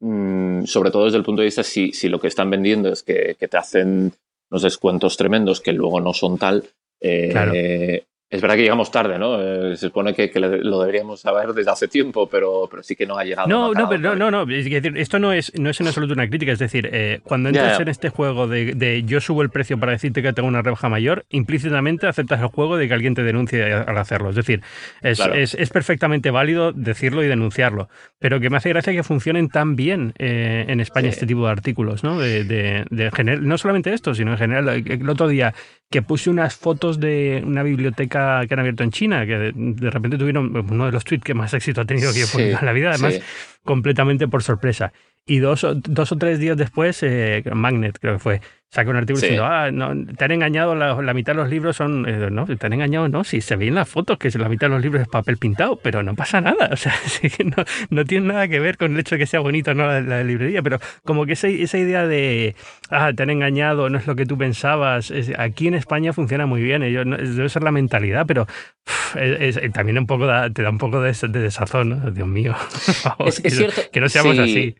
Mm, 0.00 0.64
sobre 0.64 0.90
todo 0.90 1.04
desde 1.04 1.18
el 1.18 1.24
punto 1.24 1.42
de 1.42 1.46
vista, 1.46 1.62
si, 1.62 1.92
si 1.92 2.08
lo 2.08 2.20
que 2.20 2.28
están 2.28 2.50
vendiendo 2.50 2.90
es 2.92 3.02
que, 3.02 3.36
que, 3.38 3.48
te 3.48 3.56
hacen 3.56 4.12
unos 4.50 4.62
descuentos 4.62 5.16
tremendos 5.16 5.60
que 5.60 5.72
luego 5.72 6.00
no 6.00 6.12
son 6.12 6.38
tal, 6.38 6.64
eh, 7.00 8.04
es 8.30 8.40
verdad 8.40 8.54
que 8.54 8.62
llegamos 8.62 8.92
tarde, 8.92 9.18
¿no? 9.18 9.42
Eh, 9.42 9.76
se 9.76 9.86
supone 9.86 10.14
que, 10.14 10.30
lo 10.38 10.78
deberíamos 10.78 11.20
saber 11.20 11.52
desde 11.52 11.72
hace 11.72 11.88
tiempo, 11.88 12.28
pero, 12.28 12.68
pero 12.70 12.80
sí 12.84 12.94
que 12.94 13.04
no 13.04 13.18
ha 13.18 13.24
llegado. 13.24 13.48
No, 13.48 13.74
no, 13.74 13.88
pero 13.88 14.14
no, 14.14 14.30
no, 14.30 14.42
Es 14.42 14.64
decir, 14.64 14.96
esto 14.96 15.18
no 15.18 15.32
es, 15.32 15.52
no 15.58 15.68
es 15.68 15.80
en 15.80 15.88
absoluto 15.88 16.14
una 16.14 16.28
crítica. 16.28 16.52
Es 16.52 16.60
decir, 16.60 16.88
eh, 16.92 17.18
cuando 17.24 17.48
entras 17.48 17.80
en 17.80 17.88
este 17.88 18.08
juego 18.08 18.46
de, 18.46 19.02
yo 19.04 19.20
subo 19.20 19.42
el 19.42 19.50
precio 19.50 19.78
para 19.80 19.92
decirte 19.92 20.22
que 20.22 20.32
tengo 20.32 20.48
una 20.48 20.62
rebaja 20.62 20.88
mayor, 20.88 21.24
implícitamente 21.30 22.06
aceptas 22.06 22.40
el 22.40 22.46
juego 22.46 22.76
de 22.76 22.86
que 22.86 22.94
alguien 22.94 23.16
te 23.16 23.24
denuncie 23.24 23.64
al 23.64 23.98
hacerlo. 23.98 24.30
Es 24.30 24.36
decir, 24.36 24.62
es, 25.02 25.18
es, 25.54 25.70
perfectamente 25.70 26.30
válido 26.30 26.70
decirlo 26.70 27.24
y 27.24 27.26
denunciarlo. 27.26 27.88
Pero 28.20 28.38
que 28.38 28.48
me 28.48 28.58
hace 28.58 28.68
gracia 28.68 28.92
que 28.92 29.02
funcionen 29.02 29.48
tan 29.48 29.74
bien 29.74 30.14
eh, 30.18 30.66
en 30.68 30.78
España 30.78 31.08
este 31.08 31.26
tipo 31.26 31.46
de 31.46 31.50
artículos, 31.50 32.04
¿no? 32.04 32.20
De, 32.20 32.44
de, 32.44 32.84
de 32.90 33.36
no 33.40 33.58
solamente 33.58 33.92
esto, 33.92 34.14
sino 34.14 34.30
en 34.30 34.38
general. 34.38 34.68
El 34.68 35.08
otro 35.08 35.26
día 35.26 35.52
que 35.90 36.02
puse 36.02 36.30
unas 36.30 36.54
fotos 36.54 37.00
de 37.00 37.42
una 37.44 37.64
biblioteca 37.64 38.46
que 38.46 38.54
han 38.54 38.60
abierto 38.60 38.84
en 38.84 38.92
China, 38.92 39.26
que 39.26 39.52
de, 39.54 39.90
repente 39.90 40.18
tuvieron 40.18 40.56
uno 40.56 40.86
de 40.86 40.92
los 40.92 41.04
tweets 41.04 41.24
que 41.24 41.34
más 41.34 41.52
éxito 41.52 41.80
ha 41.80 41.84
tenido 41.84 42.12
que 42.12 42.20
sí, 42.20 42.42
en 42.42 42.64
la 42.64 42.72
vida, 42.72 42.90
además 42.90 43.20
completamente 43.64 44.28
por 44.28 44.44
sorpresa. 44.44 44.92
Y 45.26 45.38
dos, 45.38 45.66
dos 45.74 46.12
o 46.12 46.16
tres 46.16 46.38
días 46.38 46.56
después, 46.56 47.02
eh, 47.02 47.42
Magnet 47.52 47.98
creo 48.00 48.14
que 48.14 48.18
fue, 48.20 48.40
saca 48.70 48.88
un 48.88 48.96
artículo 48.96 49.20
diciendo, 49.20 49.46
ah, 49.46 49.70
no, 49.72 49.92
te 50.14 50.24
han 50.24 50.30
engañado, 50.30 50.76
la, 50.76 51.14
mitad 51.14 51.32
de 51.32 51.38
los 51.38 51.50
libros 51.50 51.76
son, 51.76 52.08
eh, 52.08 52.28
no, 52.30 52.46
te 52.46 52.66
han 52.66 52.72
engañado, 52.72 53.08
no, 53.08 53.24
si 53.24 53.40
se 53.40 53.56
ven 53.56 53.74
las 53.74 53.88
fotos 53.88 54.16
que 54.16 54.30
la 54.38 54.48
mitad 54.48 54.68
de 54.68 54.74
los 54.74 54.82
libros 54.82 55.02
es 55.02 55.08
papel 55.08 55.38
pintado, 55.38 55.76
pero 55.82 56.04
no 56.04 56.14
pasa 56.14 56.40
nada, 56.40 56.68
o 56.72 56.76
sea, 56.76 56.94
no, 57.44 57.64
no 57.90 58.04
tiene 58.04 58.28
nada 58.28 58.46
que 58.46 58.60
ver 58.60 58.76
con 58.76 58.92
el 58.92 59.00
hecho 59.00 59.16
de 59.16 59.18
que 59.20 59.26
sea 59.26 59.40
bonito 59.40 59.74
no 59.74 60.00
la, 60.00 60.22
librería, 60.22 60.62
pero 60.62 60.78
como 61.04 61.26
que 61.26 61.32
esa, 61.32 61.48
esa 61.48 61.78
idea 61.78 62.06
de, 62.06 62.54
ah, 62.90 63.12
te 63.12 63.24
han 63.24 63.30
engañado, 63.30 63.90
no 63.90 63.98
es 63.98 64.06
lo 64.06 64.14
que 64.14 64.24
tú 64.24 64.38
pensabas, 64.38 65.12
aquí 65.36 65.66
en 65.66 65.74
España 65.74 66.12
funciona 66.12 66.46
muy 66.46 66.62
bien, 66.62 66.84
ellos, 66.84 67.04
debe 67.06 67.48
ser 67.48 67.64
la 67.64 67.72
mentalidad, 67.72 68.24
pero 68.26 68.46
también 69.72 69.98
un 69.98 70.06
poco 70.06 70.28
te 70.52 70.62
da 70.62 70.70
un 70.70 70.78
poco 70.78 71.00
de, 71.00 71.12
desazón, 71.12 72.14
Dios 72.14 72.28
mío, 72.28 72.54
es, 73.26 73.42
cierto, 73.42 73.82
que 73.92 74.00
no 74.00 74.08
seamos 74.08 74.38
así. 74.38 74.76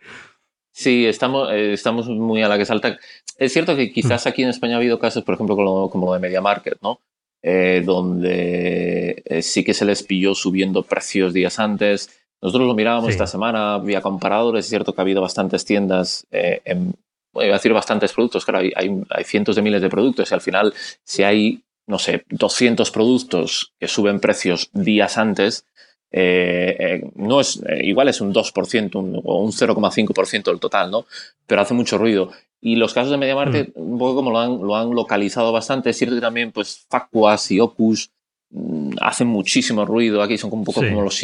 Sí, 0.73 1.07
estamos, 1.07 1.51
eh, 1.53 1.73
estamos 1.73 2.09
muy 2.09 2.43
a 2.43 2.49
la 2.49 2.57
que 2.57 2.65
salta. 2.65 2.99
Es 3.37 3.53
cierto 3.53 3.77
que 3.77 3.93
quizás 3.93 4.27
aquí 4.27 4.43
en 4.43 4.51
España 4.51 4.75
ha 4.75 4.79
habido 4.79 4.99
casos, 4.99 5.25
por 5.25 5.35
ejemplo, 5.35 5.57
como, 5.91 6.07
lo 6.07 6.13
de 6.13 6.21
Media 6.21 6.41
Market, 6.41 6.79
¿no? 6.83 7.01
Eh, 7.43 7.83
donde 7.85 9.23
eh, 9.25 9.43
sí 9.43 9.65
que 9.65 9.75
se 9.75 9.85
les 9.85 10.03
pilló 10.03 10.35
subiendo 10.35 10.83
precios 10.83 11.33
días 11.33 11.59
antes. 11.59 12.11
Nosotros 12.43 12.69
lo 12.69 12.75
mirábamos 12.75 13.11
esta 13.11 13.27
semana 13.27 13.79
vía 13.79 14.01
comparadores. 14.01 14.65
Es 14.65 14.71
cierto 14.71 14.95
que 14.95 15.01
ha 15.01 15.03
habido 15.03 15.23
bastantes 15.23 15.65
tiendas 15.65 16.27
en, 16.31 16.95
voy 17.33 17.49
a 17.49 17.53
decir 17.53 17.73
bastantes 17.73 18.13
productos, 18.13 18.45
claro, 18.45 18.61
hay, 18.61 18.73
hay, 18.75 19.03
hay, 19.11 19.25
cientos 19.25 19.57
de 19.57 19.63
miles 19.63 19.83
de 19.83 19.89
productos 19.89 20.31
y 20.31 20.35
al 20.35 20.41
final, 20.41 20.75
si 21.05 21.23
hay, 21.23 21.63
no 21.87 21.99
sé, 21.99 22.25
200 22.31 22.91
productos 22.91 23.73
que 23.79 23.89
suben 23.89 24.21
precios 24.21 24.71
días 24.73 25.19
antes, 25.19 25.67
eh, 26.13 26.77
eh, 26.79 27.11
no 27.15 27.41
es, 27.41 27.63
eh, 27.69 27.83
igual 27.85 28.09
es 28.09 28.21
un 28.21 28.33
2% 28.33 29.23
o 29.25 29.43
un 29.43 29.53
0,5% 29.53 30.45
del 30.45 30.61
total, 30.61 30.91
¿no? 30.91 31.07
Pero 31.47 31.61
hace 31.61 31.75
mucho 31.75 31.99
ruido. 31.99 32.31
Y 32.61 32.77
los 32.77 32.93
casos 32.93 33.13
de 33.13 33.17
MediaMarket, 33.17 33.77
mm. 33.77 33.81
un 33.81 33.99
poco 33.99 34.17
como 34.17 34.31
lo 34.31 34.39
han, 34.39 34.59
lo 34.61 34.77
han 34.77 34.91
localizado 34.91 35.53
bastante, 35.53 35.91
es 35.91 35.97
cierto 35.97 36.17
que 36.17 36.21
también, 36.21 36.53
pues, 36.53 36.85
Facuas 36.91 37.51
y 37.53 37.61
Opus 37.61 38.11
mm, 38.51 38.97
hacen 39.01 39.29
muchísimo 39.29 39.87
ruido. 39.87 40.21
Aquí 40.21 40.37
son 40.37 40.53
un 40.53 40.65
poco 40.65 40.81
como 40.81 41.03
los, 41.03 41.23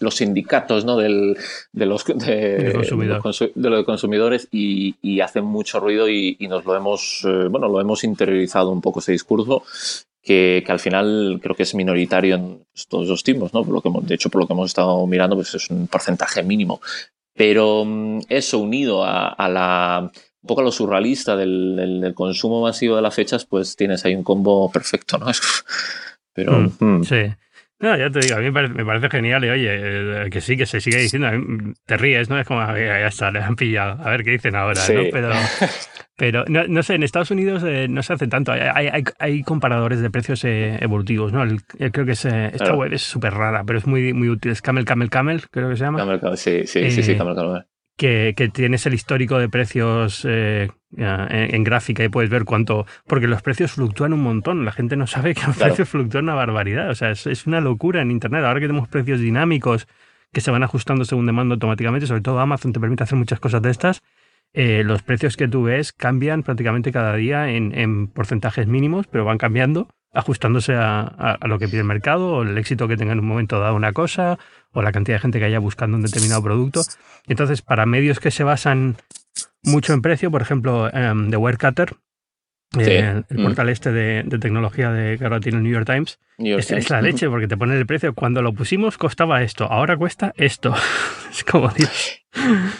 los 0.00 0.14
sindicatos 0.14 0.84
¿no? 0.84 0.96
Del, 0.96 1.36
de, 1.72 1.86
los, 1.86 2.04
de, 2.04 2.72
los 3.54 3.84
consumidores 3.84 4.48
y, 4.52 4.94
y, 5.02 5.20
hacen 5.20 5.44
mucho 5.44 5.80
ruido 5.80 6.08
y, 6.08 6.36
y 6.38 6.46
nos 6.46 6.64
lo 6.64 6.76
hemos, 6.76 7.26
bueno, 7.50 7.68
lo 7.68 7.80
hemos 7.80 8.04
interiorizado 8.04 8.70
un 8.70 8.80
poco 8.80 9.00
ese 9.00 9.12
discurso 9.12 9.64
que, 10.22 10.64
al 10.68 10.78
final 10.78 11.38
creo 11.42 11.54
que 11.54 11.62
es 11.62 11.74
minoritario 11.74 12.34
en 12.34 12.64
todos 12.88 13.08
los 13.08 13.22
timos, 13.22 13.52
¿no? 13.54 13.64
Por 13.64 13.74
lo 13.74 13.80
que, 13.80 13.90
de 14.06 14.14
hecho, 14.14 14.30
por 14.30 14.42
lo 14.42 14.46
que 14.46 14.52
hemos 14.52 14.70
estado 14.70 15.06
mirando, 15.06 15.36
pues 15.36 15.54
es 15.54 15.70
un 15.70 15.86
porcentaje 15.86 16.42
mínimo. 16.42 16.80
Pero 17.34 17.84
mm, 17.84 18.20
eso 18.28 18.58
unido 18.58 19.04
a, 19.04 19.48
la 19.48 20.10
un 20.42 20.46
poco 20.46 20.62
a 20.62 20.64
lo 20.64 20.72
surrealista 20.72 21.36
del, 21.36 22.12
consumo 22.14 22.62
masivo 22.62 22.96
de 22.96 23.02
las 23.02 23.14
fechas, 23.14 23.44
pues 23.44 23.76
tienes 23.76 24.04
ahí 24.04 24.14
un 24.14 24.22
combo 24.22 24.70
perfecto, 24.70 25.18
¿no? 25.18 25.26
Pero. 26.32 26.52
Mm, 26.52 26.98
mm. 26.98 27.04
Sí. 27.04 27.16
No, 27.80 27.96
ya 27.96 28.10
te 28.10 28.20
digo, 28.20 28.36
a 28.36 28.40
mí 28.40 28.50
me 28.50 28.84
parece, 28.84 29.08
genial 29.08 29.42
y 29.42 29.48
oye, 29.48 30.24
eh, 30.26 30.30
que 30.30 30.42
sí, 30.42 30.54
que 30.54 30.66
se 30.66 30.82
sigue 30.82 30.98
diciendo, 30.98 31.30
te 31.86 31.96
ríes, 31.96 32.28
¿no? 32.28 32.38
Es 32.38 32.46
como, 32.46 32.60
ya 32.60 33.06
está, 33.06 33.30
le 33.30 33.40
han 33.40 33.56
pillado, 33.56 34.02
a 34.04 34.10
ver 34.10 34.22
qué 34.22 34.32
dicen 34.32 34.54
ahora, 34.54 34.82
¿no? 34.92 35.00
Pero, 35.10 35.30
pero 36.16 36.44
no, 36.46 36.82
sé, 36.82 36.96
en 36.96 37.04
Estados 37.04 37.30
Unidos 37.30 37.64
eh, 37.66 37.88
no 37.88 38.02
se 38.02 38.12
hace 38.12 38.26
tanto, 38.26 38.52
hay, 38.52 39.02
hay, 39.18 39.42
comparadores 39.42 40.00
de 40.02 40.10
precios 40.10 40.44
eh, 40.44 40.76
evolutivos, 40.82 41.32
¿no? 41.32 41.42
creo 41.90 42.04
que 42.04 42.12
es, 42.12 42.26
esta 42.26 42.74
web 42.74 42.92
es 42.92 43.00
súper 43.00 43.32
rara, 43.32 43.64
pero 43.64 43.78
es 43.78 43.86
muy, 43.86 44.12
muy 44.12 44.28
útil, 44.28 44.52
es 44.52 44.60
Camel 44.60 44.84
Camel 44.84 45.08
Camel, 45.08 45.42
creo 45.50 45.70
que 45.70 45.76
se 45.76 45.84
llama. 45.84 46.00
Camel 46.00 46.20
Camel, 46.20 46.36
sí, 46.36 46.66
sí, 46.66 46.90
sí, 46.90 47.02
sí, 47.02 47.16
Camel 47.16 47.34
Camel 47.34 47.64
que, 47.96 48.34
que, 48.36 48.48
tienes 48.48 48.84
el 48.84 48.94
histórico 48.94 49.38
de 49.38 49.48
precios 49.48 50.26
en, 50.96 51.64
gráfica 51.64 52.04
y 52.04 52.08
puedes 52.08 52.30
ver 52.30 52.44
cuánto. 52.44 52.86
Porque 53.06 53.26
los 53.26 53.42
precios 53.42 53.72
fluctúan 53.72 54.12
un 54.12 54.22
montón. 54.22 54.64
La 54.64 54.72
gente 54.72 54.96
no 54.96 55.06
sabe 55.06 55.34
que 55.34 55.46
los 55.46 55.56
precios 55.56 55.88
fluctúan 55.88 56.24
una 56.24 56.34
barbaridad. 56.34 56.90
O 56.90 56.94
sea, 56.94 57.10
es, 57.10 57.46
una 57.46 57.60
locura 57.60 58.02
en 58.02 58.10
Internet. 58.10 58.44
Ahora 58.44 58.60
que 58.60 58.66
tenemos 58.66 58.88
precios 58.88 59.20
dinámicos 59.20 59.86
que 60.32 60.40
se 60.40 60.50
van 60.50 60.62
ajustando 60.62 61.04
según 61.04 61.26
demanda 61.26 61.54
automáticamente, 61.54 62.06
sobre 62.06 62.20
todo 62.20 62.38
Amazon 62.38 62.72
te 62.72 62.78
permite 62.78 63.02
hacer 63.02 63.18
muchas 63.18 63.40
cosas 63.40 63.62
de 63.62 63.70
estas. 63.70 64.02
Eh, 64.52 64.82
los 64.84 65.02
precios 65.02 65.36
que 65.36 65.48
tú 65.48 65.64
ves 65.64 65.92
cambian 65.92 66.42
prácticamente 66.42 66.92
cada 66.92 67.14
día 67.14 67.50
en, 67.50 67.76
en 67.76 68.08
porcentajes 68.08 68.66
mínimos, 68.66 69.06
pero 69.06 69.24
van 69.24 69.38
cambiando 69.38 69.88
ajustándose 70.12 70.74
a, 70.74 71.38
lo 71.42 71.58
que 71.58 71.68
pide 71.68 71.80
el 71.80 71.86
mercado 71.86 72.34
o 72.34 72.42
el 72.42 72.58
éxito 72.58 72.88
que 72.88 72.96
tenga 72.96 73.12
en 73.12 73.20
un 73.20 73.26
momento 73.26 73.60
dado 73.60 73.74
una 73.74 73.92
cosa 73.92 74.38
o 74.72 74.82
la 74.82 74.92
cantidad 74.92 75.16
de 75.16 75.20
gente 75.20 75.38
que 75.38 75.44
haya 75.44 75.58
buscando 75.58 75.96
un 75.96 76.02
determinado 76.02 76.42
producto. 76.42 76.82
Entonces, 77.26 77.62
para 77.62 77.86
medios 77.86 78.18
que 78.18 78.30
se 78.30 78.44
basan 78.44 78.96
mucho 79.62 79.92
en 79.92 80.02
precio, 80.02 80.30
por 80.30 80.42
ejemplo, 80.42 80.90
um, 80.92 81.30
The 81.30 81.36
Wirecutter, 81.36 81.96
eh, 82.78 83.22
el, 83.28 83.38
mm. 83.38 83.42
portal 83.42 83.68
este 83.68 83.90
de, 83.90 84.38
tecnología 84.38 84.92
de 84.92 85.18
que 85.18 85.24
ahora 85.24 85.40
tiene 85.40 85.58
el 85.58 85.64
New 85.64 85.72
York 85.72 85.86
Times, 85.86 86.20
es, 86.38 86.88
la 86.88 87.02
leche 87.02 87.28
porque 87.28 87.48
te 87.48 87.56
pone 87.56 87.76
el 87.76 87.86
precio. 87.86 88.14
Cuando 88.14 88.42
lo 88.42 88.52
pusimos 88.52 88.96
costaba 88.96 89.42
esto, 89.42 89.64
ahora 89.64 89.96
cuesta 89.96 90.32
esto. 90.36 90.74
es 91.30 91.44
como 91.44 91.68
Dios. 91.70 92.22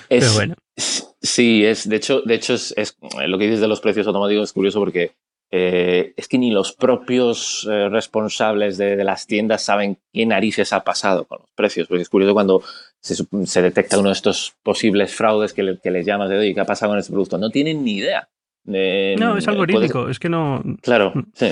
Pero 0.09 0.33
bueno. 0.35 0.55
Sí, 0.77 1.65
es, 1.65 1.89
de 1.89 1.97
hecho, 1.97 2.23
de 2.23 2.35
hecho 2.35 2.55
es, 2.55 2.97
lo 3.27 3.39
que 3.39 3.45
dices 3.45 3.61
de 3.61 3.69
los 3.69 3.81
precios 3.81 4.07
automáticos 4.07 4.45
es 4.45 4.53
curioso 4.53 4.79
porque 4.79 5.13
eh, 5.53 6.15
es 6.17 6.29
que 6.29 6.39
ni 6.39 6.51
los 6.51 6.73
propios 6.73 7.67
eh, 7.69 7.89
responsables 7.89 8.79
de, 8.79 9.03
las 9.03 9.27
tiendas 9.27 9.63
saben 9.63 9.99
qué 10.13 10.25
narices 10.25 10.73
ha 10.73 10.85
pasado 10.85 11.25
con 11.25 11.41
los 11.41 11.51
precios, 11.55 11.89
porque 11.89 12.03
es 12.03 12.09
curioso 12.09 12.35
cuando 12.35 12.63
se, 13.01 13.63
detecta 13.63 13.99
uno 13.99 14.11
de 14.11 14.15
estos 14.15 14.55
posibles 14.63 15.15
fraudes 15.15 15.53
que, 15.53 15.63
le, 15.63 15.81
les 15.83 16.07
llamas 16.07 16.29
de, 16.29 16.39
oye, 16.39 16.55
¿qué 16.55 16.61
ha 16.61 16.67
pasado 16.67 16.93
con 16.93 16.99
este 16.99 17.13
producto? 17.13 17.39
No 17.39 17.51
tienen 17.51 17.85
ni 17.85 17.95
idea. 17.95 18.29
no, 18.65 19.37
es 19.37 19.49
algoritmico, 19.49 20.09
es 20.09 20.19
que 20.19 20.29
no... 20.29 20.63
Claro, 20.83 21.13
mm. 21.15 21.23
sí. 21.35 21.51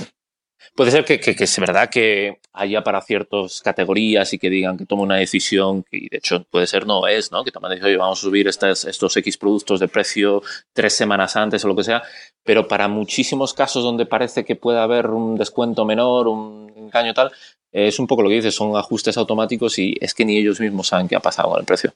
Puede 0.75 0.91
ser 0.91 1.05
que, 1.05 1.21
es 1.23 1.59
verdad 1.59 1.89
que 1.91 2.39
haya 2.53 2.83
para 2.83 3.01
ciertas 3.01 3.61
categorías 3.63 4.33
y 4.33 4.39
que 4.39 4.51
digan 4.51 4.77
que 4.77 4.87
tome 4.87 5.03
una 5.03 5.17
decisión, 5.17 5.85
que 5.85 6.09
de 6.11 6.19
hecho 6.19 6.45
puede 6.45 6.67
ser 6.67 6.87
no 6.87 7.07
es, 7.07 7.33
¿no? 7.33 7.45
Que 7.45 7.51
toman 7.51 7.71
decisión, 7.71 7.99
vamos 7.99 8.19
a 8.19 8.23
subir 8.23 8.49
estas, 8.49 8.85
estos 8.85 9.17
X 9.17 9.37
productos 9.37 9.81
de 9.81 9.89
precio 9.89 10.43
tres 10.73 10.95
semanas 10.95 11.37
antes 11.37 11.65
o 11.65 11.69
lo 11.69 11.77
que 11.77 11.85
sea, 11.85 12.03
pero 12.45 12.69
para 12.69 12.89
muchísimos 12.89 13.55
casos 13.55 13.83
donde 13.83 14.07
parece 14.07 14.45
que 14.45 14.57
puede 14.57 14.79
haber 14.79 15.07
un 15.07 15.37
descuento 15.37 15.85
menor, 15.85 16.29
un 16.29 16.73
engaño 16.77 17.15
tal, 17.15 17.33
es 17.73 17.99
un 17.99 18.07
poco 18.07 18.23
lo 18.23 18.29
que 18.29 18.37
dices, 18.37 18.55
son 18.55 18.77
ajustes 18.77 19.17
automáticos 19.17 19.79
y 19.79 19.97
es 20.01 20.15
que 20.15 20.25
ni 20.25 20.39
ellos 20.39 20.61
mismos 20.61 20.89
saben 20.89 21.09
qué 21.09 21.17
ha 21.17 21.21
pasado 21.21 21.51
con 21.51 21.61
el 21.61 21.67
precio 21.67 21.93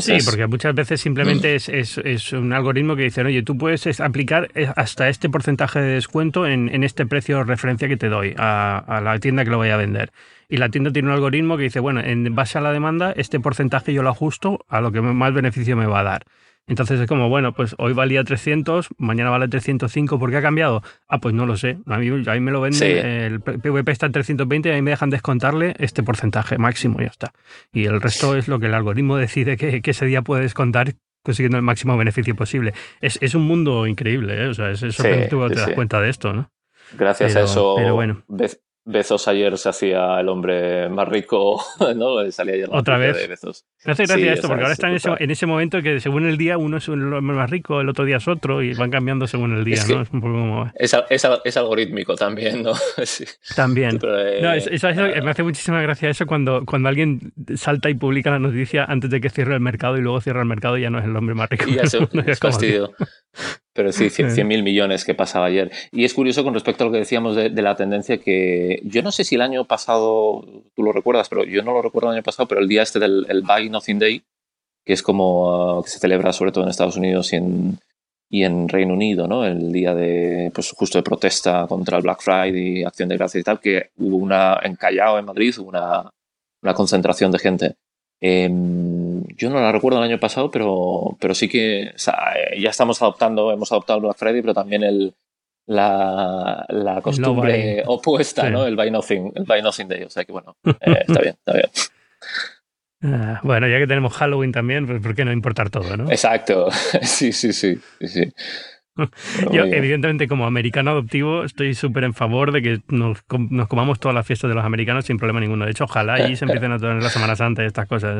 sí, 0.00 0.18
porque 0.24 0.46
muchas 0.46 0.74
veces 0.74 1.00
simplemente 1.00 1.56
mm. 1.56 2.06
es, 2.06 2.32
un 2.32 2.52
algoritmo 2.52 2.96
que 2.96 3.02
dice, 3.02 3.22
oye, 3.22 3.42
tú 3.42 3.56
puedes 3.56 4.00
aplicar 4.00 4.50
eh, 4.54 4.70
hasta 4.76 5.08
este 5.08 5.28
porcentaje 5.28 5.80
de 5.80 5.94
descuento 5.94 6.46
en, 6.46 6.82
este 6.84 7.06
precio 7.06 7.38
de 7.38 7.44
referencia 7.44 7.88
que 7.88 7.96
te 7.96 8.08
doy 8.08 8.34
a, 8.38 8.78
a, 8.78 9.00
la 9.00 9.18
tienda 9.18 9.44
que 9.44 9.50
lo 9.50 9.58
voy 9.58 9.70
a 9.70 9.76
vender. 9.76 10.10
Y 10.48 10.56
la 10.56 10.70
tienda 10.70 10.90
tiene 10.90 11.08
un 11.08 11.14
algoritmo 11.14 11.56
que 11.56 11.64
dice, 11.64 11.80
bueno, 11.80 12.00
en 12.00 12.34
base 12.34 12.58
a 12.58 12.60
la 12.60 12.72
demanda, 12.72 13.12
este 13.16 13.38
porcentaje 13.38 13.92
yo 13.92 14.02
lo 14.02 14.10
ajusto 14.10 14.64
a 14.68 14.80
lo 14.80 14.90
que 14.92 15.00
más 15.00 15.34
beneficio 15.34 15.76
me 15.76 15.86
va 15.86 16.00
a 16.00 16.04
dar. 16.04 16.26
Entonces 16.68 17.00
es 17.00 17.06
como, 17.06 17.28
bueno, 17.28 17.52
pues 17.52 17.74
hoy 17.78 17.94
valía 17.94 18.22
300, 18.22 18.88
mañana 18.98 19.30
vale 19.30 19.48
305, 19.48 20.18
¿por 20.18 20.30
qué 20.30 20.36
ha 20.36 20.42
cambiado? 20.42 20.82
Ah, 21.08 21.18
pues 21.18 21.34
no 21.34 21.46
lo 21.46 21.56
sé. 21.56 21.78
A 21.86 21.98
mí, 21.98 22.08
a 22.08 22.32
mí 22.34 22.40
me 22.40 22.52
lo 22.52 22.60
venden, 22.60 23.06
el 23.06 23.40
PVP 23.40 23.90
está 23.90 24.06
en 24.06 24.12
320 24.12 24.68
y 24.68 24.72
a 24.72 24.74
mí 24.76 24.82
me 24.82 24.90
dejan 24.90 25.10
descontarle 25.10 25.74
este 25.78 26.02
porcentaje 26.02 26.58
máximo 26.58 27.00
y 27.00 27.04
ya 27.04 27.10
está. 27.10 27.32
Y 27.72 27.86
el 27.86 28.00
resto 28.00 28.36
es 28.36 28.48
lo 28.48 28.60
que 28.60 28.66
el 28.66 28.74
algoritmo 28.74 29.16
decide 29.16 29.56
que, 29.56 29.80
ese 29.88 30.04
día 30.04 30.20
puedes 30.20 30.52
contar 30.52 30.94
consiguiendo 31.22 31.56
el 31.56 31.62
máximo 31.62 31.96
beneficio 31.96 32.36
posible. 32.36 32.74
Es, 33.00 33.18
es 33.22 33.34
un 33.34 33.42
mundo 33.42 33.86
increíble, 33.86 34.44
¿eh? 34.44 34.48
O 34.48 34.54
sea, 34.54 34.70
es, 34.70 34.82
eso 34.82 35.02
que 35.02 35.26
tú 35.30 35.48
te 35.48 35.54
das 35.54 35.70
cuenta 35.70 36.00
de 36.00 36.10
esto, 36.10 36.34
¿no? 36.34 36.50
Gracias 36.96 37.36
a 37.36 37.40
eso, 37.42 37.74
pero 37.76 37.94
bueno. 37.94 38.22
Bezos 38.90 39.28
ayer 39.28 39.58
se 39.58 39.68
hacía 39.68 40.18
el 40.18 40.30
hombre 40.30 40.88
más 40.88 41.06
rico, 41.06 41.62
¿no? 41.96 42.30
Salía 42.32 42.54
ayer 42.54 42.68
Otra 42.72 42.96
vez. 42.96 43.16
De 43.16 43.26
Bezos. 43.26 43.66
Me 43.84 43.92
hace 43.92 44.04
gracia 44.04 44.32
esto, 44.32 44.48
porque 44.48 44.62
ahora 44.62 44.72
está 44.72 44.88
en 44.88 44.94
ese, 44.94 45.10
en 45.18 45.30
ese, 45.30 45.44
momento 45.44 45.82
que 45.82 46.00
según 46.00 46.26
el 46.26 46.38
día 46.38 46.56
uno 46.56 46.78
es 46.78 46.88
el 46.88 47.12
hombre 47.12 47.36
más 47.36 47.50
rico, 47.50 47.82
el 47.82 47.88
otro 47.90 48.06
día 48.06 48.16
es 48.16 48.26
otro 48.26 48.62
y 48.62 48.72
van 48.72 48.90
cambiando 48.90 49.26
según 49.26 49.54
el 49.54 49.64
día, 49.64 49.82
¿no? 49.88 50.00
Es 50.00 50.10
un 50.10 50.20
poco 50.22 50.32
como... 50.32 50.72
Es, 50.74 50.96
es, 51.10 51.56
algorítmico 51.58 52.16
también, 52.16 52.62
¿no? 52.62 52.72
sí. 53.04 53.26
También. 53.54 53.98
Eh, 54.02 54.40
no, 54.42 54.54
eso, 54.54 54.88
me 55.22 55.30
hace 55.30 55.42
muchísima 55.42 55.82
gracia 55.82 56.08
eso 56.08 56.24
cuando, 56.24 56.64
cuando 56.64 56.88
alguien 56.88 57.34
salta 57.56 57.90
y 57.90 57.94
publica 57.94 58.30
la 58.30 58.38
noticia 58.38 58.86
antes 58.86 59.10
de 59.10 59.20
que 59.20 59.28
cierre 59.28 59.52
el 59.52 59.60
mercado 59.60 59.98
y 59.98 60.00
luego 60.00 60.22
cierra 60.22 60.40
el 60.40 60.48
mercado 60.48 60.78
y 60.78 60.82
ya 60.82 60.90
no 60.90 60.98
es 60.98 61.04
el 61.04 61.14
hombre 61.14 61.34
más 61.34 61.50
rico. 61.50 61.64
Y 61.68 61.74
ya 61.74 61.86
se, 61.86 61.98
es 62.26 62.38
fastidio. 62.38 62.94
Pero 63.78 63.92
sí, 63.92 64.10
100 64.10 64.44
mil 64.44 64.64
millones 64.64 65.04
que 65.04 65.14
pasaba 65.14 65.46
ayer. 65.46 65.70
Y 65.92 66.04
es 66.04 66.12
curioso 66.12 66.42
con 66.42 66.52
respecto 66.52 66.82
a 66.82 66.86
lo 66.88 66.92
que 66.92 66.98
decíamos 66.98 67.36
de, 67.36 67.62
la 67.62 67.76
tendencia 67.76 68.18
que 68.18 68.80
yo 68.82 69.02
no 69.02 69.12
sé 69.12 69.22
si 69.22 69.36
el 69.36 69.40
año 69.40 69.66
pasado, 69.66 70.44
tú 70.74 70.82
lo 70.82 70.90
recuerdas, 70.90 71.28
pero 71.28 71.44
yo 71.44 71.62
no 71.62 71.72
lo 71.72 71.80
recuerdo 71.80 72.08
el 72.08 72.16
año 72.16 72.24
pasado, 72.24 72.48
pero 72.48 72.60
el 72.60 72.66
día 72.66 72.82
este 72.82 72.98
del 72.98 73.24
el 73.28 73.42
Buy 73.42 73.70
Nothing 73.70 74.00
Day, 74.00 74.24
que 74.84 74.94
es 74.94 75.00
como 75.00 75.78
uh, 75.78 75.82
que 75.84 75.90
se 75.90 76.00
celebra 76.00 76.32
sobre 76.32 76.50
todo 76.50 76.64
en 76.64 76.70
Estados 76.70 76.96
Unidos 76.96 77.32
y 77.32 77.36
en, 77.36 77.78
y 78.28 78.42
en 78.42 78.68
Reino 78.68 78.94
Unido, 78.94 79.28
¿no? 79.28 79.44
El 79.44 79.70
día 79.70 79.94
de, 79.94 80.50
pues 80.52 80.72
justo 80.72 80.98
de 80.98 81.04
protesta 81.04 81.68
contra 81.68 81.98
el 81.98 82.02
Black 82.02 82.20
Friday 82.20 82.82
Acción 82.82 83.08
de 83.08 83.16
Gracias 83.16 83.42
y 83.42 83.44
tal, 83.44 83.60
que 83.60 83.90
hubo 83.98 84.16
una, 84.16 84.58
en 84.60 84.74
Callao, 84.74 85.20
en 85.20 85.24
Madrid, 85.24 85.54
hubo 85.56 85.68
una, 85.68 86.10
una 86.62 86.74
concentración 86.74 87.30
de 87.30 87.38
gente. 87.38 87.76
Em, 88.20 89.24
yo 89.36 89.50
no 89.50 89.60
la 89.60 89.70
recuerdo 89.72 89.98
el 89.98 90.10
año 90.10 90.18
pasado, 90.18 90.50
pero, 90.50 91.16
pero 91.20 91.34
sí 91.34 91.48
que 91.48 91.92
ya 92.58 92.70
estamos 92.70 93.00
adoptando, 93.02 93.52
hemos 93.52 93.70
adoptado 93.72 93.98
el 93.98 94.04
Black 94.04 94.16
Friday, 94.16 94.40
pero 94.40 94.54
también 94.54 94.82
el, 94.82 95.14
la, 95.66 96.64
la 96.68 97.00
costumbre 97.02 97.82
opuesta, 97.86 98.50
¿no? 98.50 98.66
El 98.66 98.74
buy 98.74 98.90
nothing, 98.90 99.32
el 99.34 99.44
buy 99.44 99.62
nothing 99.62 99.86
day. 99.86 100.02
O 100.02 100.10
sea 100.10 100.24
que 100.24 100.32
bueno, 100.32 100.56
eh, 100.64 101.04
está 101.06 101.20
bien, 101.20 101.34
está 101.38 101.52
bien. 101.52 101.68
Ah, 103.00 103.38
bueno, 103.44 103.68
ya 103.68 103.78
que 103.78 103.86
tenemos 103.86 104.12
Halloween 104.14 104.50
también, 104.50 104.84
pues 104.84 105.00
¿por 105.00 105.14
qué 105.14 105.24
no 105.24 105.30
importar 105.32 105.70
todo, 105.70 105.96
no? 105.96 106.10
Exacto, 106.10 106.68
sí, 107.02 107.30
sí, 107.32 107.52
sí, 107.52 107.78
sí. 108.00 108.32
Yo, 109.52 109.64
evidentemente, 109.64 110.28
como 110.28 110.46
americano 110.46 110.90
adoptivo, 110.92 111.44
estoy 111.44 111.74
súper 111.74 112.04
en 112.04 112.14
favor 112.14 112.52
de 112.52 112.62
que 112.62 112.80
nos, 112.88 113.18
nos, 113.50 113.68
comamos 113.68 114.00
todas 114.00 114.14
las 114.14 114.26
fiestas 114.26 114.48
de 114.48 114.54
los 114.54 114.64
americanos 114.64 115.04
sin 115.04 115.18
problema 115.18 115.40
ninguno. 115.40 115.64
De 115.64 115.70
hecho, 115.70 115.84
ojalá 115.84 116.14
allí 116.14 116.36
se 116.36 116.44
empiecen 116.44 116.72
a 116.72 116.78
tener 116.78 117.02
la 117.02 117.10
Semana 117.10 117.36
Santa 117.36 117.62
y 117.62 117.66
estas 117.66 117.86
cosas. 117.86 118.16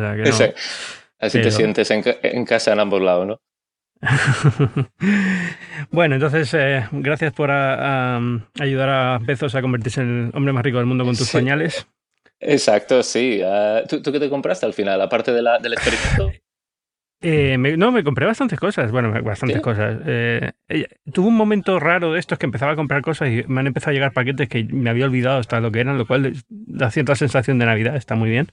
Así 1.18 1.42
te 1.42 1.50
sientes 1.50 1.90
en, 1.90 2.44
casa 2.44 2.72
en 2.72 2.80
ambos 2.80 3.02
lados, 3.02 3.26
¿no? 3.26 3.40
bueno, 5.90 6.14
entonces, 6.14 6.54
eh, 6.54 6.86
gracias 6.92 7.32
por 7.32 7.50
ayudar 7.50 8.88
a 8.88 9.18
Bezos 9.18 9.56
a 9.56 9.60
convertirse 9.60 10.02
en 10.02 10.26
el 10.28 10.36
hombre 10.36 10.52
más 10.52 10.62
rico 10.62 10.78
del 10.78 10.86
mundo 10.86 11.04
con 11.04 11.16
tus 11.16 11.30
pañales. 11.30 11.88
Exacto, 12.40 13.02
sí. 13.02 13.40
Ah, 13.44 13.82
¿tú, 13.88 14.00
qué 14.00 14.20
te 14.20 14.30
compraste 14.30 14.66
al 14.66 14.74
final? 14.74 15.00
Aparte 15.00 15.32
de 15.32 15.42
la, 15.42 15.58
del 15.58 15.72
experimento. 15.72 16.30
Eh, 17.20 17.58
no, 17.58 17.90
me 17.90 18.04
compré 18.04 18.26
bastantes 18.26 18.60
cosas. 18.60 18.92
Bueno, 18.92 19.12
bastantes 19.22 19.60
cosas. 19.60 19.98
Eh, 20.06 20.52
tuve 21.12 21.26
un 21.26 21.36
momento 21.36 21.80
raro 21.80 22.12
de 22.12 22.20
estos 22.20 22.38
que 22.38 22.46
empezaba 22.46 22.72
a 22.72 22.76
comprar 22.76 23.02
cosas 23.02 23.28
y 23.30 23.44
me 23.48 23.60
han 23.60 23.66
empezado 23.66 23.90
a 23.90 23.94
llegar 23.94 24.12
paquetes 24.12 24.48
que 24.48 24.64
me 24.64 24.88
había 24.88 25.06
olvidado 25.06 25.38
hasta 25.38 25.60
lo 25.60 25.72
que 25.72 25.80
eran, 25.80 25.98
lo 25.98 26.06
cual 26.06 26.32
da 26.48 26.90
cierta 26.92 27.16
sensación 27.16 27.58
de 27.58 27.66
Navidad, 27.66 27.96
está 27.96 28.14
muy 28.14 28.30
bien. 28.30 28.52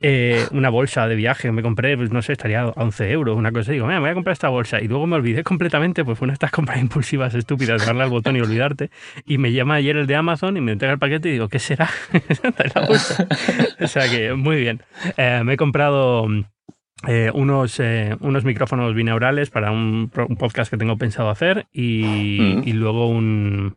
Eh, 0.00 0.46
una 0.52 0.70
bolsa 0.70 1.06
de 1.08 1.14
viaje 1.14 1.52
me 1.52 1.60
compré, 1.60 1.94
pues 1.94 2.10
no 2.10 2.22
sé, 2.22 2.32
estaría 2.32 2.62
a 2.62 2.68
11 2.68 3.10
euros, 3.10 3.36
una 3.36 3.52
cosa. 3.52 3.72
Y 3.72 3.74
digo, 3.74 3.86
mira, 3.86 3.98
me 3.98 4.04
voy 4.04 4.10
a 4.12 4.14
comprar 4.14 4.32
esta 4.32 4.48
bolsa. 4.48 4.80
Y 4.80 4.88
luego 4.88 5.06
me 5.06 5.16
olvidé 5.16 5.44
completamente, 5.44 6.02
pues 6.02 6.18
fue 6.18 6.24
una 6.24 6.32
de 6.32 6.36
estas 6.36 6.52
compras 6.52 6.80
impulsivas 6.80 7.34
estúpidas, 7.34 7.84
darle 7.84 8.04
al 8.04 8.10
botón 8.10 8.34
y 8.34 8.40
olvidarte. 8.40 8.90
Y 9.26 9.36
me 9.36 9.52
llama 9.52 9.74
ayer 9.74 9.98
el 9.98 10.06
de 10.06 10.16
Amazon 10.16 10.56
y 10.56 10.62
me 10.62 10.72
entrega 10.72 10.94
el 10.94 10.98
paquete 10.98 11.28
y 11.28 11.32
digo, 11.32 11.48
¿qué 11.48 11.58
será? 11.58 11.90
la 12.74 12.86
bolsa. 12.86 13.28
o 13.78 13.86
sea 13.86 14.08
que, 14.08 14.32
muy 14.32 14.56
bien. 14.56 14.80
me 15.44 15.52
he 15.52 15.56
comprado 15.58 16.26
eh, 17.08 17.30
unos, 17.32 17.80
eh, 17.80 18.16
unos 18.20 18.44
micrófonos 18.44 18.94
binaurales 18.94 19.50
para 19.50 19.70
un, 19.70 20.10
un, 20.28 20.36
podcast 20.36 20.70
que 20.70 20.76
tengo 20.76 20.98
pensado 20.98 21.30
hacer 21.30 21.66
y, 21.72 22.38
mm. 22.40 22.68
y 22.68 22.72
luego 22.72 23.08
un, 23.08 23.76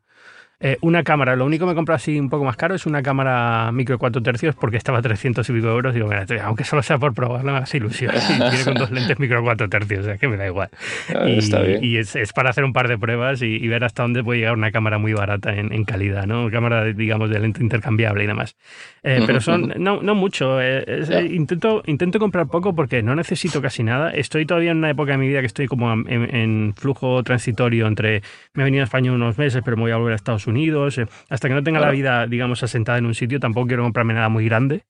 eh, 0.66 0.78
una 0.80 1.04
cámara, 1.04 1.36
lo 1.36 1.46
único 1.46 1.66
que 1.66 1.72
me 1.72 1.76
comprado 1.76 1.98
así 1.98 2.18
un 2.18 2.30
poco 2.30 2.46
más 2.46 2.56
caro 2.56 2.74
es 2.74 2.86
una 2.86 3.04
cámara 3.04 3.70
micro 3.74 4.00
4 4.00 4.24
tercios 4.24 4.56
porque 4.56 4.78
estaba 4.78 5.00
a 5.00 5.02
300 5.02 5.50
y 5.50 5.52
pico 5.52 5.68
euros. 5.68 5.94
Digo, 5.94 6.08
mira, 6.08 6.26
aunque 6.46 6.64
solo 6.64 6.82
sea 6.82 6.98
por 6.98 7.14
probarla, 7.14 7.52
me 7.52 7.58
hace 7.58 7.78
ilusión. 7.80 8.14
Tiene 8.50 8.64
con 8.64 8.76
dos 8.76 8.90
lentes 8.90 9.20
micro 9.20 9.44
4 9.44 9.68
tercios, 9.68 10.00
o 10.00 10.04
sea 10.04 10.18
que 10.18 10.30
me 10.30 10.38
da 10.38 10.48
igual. 10.48 10.70
Ah, 11.14 11.28
y, 11.28 11.40
está 11.40 11.60
bien. 11.60 11.84
y 11.84 11.98
es, 11.98 12.16
es, 12.16 12.32
para 12.32 12.52
hacer 12.52 12.64
un 12.64 12.72
par 12.72 12.88
de 12.88 12.98
pruebas 12.98 13.42
y, 13.42 13.68
ver 13.68 13.84
hasta 13.84 14.04
dónde 14.04 14.24
puede 14.24 14.40
llegar 14.40 14.54
una 14.54 14.72
cámara 14.72 15.00
muy 15.00 15.12
barata 15.12 15.54
en, 15.54 15.74
en 15.74 15.84
calidad, 15.84 16.28
¿no? 16.28 16.50
Cámara, 16.50 16.86
digamos, 16.86 17.30
de 17.30 17.40
lente 17.42 17.62
intercambiable 17.62 18.24
y 18.24 18.28
demás. 18.28 18.56
Eh, 19.04 19.22
pero 19.26 19.42
son, 19.42 19.74
no, 19.80 20.02
no 20.02 20.16
mucho. 20.16 20.62
Eh, 20.62 21.28
intento, 21.30 21.84
intento 21.88 22.20
comprar 22.20 22.48
poco 22.48 22.74
porque 22.74 23.04
no 23.04 23.16
necesito 23.16 23.62
casi 23.62 23.84
nada. 23.84 24.12
Estoy 24.12 24.46
todavía 24.46 24.72
en 24.72 24.78
una 24.78 24.92
época 24.92 25.12
de 25.12 25.18
mi 25.18 25.28
vida 25.28 25.42
que 25.42 25.48
estoy 25.48 25.68
como 25.68 25.92
en, 25.92 26.08
en 26.08 26.74
flujo 26.78 27.22
transitorio 27.24 27.86
entre 27.88 28.22
me 28.54 28.64
he 28.64 28.66
venido 28.66 28.84
a 28.84 28.86
España 28.86 29.12
unos 29.12 29.38
meses, 29.38 29.62
pero 29.66 29.76
me 29.76 29.84
voy 29.84 29.92
a 29.92 29.98
volver 29.98 30.14
a 30.14 30.16
Estados 30.16 30.48
Unidos 30.48 30.53
Unidos, 30.54 30.98
eh, 31.00 31.08
hasta 31.30 31.48
que 31.48 31.56
no 31.56 31.64
tenga 31.64 31.80
la 31.80 31.90
vida, 31.90 32.28
digamos, 32.28 32.62
asentada 32.62 33.00
en 33.00 33.08
un 33.08 33.16
sitio, 33.16 33.40
tampoco 33.40 33.68
quiero 33.68 33.84
comprarme 33.84 34.14
nada 34.14 34.30
muy 34.30 34.46
grande, 34.46 34.86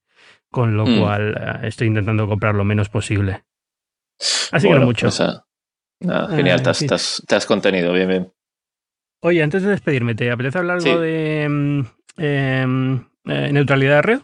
con 0.50 0.76
lo 0.76 0.86
mm. 0.86 1.00
cual 1.00 1.34
eh, 1.40 1.68
estoy 1.68 1.88
intentando 1.88 2.28
comprar 2.28 2.54
lo 2.54 2.64
menos 2.64 2.90
posible. 2.90 3.44
Así 4.52 4.68
que 4.68 4.74
no 4.74 4.86
mucho. 4.86 5.06
Pues, 5.06 5.20
ah, 5.20 6.28
genial, 6.30 6.62
te, 6.62 6.70
has, 6.70 7.46
contenido, 7.46 7.92
bien, 7.92 8.08
bien. 8.08 8.32
Oye, 9.20 9.42
antes 9.42 9.62
de 9.62 9.70
despedirme, 9.70 10.14
¿te 10.14 10.30
apetece 10.30 10.58
hablar 10.58 10.78
algo 10.78 11.00
de 11.00 11.42
em, 11.44 11.84
eh, 12.18 12.66
neutralidad 13.24 13.96
de 13.96 14.02
red? 14.02 14.20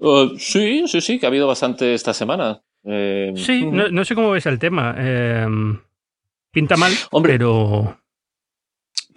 Uh, 0.00 0.36
sí, 0.38 0.84
sí, 0.86 1.00
sí, 1.00 1.18
que 1.18 1.26
ha 1.26 1.30
habido 1.30 1.48
bastante 1.48 1.94
esta 1.94 2.12
semana. 2.12 2.62
sí, 2.84 3.64
no, 3.64 3.88
no, 3.88 4.04
sé 4.04 4.14
cómo 4.14 4.30
ves 4.30 4.46
el 4.46 4.58
tema. 4.58 4.94
Em, 4.98 5.80
pinta 6.52 6.76
mal, 6.76 6.92
Hombre, 7.10 7.32
pero 7.32 7.97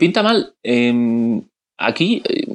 Pinta 0.02 0.24
mal. 0.24 0.56
Em, 0.64 1.44
aquí 1.78 2.24
eh, 2.28 2.48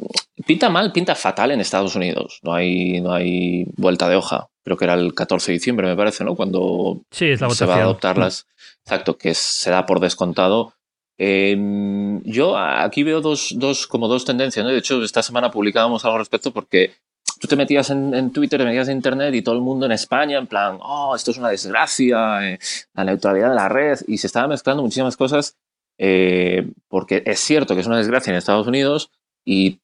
pinta 0.44 0.68
mal, 0.68 0.90
pinta 0.90 1.14
fatal 1.14 1.52
en 1.52 1.60
Estados 1.60 1.94
Unidos. 1.94 2.40
No 2.42 2.52
hay, 2.52 3.00
no 3.00 3.12
hay 3.12 3.66
vuelta 3.76 4.08
de 4.08 4.16
hoja. 4.16 4.48
Creo 4.64 4.76
que 4.76 4.84
era 4.84 4.94
el 4.94 5.14
14 5.14 5.52
de 5.52 5.58
diciembre, 5.58 5.86
me 5.86 5.94
parece, 5.94 6.24
¿no? 6.24 6.34
Cuando 6.34 7.02
se 7.12 7.36
va 7.36 7.76
a 7.76 7.82
adoptar 7.82 8.18
las. 8.18 8.48
Exacto, 8.84 9.16
que 9.16 9.32
se 9.34 9.70
da 9.70 9.86
por 9.86 10.00
descontado. 10.00 10.72
Em, 11.18 12.20
yo 12.24 12.58
aquí 12.58 13.04
veo 13.04 13.20
dos, 13.20 13.54
dos, 13.56 13.86
como 13.86 14.08
dos 14.08 14.24
tendencias, 14.24 14.64
¿no? 14.64 14.72
De 14.72 14.78
hecho, 14.78 15.00
esta 15.04 15.22
semana 15.22 15.52
publicábamos 15.52 16.04
algo 16.04 16.16
al 16.16 16.22
respecto 16.22 16.52
porque 16.52 16.94
tú 17.38 17.46
te 17.46 17.54
metías 17.54 17.90
en, 17.90 18.32
Twitter, 18.32 18.58
te 18.58 18.66
metías 18.66 18.88
en 18.88 18.96
Internet 18.96 19.32
y 19.36 19.42
todo 19.42 19.54
el 19.54 19.60
mundo 19.60 19.86
en 19.86 19.92
España, 19.92 20.36
en 20.38 20.48
plan, 20.48 20.80
oh, 20.82 21.14
esto 21.14 21.30
es 21.30 21.38
una 21.38 21.50
desgracia, 21.50 22.50
eh, 22.50 22.58
la 22.94 23.04
neutralidad 23.04 23.50
de 23.50 23.54
la 23.54 23.68
red, 23.68 24.00
y 24.08 24.18
se 24.18 24.26
estaban 24.26 24.50
mezclando 24.50 24.82
muchísimas 24.82 25.16
cosas 25.16 25.56
eh, 25.98 26.68
porque 26.88 27.22
es 27.24 27.40
cierto 27.40 27.74
que 27.74 27.80
es 27.80 27.86
una 27.86 27.98
desgracia 27.98 28.30
en 28.30 28.36
Estados 28.36 28.66
Unidos 28.66 29.10
y, 29.44 29.80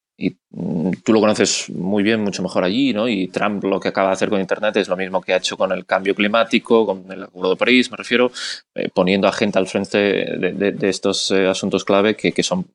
mm, 0.51 0.91
tú 1.03 1.13
lo 1.13 1.19
conoces 1.19 1.69
muy 1.69 2.03
bien, 2.03 2.21
mucho 2.21 2.43
mejor 2.43 2.63
allí, 2.63 2.93
¿no? 2.93 3.07
Y 3.07 3.27
Trump 3.27 3.63
lo 3.63 3.79
que 3.79 3.89
acaba 3.89 4.09
de 4.09 4.13
hacer 4.13 4.29
con 4.29 4.39
Internet 4.39 4.75
es 4.77 4.87
lo 4.87 4.97
mismo 4.97 5.21
que 5.21 5.33
ha 5.33 5.37
hecho 5.37 5.57
con 5.57 5.71
el 5.71 5.85
cambio 5.85 6.13
climático, 6.15 6.85
con 6.85 7.11
el 7.11 7.23
Acuerdo 7.23 7.51
de 7.51 7.55
París, 7.55 7.89
me 7.89 7.97
refiero, 7.97 8.31
eh, 8.75 8.89
poniendo 8.93 9.27
a 9.27 9.31
gente 9.31 9.57
al 9.59 9.67
frente 9.67 9.97
de, 9.97 10.89
estos 10.89 11.31
eh, 11.31 11.47
asuntos 11.47 11.83
clave 11.83 12.15
que, 12.15 12.43
son 12.43 12.67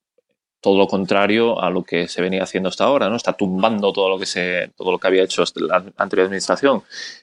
todo 0.61 0.77
lo 0.77 0.89
contrario 0.89 1.61
a 1.63 1.71
lo 1.71 1.85
que 1.85 2.09
se 2.09 2.21
venía 2.21 2.43
haciendo 2.43 2.69
hasta 2.69 2.85
ahora, 2.85 3.09
¿no? 3.09 3.17
Está 3.17 3.35
tumbando 3.35 3.93
todo 3.93 4.09
lo 4.09 4.19
que 4.19 4.27
se, 4.27 4.73
todo 4.77 4.91
lo 4.91 4.99
que 4.99 5.07
había 5.07 5.23
hecho 5.23 5.45
la 5.55 5.85
anterior 5.97 6.27
administración. 6.27 6.83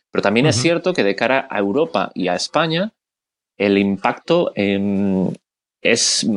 Pero 0.09 0.21
también 0.21 0.45
es 0.45 0.55
cierto 0.55 0.93
que 0.93 1.03
de 1.03 1.15
cara 1.15 1.45
a 1.49 1.59
Europa 1.59 2.11
y 2.13 2.29
a 2.29 2.35
España, 2.35 2.93
el 3.57 3.77
impacto 3.77 4.53
em, 4.55 5.33
es, 5.91 6.27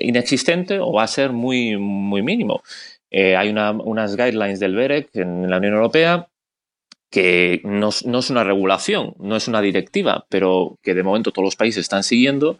inexistente 0.00 0.78
o 0.80 0.92
va 0.92 1.04
a 1.04 1.08
ser 1.08 1.32
muy, 1.32 1.76
muy 1.76 2.22
mínimo. 2.22 2.62
Eh, 3.10 3.36
hay 3.36 3.50
unas 3.50 4.16
guidelines 4.16 4.60
del 4.60 4.74
BEREC 4.74 5.10
en 5.14 5.48
la 5.50 5.58
Unión 5.58 5.74
Europea 5.74 6.28
que 7.10 7.60
no, 7.64 7.90
no, 8.04 8.18
es 8.18 8.30
una 8.30 8.44
regulación, 8.44 9.14
no 9.18 9.36
es 9.36 9.48
una 9.48 9.60
directiva, 9.60 10.26
pero 10.28 10.78
que 10.82 10.94
de 10.94 11.02
momento 11.02 11.30
todos 11.30 11.44
los 11.44 11.56
países 11.56 11.82
están 11.82 12.02
siguiendo. 12.02 12.58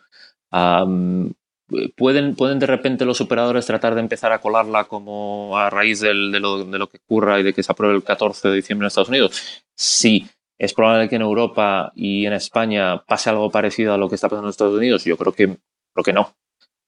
¿pueden, 1.97 2.36
¿Pueden 2.36 2.59
de 2.59 2.66
repente 2.66 3.05
los 3.05 3.20
operadores 3.20 3.66
tratar 3.66 3.94
de 3.94 4.01
empezar 4.01 4.32
a 4.32 4.40
colarla 4.40 4.84
como 4.84 5.59
a 5.59 5.68
raíz 5.68 6.01
de, 6.01 6.14
lo, 6.14 6.64
de 6.64 6.78
lo 6.78 6.88
que 6.88 6.99
ocurra 6.99 7.40
y 7.40 7.42
de 7.42 7.53
que 7.53 7.62
se 7.62 7.72
apruebe 7.72 7.97
el 7.97 8.05
14 8.05 8.49
de 8.49 8.55
diciembre 8.55 8.84
en 8.84 8.88
Estados 8.88 9.09
Unidos? 9.09 9.64
Sí. 9.74 10.26
¿Es 10.59 10.73
probable 10.73 11.09
que 11.09 11.17
en 11.17 11.23
Europa 11.23 11.93
y 11.95 12.27
en 12.27 12.33
España 12.33 13.03
pase 13.07 13.31
algo 13.31 13.51
parecido 13.51 13.93
a 13.93 13.99
lo 13.99 14.09
que 14.09 14.15
está 14.15 14.29
pasando 14.29 14.49
en 14.49 14.51
Estados 14.51 14.77
Unidos? 14.77 15.05
Yo 15.05 15.17
creo 15.17 15.33
que, 15.33 15.57
creo 15.93 16.05
que 16.05 16.13
no. 16.13 16.33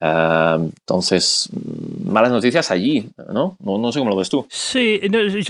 entonces, 0.01 1.51
malas 2.05 2.33
noticias 2.33 2.71
allí, 2.71 3.11
¿no? 3.33 3.57
¿no? 3.61 3.93
sé 3.93 3.99
cómo 3.99 4.11
lo 4.11 4.17
ves 4.17 4.31
tú. 4.31 4.47
Sí, 4.49 5.01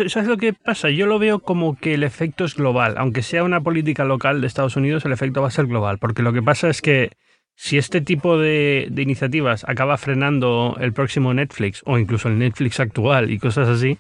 ¿sabes 0.09 0.29
lo 0.29 0.37
que 0.37 0.53
pasa? 0.53 0.91
Yo 0.91 1.07
lo 1.07 1.19
veo 1.19 1.39
como 1.39 1.77
que 1.77 1.95
el 1.95 2.03
efecto 2.03 2.45
es 2.45 2.57
global. 2.57 2.95
Aunque 2.99 3.23
sea 3.23 3.45
una 3.45 3.61
política 3.61 4.05
local 4.05 4.41
de 4.41 4.47
Estados 4.47 4.77
Unidos, 4.77 5.05
el 5.05 5.13
efecto 5.13 5.43
va 5.43 5.49
a 5.49 5.53
ser 5.53 5.67
global. 5.67 5.99
Porque 5.99 6.23
lo 6.23 6.33
que 6.33 6.43
pasa 6.43 6.69
es 6.69 6.83
que 6.83 7.13
si 7.61 7.77
este 7.77 8.01
tipo 8.01 8.39
de, 8.39 8.89
iniciativas 8.97 9.65
acaba 9.67 9.97
frenando 9.97 10.77
el 10.81 10.93
próximo 10.93 11.35
Netflix 11.35 11.83
o 11.87 11.99
incluso 11.99 12.29
el 12.29 12.39
Netflix 12.39 12.79
actual 12.79 13.33
y 13.33 13.41
cosas 13.41 13.69
así, 13.69 13.99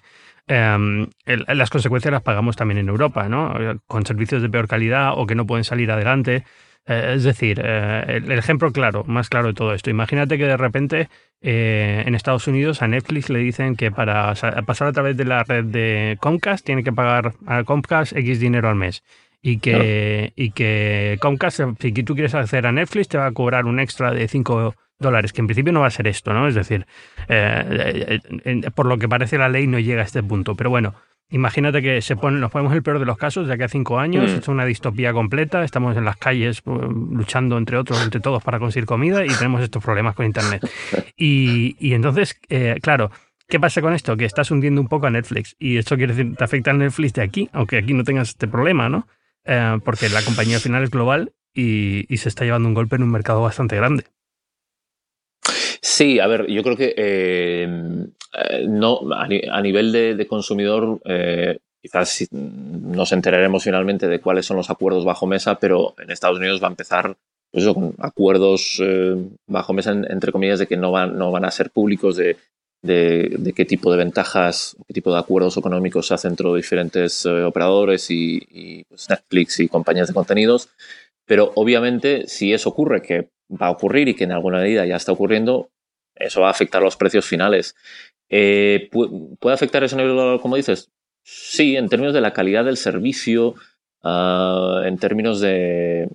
em, 0.49 1.09
las 1.27 1.71
consecuencias 1.71 2.13
las 2.13 2.23
pagamos 2.23 2.57
también 2.57 2.79
en 2.79 2.89
Europa, 2.89 3.29
¿no? 3.29 3.55
Con 3.87 4.05
servicios 4.07 4.43
de 4.43 4.49
peor 4.49 4.69
calidad 4.69 5.13
o 5.17 5.27
que 5.27 5.35
no 5.35 5.47
pueden 5.47 5.65
salir 5.65 5.91
adelante. 5.91 6.45
Eh, 6.89 7.13
es 7.17 7.23
decir, 7.25 7.61
eh, 7.63 8.23
el, 8.27 8.33
ejemplo 8.33 8.73
claro, 8.73 9.05
más 9.05 9.29
claro 9.29 9.49
de 9.49 9.55
todo 9.55 9.75
esto. 9.75 9.91
Imagínate 9.91 10.39
que 10.39 10.47
de 10.47 10.57
repente 10.57 11.09
eh, 11.43 12.03
en 12.07 12.15
Estados 12.15 12.47
Unidos 12.49 12.81
a 12.81 12.89
Netflix 12.89 13.29
le 13.29 13.41
dicen 13.41 13.77
que 13.77 13.91
para 13.91 14.33
pasar 14.67 14.89
a 14.89 14.93
través 14.93 15.17
de 15.17 15.27
la 15.27 15.45
red 15.45 15.65
de 15.65 16.17
Comcast 16.21 16.65
tiene 16.65 16.83
que 16.83 16.93
pagar 16.93 17.35
a 17.47 17.63
Comcast 17.65 18.17
X 18.17 18.41
dinero 18.41 18.71
al 18.71 18.77
mes. 18.77 19.03
Y 19.41 19.59
que, 19.59 20.33
y 20.35 20.51
que 20.51 21.17
Comcast, 21.21 21.61
si 21.81 21.93
tú 21.93 22.15
quieres 22.15 22.35
acceder 22.35 22.67
a 22.67 22.73
Netflix, 22.73 23.09
te 23.09 23.19
va 23.19 23.27
a 23.27 23.33
cobrar 23.33 23.67
un 23.67 23.79
extra 23.79 24.13
de 24.13 24.27
5 24.27 24.75
dólares, 24.99 25.33
que 25.33 25.41
en 25.41 25.47
principio 25.47 25.73
no 25.73 25.81
va 25.81 25.87
a 25.87 25.91
ser 25.91 26.09
esto, 26.09 26.33
¿no? 26.35 26.49
Es 26.49 26.57
decir, 26.57 26.87
por 28.75 28.87
lo 28.87 28.99
que 28.99 29.09
parece 29.09 29.39
la 29.39 29.49
ley 29.49 29.69
no 29.69 29.79
llega 29.79 30.03
a 30.03 30.05
este 30.05 30.25
punto. 30.25 30.57
Pero 30.57 30.71
bueno, 30.71 30.95
Imagínate 31.31 31.83
que 31.83 32.01
se 32.01 32.17
pone, 32.17 32.41
nos 32.41 32.51
ponemos 32.51 32.73
el 32.73 32.83
peor 32.83 32.99
de 32.99 33.05
los 33.05 33.19
casos, 33.19 33.47
ya 33.49 33.59
que 33.59 33.65
a 33.65 33.69
cinco 33.69 33.99
años 33.99 34.33
mm. 34.33 34.39
es 34.39 34.49
una 34.49 34.65
distopía 34.65 35.13
completa, 35.13 35.63
estamos 35.63 35.95
en 35.97 36.07
las 36.07 36.17
calles 36.17 36.63
pues, 36.63 36.81
luchando 36.81 37.59
entre 37.59 37.77
otros, 37.77 38.03
entre 38.03 38.21
todos 38.21 38.43
para 38.43 38.59
conseguir 38.59 38.87
comida 38.87 39.25
y 39.27 39.29
tenemos 39.29 39.61
estos 39.61 39.85
problemas 39.85 40.15
con 40.15 40.25
Internet. 40.25 40.67
Y, 41.19 41.77
y 41.81 41.93
entonces, 41.93 42.41
eh, 42.49 42.77
claro, 42.81 43.11
¿qué 43.47 43.61
pasa 43.61 43.83
con 43.83 43.93
esto? 43.93 44.17
Que 44.17 44.25
estás 44.25 44.51
hundiendo 44.51 44.81
un 44.81 44.89
poco 44.89 45.07
a 45.07 45.11
Netflix 45.11 45.55
y 45.59 45.77
esto 45.77 45.97
quiere 45.97 46.15
decir, 46.15 46.35
te 46.35 46.45
afecta 46.45 46.71
al 46.71 46.79
Netflix 46.79 47.13
de 47.13 47.23
aquí, 47.23 47.51
aunque 47.53 47.77
aquí 47.77 47.93
no 47.93 48.05
tengas 48.05 48.31
este 48.31 48.49
problema, 48.49 48.89
¿no? 48.89 49.07
Eh, 49.49 49.79
porque 49.85 50.09
la 50.11 50.23
compañía 50.23 50.57
al 50.57 50.63
final 50.63 50.85
es 50.85 50.91
global 50.91 51.33
y, 51.55 52.17
se 52.17 52.29
está 52.29 52.45
llevando 52.45 52.69
un 52.69 52.75
golpe 52.75 52.97
en 52.97 53.03
un 53.03 53.11
mercado 53.11 53.43
bastante 53.43 53.77
grande. 53.77 54.05
Sí, 55.81 56.21
a 56.21 56.27
ver, 56.27 56.47
yo 56.47 56.63
creo 56.63 56.77
que 56.77 56.95
eh, 56.97 57.69
eh, 58.35 58.67
no, 58.69 59.01
a, 59.13 59.27
nivel 59.63 59.93
de, 59.93 60.27
consumidor, 60.27 61.01
eh, 61.05 61.59
quizás 61.81 62.29
nos 62.31 63.13
enteraremos 63.13 63.65
finalmente 63.65 64.07
de 64.09 64.21
cuáles 64.21 64.47
son 64.47 64.57
los 64.57 64.71
acuerdos 64.71 65.05
bajo 65.05 65.27
mesa, 65.27 65.59
pero 65.59 65.95
en 65.99 66.11
Estados 66.11 66.39
Unidos 66.39 66.63
va 66.63 66.69
a 66.69 66.71
empezar 66.71 67.17
pues 67.51 67.65
con 67.67 67.95
acuerdos 67.99 68.83
bajo 69.47 69.73
mesa, 69.73 69.93
entre 69.93 70.33
comillas, 70.33 70.59
de 70.59 70.67
que 70.67 70.77
no 70.77 70.91
van, 70.93 71.17
no 71.17 71.33
van 71.33 71.47
a 71.47 71.51
ser 71.51 71.71
públicos, 71.71 72.17
de, 72.17 72.37
de, 72.83 73.53
qué 73.55 73.65
tipo 73.65 73.91
de 73.91 73.99
ventajas, 73.99 74.77
qué 74.87 74.95
tipo 74.95 75.13
de 75.13 75.19
acuerdos 75.19 75.57
económicos 75.57 76.07
se 76.07 76.15
hacen 76.15 76.33
entre 76.33 76.55
diferentes 76.55 77.27
operadores 77.27 78.11
y, 78.11 78.85
pues 78.89 79.09
Netflix 79.11 79.61
y 79.61 79.69
compañías 79.69 80.09
de 80.09 80.15
contenidos. 80.15 80.69
Pero 81.27 81.53
obviamente, 81.57 82.27
si 82.27 82.53
eso 82.53 82.71
ocurre, 82.71 83.03
que 83.03 83.29
va 83.51 83.67
a 83.67 83.71
ocurrir 83.71 84.09
y 84.09 84.15
que 84.15 84.25
en 84.25 84.33
alguna 84.33 84.59
medida 84.59 84.87
ya 84.87 84.97
está 84.97 85.13
ocurriendo, 85.13 85.71
eso 86.15 86.41
va 86.41 86.49
a 86.49 86.53
afectar 86.53 86.83
los 86.83 86.97
precios 86.97 87.27
finales. 87.27 87.75
Eh, 88.29 88.91
¿Puede 88.91 89.55
afectar 89.55 89.83
eso 89.85 89.97
a 89.97 90.03
nivel 90.03 90.41
como 90.41 90.57
dices? 90.57 90.91
Sí, 91.23 91.77
en 91.77 91.89
términos 91.89 92.15
de 92.15 92.21
la 92.21 92.33
calidad 92.33 92.65
del 92.65 92.77
servicio, 92.77 93.55
ah, 94.03 94.83
en 94.85 94.99
términos 94.99 95.41
de, 95.41 96.09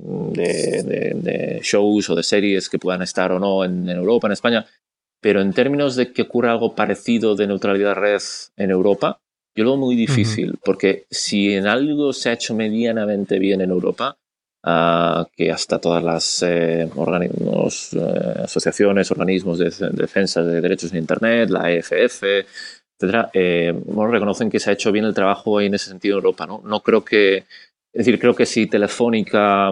shows 1.64 2.10
o 2.10 2.16
de 2.16 2.24
series 2.24 2.70
que 2.70 2.80
puedan 2.80 3.02
estar 3.02 3.32
o 3.32 3.40
no 3.40 3.64
en, 3.64 3.88
Europa, 3.90 4.28
en 4.28 4.34
España, 4.34 4.66
pero 5.24 5.42
en 5.42 5.54
términos 5.54 5.96
de 5.96 6.12
que 6.12 6.24
ocurra 6.24 6.52
algo 6.52 6.76
parecido 6.76 7.36
de 7.36 7.48
neutralidad 7.48 7.96
red 7.96 8.22
en 8.58 8.70
Europa, 8.70 9.22
yo 9.56 9.64
lo 9.64 9.72
veo 9.72 9.80
muy 9.80 9.96
difícil, 9.96 10.60
porque 10.66 11.06
si 11.10 11.54
en 11.54 11.66
algo 11.66 12.12
se 12.12 12.30
ha 12.30 12.34
hecho 12.34 12.54
medianamente 12.54 13.40
bien 13.40 13.62
en 13.62 13.70
Europa, 13.72 14.18
que 15.36 15.52
hasta 15.52 15.80
todas 15.80 16.04
las 16.04 16.44
eh, 16.44 16.84
eh, 16.84 18.42
asociaciones, 18.44 19.12
organismos 19.12 19.60
de, 19.60 19.72
defensa 19.92 20.44
de 20.44 20.60
derechos 20.62 20.92
en 20.92 21.00
Internet, 21.00 21.50
la 21.50 21.72
EFF, 21.72 22.24
etcétera, 22.24 23.30
eh, 23.34 23.74
reconocen 24.10 24.50
que 24.50 24.60
se 24.60 24.70
ha 24.70 24.74
hecho 24.74 24.92
bien 24.92 25.06
el 25.06 25.14
trabajo 25.14 25.62
en 25.62 25.74
ese 25.74 25.90
sentido 25.90 26.18
en 26.18 26.24
Europa. 26.24 26.46
¿no? 26.46 26.62
no 26.66 26.82
creo 26.82 27.04
que, 27.04 27.38
es 27.38 27.46
decir, 27.94 28.20
creo 28.20 28.36
que 28.36 28.46
si 28.46 28.68
Telefónica, 28.68 29.72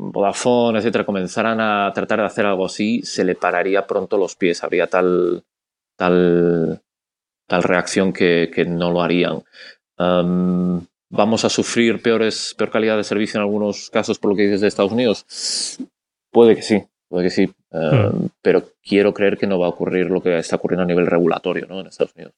Vodafone, 0.00 0.78
etcétera, 0.78 1.04
comenzaran 1.04 1.60
a 1.60 1.92
tratar 1.92 2.20
de 2.20 2.26
hacer 2.26 2.46
algo 2.46 2.66
así, 2.66 3.02
se 3.02 3.24
le 3.24 3.34
pararía 3.34 3.86
pronto 3.86 4.16
los 4.16 4.36
pies, 4.36 4.62
habría 4.62 4.86
tal, 4.86 5.44
tal, 5.96 6.80
tal 7.46 7.62
reacción 7.62 8.12
que, 8.12 8.50
que 8.54 8.64
no 8.64 8.90
lo 8.90 9.02
harían 9.02 9.42
vamos 11.10 11.44
a 11.44 11.48
sufrir 11.48 12.02
peores, 12.02 12.54
peor 12.56 12.70
calidad 12.70 12.96
de 12.96 13.04
servicio 13.04 13.38
en 13.38 13.42
algunos 13.42 13.90
casos 13.90 14.18
por 14.18 14.30
lo 14.30 14.36
que 14.36 14.44
dices 14.44 14.60
de 14.60 14.68
Estados 14.68 14.92
Unidos? 14.92 15.78
Puede 16.30 16.54
que 16.54 16.62
sí, 16.62 16.84
puede 17.08 17.24
que 17.24 17.30
sí, 17.30 17.46
hmm. 17.70 18.26
pero 18.42 18.64
quiero 18.82 19.14
creer 19.14 19.38
que 19.38 19.46
no 19.46 19.58
va 19.58 19.66
a 19.66 19.70
ocurrir 19.70 20.10
lo 20.10 20.20
que 20.20 20.38
está 20.38 20.56
ocurriendo 20.56 20.84
a 20.84 20.86
nivel 20.86 21.06
regulatorio 21.06 21.66
¿no? 21.66 21.80
en 21.80 21.86
Estados 21.86 22.14
Unidos. 22.14 22.34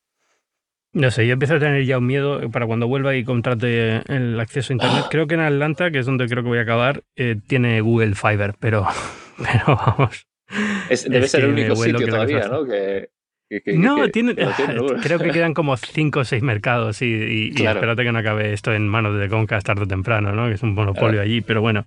No 0.93 1.11
sé, 1.13 1.27
yo 1.27 1.35
empiezo 1.35 1.55
a 1.55 1.59
tener 1.61 1.85
ya 1.85 1.99
un 1.99 2.07
miedo 2.07 2.51
para 2.51 2.67
cuando 2.67 2.89
vuelva 2.89 3.15
y 3.15 3.23
contrate 3.23 4.03
el 4.13 4.39
acceso 4.41 4.73
a 4.73 4.75
Internet. 4.75 5.05
Creo 5.09 5.29
que 5.29 5.35
en 5.35 5.41
Atlanta, 5.41 5.91
que 5.91 6.01
es 6.01 6.07
donde 6.07 6.27
creo 6.27 6.43
que 6.43 6.49
voy 6.49 6.59
a 6.59 6.63
acabar, 6.63 7.05
eh, 7.15 7.37
tiene 7.47 7.81
Google 7.81 8.17
Fiber, 8.17 8.55
pero, 8.59 8.87
pero 9.39 9.77
vamos. 9.77 10.27
debe 11.09 11.29
ser 11.29 11.45
el 11.45 11.51
único 11.51 11.77
sitio 11.77 12.09
todavía, 12.09 12.49
¿no? 12.49 12.65
Que, 12.65 13.11
no, 13.67 14.09
tiene, 14.11 14.35
creo 15.03 15.19
que 15.19 15.31
quedan 15.31 15.55
como 15.55 15.77
cinco 15.77 16.21
o 16.21 16.25
seis 16.25 16.43
mercados 16.43 17.03
y, 17.03 17.53
espérate 17.57 18.05
que 18.05 18.13
no 18.13 18.19
acabe 18.19 18.53
esto 18.53 18.73
en 18.73 18.89
manos 18.89 19.19
de 19.19 19.29
Comcast 19.29 19.67
tarde 19.67 19.83
o 19.83 19.87
temprano, 19.87 20.33
¿no? 20.33 20.47
que 20.47 20.55
es 20.55 20.63
un 20.63 20.75
monopolio 20.75 21.21
allí, 21.21 21.41
pero 21.41 21.61
bueno, 21.61 21.87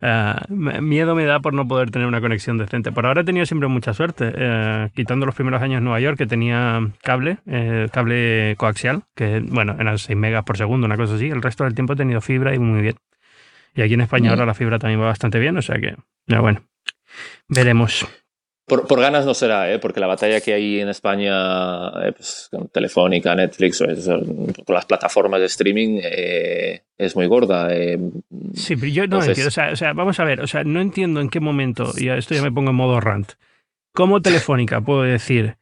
ah, 0.00 0.42
miedo 0.48 1.14
me 1.14 1.24
da 1.24 1.40
por 1.40 1.52
no 1.52 1.68
poder 1.68 1.90
tener 1.90 2.08
una 2.08 2.20
conexión 2.20 2.56
decente. 2.56 2.92
Por 2.92 3.06
ahora 3.06 3.22
he 3.22 3.24
tenido 3.24 3.44
siempre 3.44 3.68
mucha 3.68 3.92
suerte, 3.92 4.32
eh, 4.34 4.88
quitando 4.94 5.26
los 5.26 5.34
primeros 5.34 5.60
años 5.60 5.78
en 5.78 5.84
Nueva 5.84 6.00
York 6.00 6.16
que 6.16 6.26
tenía 6.26 6.80
cable, 7.02 7.38
eh, 7.46 7.88
cable 7.92 8.54
coaxial, 8.56 9.02
que 9.14 9.40
bueno, 9.40 9.76
eran 9.78 9.98
6 9.98 10.16
megas 10.16 10.44
por 10.44 10.56
segundo, 10.56 10.86
una 10.86 10.96
cosa 10.96 11.14
así, 11.16 11.28
el 11.28 11.42
resto 11.42 11.64
del 11.64 11.74
tiempo 11.74 11.92
he 11.92 11.96
tenido 11.96 12.20
fibra 12.20 12.54
y 12.54 12.58
muy 12.58 12.80
bien. 12.80 12.96
Y 13.74 13.82
aquí 13.82 13.94
en 13.94 14.02
España 14.02 14.30
ahora 14.30 14.46
la 14.46 14.54
fibra 14.54 14.78
también 14.78 15.00
va 15.00 15.06
bastante 15.06 15.38
bien, 15.38 15.56
o 15.56 15.62
sea 15.62 15.78
que, 15.78 15.94
ya 16.26 16.40
bueno, 16.40 16.62
veremos. 17.48 18.06
Por, 18.64 19.00
ganas 19.00 19.26
no 19.26 19.34
será, 19.34 19.72
¿eh? 19.72 19.78
porque 19.80 19.98
la 19.98 20.06
batalla 20.06 20.40
que 20.40 20.54
hay 20.54 20.80
en 20.80 20.88
España 20.88 21.88
eh, 22.06 22.12
pues, 22.12 22.48
con 22.50 22.68
Telefónica, 22.68 23.34
Netflix, 23.34 23.78
con 23.80 24.74
las 24.74 24.86
plataformas 24.86 25.40
de 25.40 25.46
streaming 25.46 26.00
eh, 26.02 26.82
es 26.96 27.16
muy 27.16 27.26
gorda. 27.26 27.68
Eh. 27.74 27.98
Sí, 28.54 28.76
pero 28.76 28.92
yo 28.92 29.06
no 29.08 29.22
entiendo. 29.22 29.48
O 29.48 29.76
sea, 29.76 29.92
vamos 29.92 30.20
a 30.20 30.24
ver, 30.24 30.40
o 30.40 30.46
sea, 30.46 30.62
no 30.62 30.80
entiendo 30.80 31.20
en 31.20 31.28
qué 31.28 31.40
momento, 31.40 31.92
y 31.98 32.08
esto 32.08 32.34
ya 32.34 32.42
me 32.42 32.52
pongo 32.52 32.70
en 32.70 32.76
modo 32.76 33.00
rant, 33.00 33.32
¿cómo 33.92 34.22
Telefónica 34.22 34.80
puedo 34.80 35.02
decir 35.02 35.56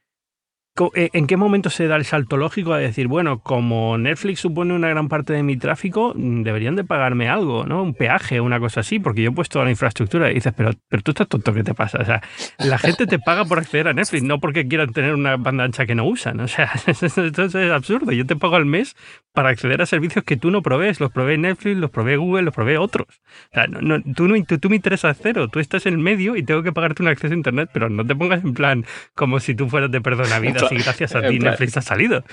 ¿En 0.94 1.26
qué 1.26 1.36
momento 1.36 1.68
se 1.68 1.88
da 1.88 1.96
el 1.96 2.04
salto 2.04 2.36
lógico 2.36 2.72
a 2.72 2.78
decir, 2.78 3.06
bueno, 3.06 3.40
como 3.40 3.98
Netflix 3.98 4.40
supone 4.40 4.72
una 4.72 4.88
gran 4.88 5.08
parte 5.08 5.32
de 5.32 5.42
mi 5.42 5.56
tráfico, 5.56 6.14
mm, 6.14 6.42
deberían 6.42 6.74
de 6.74 6.84
pagarme 6.84 7.28
algo, 7.28 7.66
¿no? 7.66 7.82
Un 7.82 7.92
peaje, 7.92 8.40
una 8.40 8.58
cosa 8.60 8.80
así, 8.80 8.98
porque 8.98 9.22
yo 9.22 9.30
he 9.30 9.34
puesto 9.34 9.62
la 9.62 9.70
infraestructura 9.70 10.30
y 10.30 10.34
dices, 10.34 10.54
pero, 10.56 10.70
pero 10.88 11.02
tú 11.02 11.10
estás 11.10 11.28
tonto, 11.28 11.52
¿qué 11.52 11.64
te 11.64 11.74
pasa? 11.74 11.98
O 12.00 12.04
sea, 12.04 12.22
la 12.58 12.78
gente 12.78 13.06
te 13.06 13.18
paga 13.18 13.44
por 13.44 13.58
acceder 13.58 13.88
a 13.88 13.92
Netflix, 13.92 14.22
no 14.22 14.40
porque 14.40 14.68
quieran 14.68 14.92
tener 14.92 15.14
una 15.14 15.36
banda 15.36 15.64
ancha 15.64 15.84
que 15.84 15.94
no 15.94 16.06
usan. 16.06 16.40
O 16.40 16.48
sea, 16.48 16.70
esto 16.86 17.24
es 17.24 17.54
absurdo. 17.70 18.12
Yo 18.12 18.26
te 18.26 18.36
pago 18.36 18.56
al 18.56 18.64
mes 18.64 18.96
para 19.32 19.50
acceder 19.50 19.82
a 19.82 19.86
servicios 19.86 20.24
que 20.24 20.36
tú 20.36 20.50
no 20.50 20.62
provees. 20.62 21.00
Los 21.00 21.12
provee 21.12 21.36
Netflix, 21.38 21.76
los 21.76 21.90
provee 21.90 22.16
Google, 22.16 22.42
los 22.42 22.54
provee 22.54 22.76
otros. 22.76 23.20
O 23.50 23.54
sea, 23.54 23.66
no, 23.66 24.00
tú, 24.14 24.28
no, 24.28 24.42
tú, 24.44 24.58
tú 24.58 24.70
me 24.70 24.76
interesas 24.76 25.18
cero. 25.22 25.48
Tú 25.48 25.60
estás 25.60 25.86
en 25.86 26.00
medio 26.00 26.36
y 26.36 26.42
tengo 26.42 26.62
que 26.62 26.72
pagarte 26.72 27.02
un 27.02 27.08
acceso 27.08 27.34
a 27.34 27.36
Internet, 27.36 27.70
pero 27.72 27.90
no 27.90 28.06
te 28.06 28.14
pongas 28.14 28.42
en 28.44 28.54
plan 28.54 28.84
como 29.14 29.40
si 29.40 29.54
tú 29.54 29.68
fueras 29.68 29.90
de 29.90 30.00
perdona 30.00 30.38
gracias 30.68 31.14
a 31.14 31.22
ti 31.22 31.38
Netflix 31.38 31.76
ha 31.76 31.82
salido. 31.82 32.24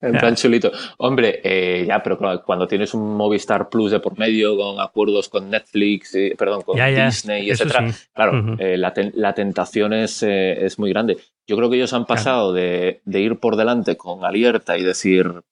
En 0.00 0.12
plan 0.12 0.34
chulito. 0.36 0.70
Hombre, 0.98 1.40
eh, 1.44 1.84
ya, 1.86 2.02
pero 2.02 2.18
cuando 2.44 2.66
tienes 2.66 2.94
un 2.94 3.16
Movistar 3.16 3.68
Plus 3.68 3.90
de 3.90 4.00
por 4.00 4.18
medio 4.18 4.56
con 4.56 4.80
acuerdos 4.80 5.28
con 5.28 5.50
Netflix, 5.50 6.14
eh, 6.14 6.34
perdón, 6.38 6.62
con 6.62 6.76
Disney, 6.76 7.50
etcétera, 7.50 7.90
claro, 8.14 8.56
eh, 8.58 8.76
la, 8.76 9.34
tentación 9.34 9.92
es, 9.92 10.22
es, 10.22 10.78
muy 10.78 10.90
grande. 10.90 11.18
Yo 11.46 11.56
creo 11.56 11.68
que 11.68 11.76
ellos 11.76 11.92
han 11.92 12.06
pasado 12.06 12.52
de, 12.52 13.02
ir 13.06 13.38
por 13.38 13.56
delante 13.56 13.96
con 13.96 14.24
alerta 14.24 14.78
y 14.78 14.82
decir 14.82 15.42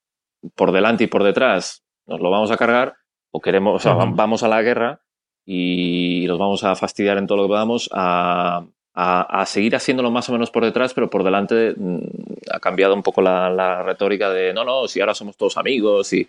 por 0.55 0.73
delante 0.73 1.05
y 1.05 1.09
por 1.09 1.25
detrás 1.25 1.85
nos 2.07 2.21
lo 2.21 2.31
vamos 2.31 2.51
a 2.51 2.57
cargar 2.57 2.95
o 3.31 3.41
queremos, 3.41 3.75
o 3.75 3.79
sea, 3.81 3.95
vamos 3.95 4.43
a 4.43 4.49
la 4.49 4.63
guerra 4.63 5.03
y 5.45 6.27
los 6.27 6.39
vamos 6.39 6.65
a 6.65 6.75
fastidiar 6.75 7.19
en 7.19 7.27
todo 7.27 7.39
lo 7.39 7.45
que 7.45 7.49
podamos 7.49 7.91
a, 7.93 8.67
a, 9.01 9.47
seguir 9.47 9.77
haciéndolo 9.77 10.11
más 10.11 10.29
o 10.29 10.33
menos 10.33 10.51
por 10.51 10.65
detrás, 10.65 10.93
pero 10.93 11.09
por 11.09 11.23
delante 11.23 11.73
mm, 11.77 11.99
ha 12.53 12.59
cambiado 12.59 12.95
un 12.95 13.03
poco 13.05 13.23
la, 13.23 13.83
retórica 13.85 14.31
de 14.31 14.53
no, 14.53 14.65
no, 14.65 14.89
si 14.89 15.01
ahora 15.01 15.15
somos 15.15 15.37
todos 15.37 15.57
amigos 15.57 16.13
y 16.13 16.29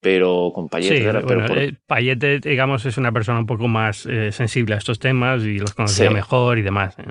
pero 0.00 0.52
con 0.54 0.68
Payete. 0.68 1.12
pero 1.26 1.46
eh, 1.54 1.74
Payete, 1.86 2.40
digamos, 2.40 2.86
es 2.86 2.98
una 2.98 3.12
persona 3.12 3.40
un 3.40 3.46
poco 3.46 3.66
más 3.68 4.06
eh, 4.06 4.30
sensible 4.32 4.74
a 4.74 4.78
estos 4.78 4.98
temas 4.98 5.42
y 5.42 5.58
los 5.58 5.74
conocía 5.74 6.10
mejor 6.10 6.58
y 6.58 6.62
demás. 6.62 6.96
Eh. 6.98 7.04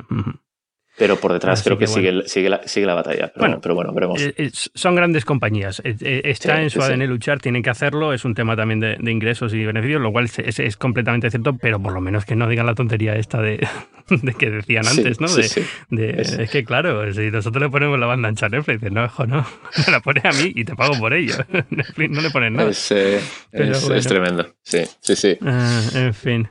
Pero 0.97 1.15
por 1.17 1.31
detrás 1.31 1.61
creo 1.61 1.77
que, 1.77 1.85
sigue, 1.85 2.23
sigue, 2.25 2.49
la, 2.49 2.67
sigue 2.67 2.87
la 2.87 2.95
batalla. 2.95 3.31
Pero 3.31 3.39
bueno, 3.39 3.61
pero 3.61 3.75
bueno, 3.75 3.93
veremos. 3.93 4.19
Eh, 4.19 4.33
eh, 4.35 4.49
son 4.51 4.95
grandes 4.95 5.25
compañías. 5.25 5.79
Eh, 5.83 6.21
está 6.25 6.63
en 6.63 6.71
su 6.71 6.81
ADN 6.81 7.05
luchar, 7.05 7.39
tienen 7.39 7.61
que 7.61 7.69
hacerlo. 7.69 8.13
Es 8.13 8.25
un 8.25 8.33
tema 8.33 8.55
también 8.55 8.79
de, 8.79 8.97
ingresos 9.11 9.53
y 9.53 9.63
beneficios, 9.63 10.01
lo 10.01 10.11
cual 10.11 10.25
es, 10.25 10.59
es, 10.59 10.75
completamente 10.75 11.29
cierto, 11.29 11.55
pero 11.55 11.79
por 11.79 11.93
lo 11.93 12.01
menos 12.01 12.25
que 12.25 12.35
no 12.35 12.49
digan 12.49 12.65
la 12.65 12.73
tontería 12.73 13.15
esta 13.15 13.39
de, 13.39 13.65
de 14.09 14.33
que 14.33 14.49
decían 14.49 14.87
antes, 14.87 15.21
¿no? 15.21 15.27
De, 15.27 16.21
es, 16.21 16.49
que 16.49 16.63
claro, 16.63 17.13
si 17.13 17.29
nosotros 17.29 17.61
le 17.61 17.69
ponemos 17.69 17.99
la 17.99 18.07
banda 18.07 18.29
ancha 18.29 18.47
a 18.47 18.49
Netflix, 18.49 18.81
no, 18.91 19.05
hijo, 19.05 19.27
no, 19.27 19.45
me 19.85 19.91
la 19.91 19.99
pone 19.99 20.21
a 20.23 20.31
mí 20.31 20.51
y 20.55 20.65
te 20.65 20.75
pago 20.75 20.97
por 20.97 21.13
ello. 21.13 21.35
Netflix 21.69 22.09
no 22.09 22.21
le 22.21 22.31
ponen 22.31 22.53
nada. 22.53 22.71
Es, 22.71 22.91
es 22.91 24.07
tremendo. 24.07 24.47
Sí, 24.63 24.79
sí, 24.99 25.15
sí. 25.15 25.37
Ah, 25.45 25.81
en 25.93 26.13
fin. 26.15 26.47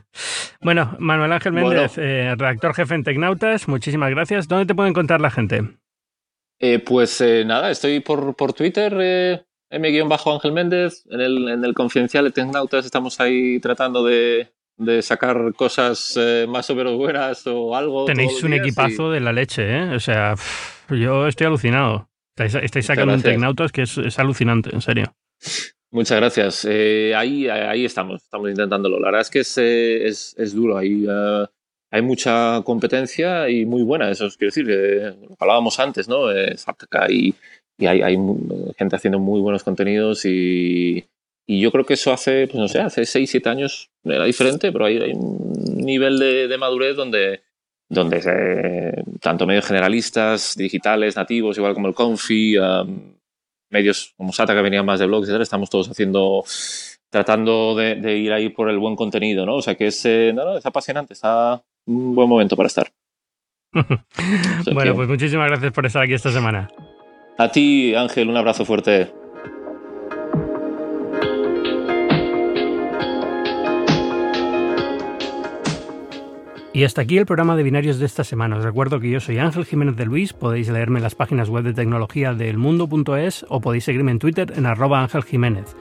Bueno, 0.61 0.95
Manuel 0.99 1.33
Ángel 1.33 1.51
Méndez, 1.51 1.97
redactor 1.97 2.73
jefe 2.73 2.95
en 2.95 3.03
Tecnautas, 3.03 3.67
muchísimas 3.67 4.09
gracias. 4.09 4.36
¿Dónde 4.47 4.65
te 4.65 4.75
puede 4.75 4.89
encontrar 4.89 5.21
la 5.21 5.31
gente? 5.31 5.63
Eh, 6.59 6.79
pues 6.79 7.21
eh, 7.21 7.43
nada, 7.45 7.69
estoy 7.69 7.99
por, 7.99 8.35
por 8.35 8.53
Twitter, 8.53 8.95
eh, 8.99 9.43
M-Ángel 9.69 10.51
Méndez, 10.51 11.03
en 11.09 11.21
el, 11.21 11.49
en 11.49 11.63
el 11.63 11.73
confidencial 11.73 12.25
de 12.25 12.31
Tecnautas 12.31 12.85
estamos 12.85 13.19
ahí 13.19 13.59
tratando 13.59 14.03
de, 14.03 14.49
sacar 15.01 15.53
cosas 15.55 16.17
más 16.47 16.69
o 16.69 16.75
menos 16.75 16.97
buenas 16.97 17.45
o 17.47 17.75
algo. 17.75 18.05
Tenéis 18.05 18.43
un 18.43 18.53
equipazo 18.53 19.11
de 19.11 19.19
la 19.19 19.33
leche, 19.33 19.63
¿eh? 19.67 19.95
O 19.95 19.99
sea, 19.99 20.35
yo 20.89 21.27
estoy 21.27 21.47
alucinado. 21.47 22.09
Estáis, 22.35 22.85
sacando 22.85 23.15
un 23.15 23.21
Tecnautas 23.23 23.71
que 23.71 23.81
es, 23.81 24.19
alucinante, 24.19 24.69
en 24.73 24.81
serio. 24.81 25.15
Muchas 25.89 26.17
gracias. 26.17 26.65
ahí, 26.65 27.49
ahí 27.49 27.85
estamos, 27.85 28.23
estamos 28.23 28.49
intentándolo. 28.49 28.99
La 28.99 29.07
verdad 29.07 29.21
es 29.21 29.29
que 29.31 29.39
es, 29.39 29.57
es, 29.57 30.35
es 30.37 30.53
duro. 30.53 30.77
Ahí 30.77 31.07
hay 31.91 32.01
mucha 32.01 32.61
competencia 32.63 33.49
y 33.49 33.65
muy 33.65 33.81
buena, 33.83 34.11
eso 34.11 34.27
quiero 34.37 34.53
decir, 34.53 34.65
lo 34.67 35.35
hablábamos 35.39 35.79
antes, 35.79 36.07
¿no? 36.07 36.31
Es 36.31 36.65
y, 37.09 37.35
hay, 37.85 38.01
hay, 38.01 38.17
gente 38.77 38.95
haciendo 38.95 39.19
muy 39.19 39.39
buenos 39.39 39.63
contenidos 39.63 40.25
y, 40.25 41.05
yo 41.47 41.71
creo 41.71 41.85
que 41.85 41.93
eso 41.93 42.11
hace, 42.11 42.47
pues 42.47 42.59
no 42.59 42.67
sé, 42.67 42.81
hace 42.81 43.05
6, 43.05 43.29
7 43.29 43.49
años 43.49 43.89
era 44.03 44.25
diferente, 44.25 44.71
pero 44.71 44.85
hay, 44.85 45.13
un 45.13 45.77
nivel 45.77 46.19
de, 46.19 46.57
madurez 46.57 46.95
donde, 46.97 47.41
donde 47.87 48.21
eh, 48.25 49.03
tanto 49.21 49.47
medios 49.47 49.65
generalistas, 49.65 50.55
digitales, 50.57 51.15
nativos, 51.15 51.57
igual 51.57 51.73
como 51.73 51.87
el 51.87 51.93
Confi, 51.93 52.57
medios 53.69 54.13
como 54.17 54.33
Sata 54.33 54.53
que 54.53 54.61
venían 54.61 54.85
más 54.85 54.99
de 54.99 55.05
blogs, 55.05 55.29
etc., 55.29 55.41
estamos 55.41 55.69
todos 55.69 55.89
haciendo 55.89 56.43
tratando 57.09 57.75
de, 57.75 57.95
de, 57.95 58.17
ir 58.17 58.33
ahí 58.33 58.49
por 58.49 58.69
el 58.69 58.79
buen 58.79 58.95
contenido, 58.95 59.45
¿no? 59.45 59.55
O 59.55 59.61
sea 59.61 59.75
que 59.75 59.87
es, 59.87 60.05
eh, 60.05 60.33
no, 60.35 60.43
no, 60.43 60.57
es 60.57 60.65
apasionante, 60.65 61.13
está, 61.13 61.63
un 61.87 62.13
buen 62.13 62.29
momento 62.29 62.55
para 62.55 62.67
estar. 62.67 62.87
bueno, 64.73 64.95
pues 64.95 65.09
muchísimas 65.09 65.47
gracias 65.47 65.73
por 65.73 65.85
estar 65.85 66.03
aquí 66.03 66.13
esta 66.13 66.31
semana. 66.31 66.69
A 67.37 67.51
ti, 67.51 67.95
Ángel, 67.95 68.29
un 68.29 68.37
abrazo 68.37 68.65
fuerte. 68.65 69.11
Y 76.73 76.83
hasta 76.83 77.01
aquí 77.01 77.17
el 77.17 77.25
programa 77.25 77.55
de 77.55 77.63
binarios 77.63 77.97
de 77.97 78.05
esta 78.05 78.23
semana. 78.23 78.57
Os 78.57 78.63
recuerdo 78.63 78.99
que 78.99 79.09
yo 79.09 79.19
soy 79.19 79.39
Ángel 79.39 79.65
Jiménez 79.65 79.95
de 79.95 80.05
Luis, 80.05 80.33
podéis 80.33 80.69
leerme 80.69 80.99
en 80.99 81.03
las 81.03 81.15
páginas 81.15 81.49
web 81.49 81.63
de 81.63 81.73
tecnología 81.73 82.35
del 82.35 82.57
mundo.es 82.57 83.47
o 83.49 83.61
podéis 83.61 83.85
seguirme 83.85 84.11
en 84.11 84.19
Twitter 84.19 84.53
en 84.55 84.67
arroba 84.67 85.01
Ángel 85.01 85.23
Jiménez. 85.23 85.75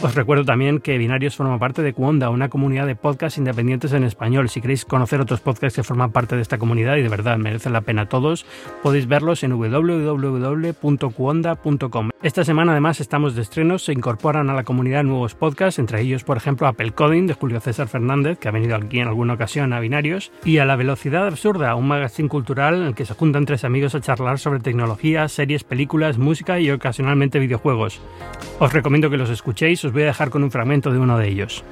Os 0.00 0.14
recuerdo 0.14 0.44
también 0.44 0.80
que 0.80 0.98
Binarios 0.98 1.36
forma 1.36 1.58
parte 1.58 1.82
de 1.82 1.92
Cuonda, 1.92 2.30
una 2.30 2.48
comunidad 2.48 2.86
de 2.86 2.96
podcasts 2.96 3.38
independientes 3.38 3.92
en 3.92 4.02
español. 4.04 4.48
Si 4.48 4.60
queréis 4.60 4.84
conocer 4.84 5.20
otros 5.20 5.40
podcasts 5.40 5.76
que 5.76 5.84
forman 5.84 6.10
parte 6.10 6.34
de 6.34 6.42
esta 6.42 6.58
comunidad 6.58 6.96
y 6.96 7.02
de 7.02 7.08
verdad 7.08 7.36
merecen 7.38 7.72
la 7.72 7.82
pena 7.82 8.08
todos, 8.08 8.44
podéis 8.82 9.06
verlos 9.06 9.44
en 9.44 9.52
www.cuonda.com. 9.52 10.82
Esta 12.22 12.44
semana 12.44 12.72
además 12.72 13.00
estamos 13.00 13.34
de 13.34 13.42
estrenos, 13.42 13.84
se 13.84 13.92
incorporan 13.92 14.48
a 14.50 14.54
la 14.54 14.64
comunidad 14.64 15.04
nuevos 15.04 15.34
podcasts, 15.34 15.78
entre 15.78 16.00
ellos 16.00 16.24
por 16.24 16.36
ejemplo 16.36 16.66
Apple 16.66 16.92
Coding 16.92 17.26
de 17.26 17.34
Julio 17.34 17.60
César 17.60 17.88
Fernández, 17.88 18.38
que 18.38 18.48
ha 18.48 18.52
venido 18.52 18.76
aquí 18.76 19.00
en 19.00 19.08
alguna 19.08 19.34
ocasión 19.34 19.72
a 19.72 19.80
Binarios, 19.80 20.32
y 20.44 20.58
a 20.58 20.64
La 20.64 20.76
Velocidad 20.76 21.26
Absurda, 21.26 21.74
un 21.74 21.88
magazine 21.88 22.28
cultural 22.28 22.76
en 22.76 22.82
el 22.84 22.94
que 22.94 23.04
se 23.04 23.14
juntan 23.14 23.44
tres 23.44 23.64
amigos 23.64 23.94
a 23.94 24.00
charlar 24.00 24.38
sobre 24.38 24.60
tecnología, 24.60 25.28
series, 25.28 25.64
películas, 25.64 26.18
música 26.18 26.60
y 26.60 26.70
ocasionalmente 26.70 27.38
videojuegos. 27.38 28.00
Os 28.58 28.72
recomiendo 28.72 29.10
que 29.10 29.16
los 29.16 29.30
escuchéis, 29.30 29.81
os 29.84 29.92
voy 29.92 30.02
a 30.02 30.06
dejar 30.06 30.30
con 30.30 30.44
un 30.44 30.50
fragmento 30.50 30.92
de 30.92 30.98
uno 30.98 31.18
de 31.18 31.28
ellos. 31.28 31.64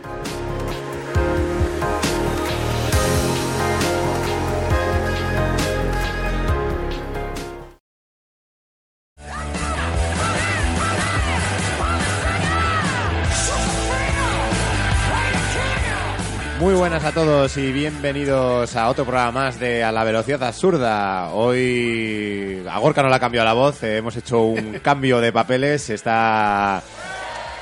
Muy 16.61 16.75
buenas 16.75 17.03
a 17.05 17.13
todos 17.13 17.57
y 17.57 17.73
bienvenidos 17.73 18.77
a 18.77 18.91
otro 18.91 19.07
programa 19.07 19.33
más 19.33 19.59
de 19.59 19.83
A 19.83 19.91
la 19.93 20.05
Velocidad 20.05 20.43
Absurda. 20.43 21.31
Hoy 21.31 22.63
a 22.71 22.79
Gorka 22.79 23.03
no 23.03 23.09
le 23.09 23.15
ha 23.15 23.19
cambiado 23.19 23.47
la 23.47 23.55
voz, 23.55 23.83
eh, 23.83 23.97
hemos 23.97 24.15
hecho 24.17 24.43
un 24.43 24.79
cambio 24.83 25.23
de 25.23 25.33
papeles, 25.33 25.89
está 25.89 26.83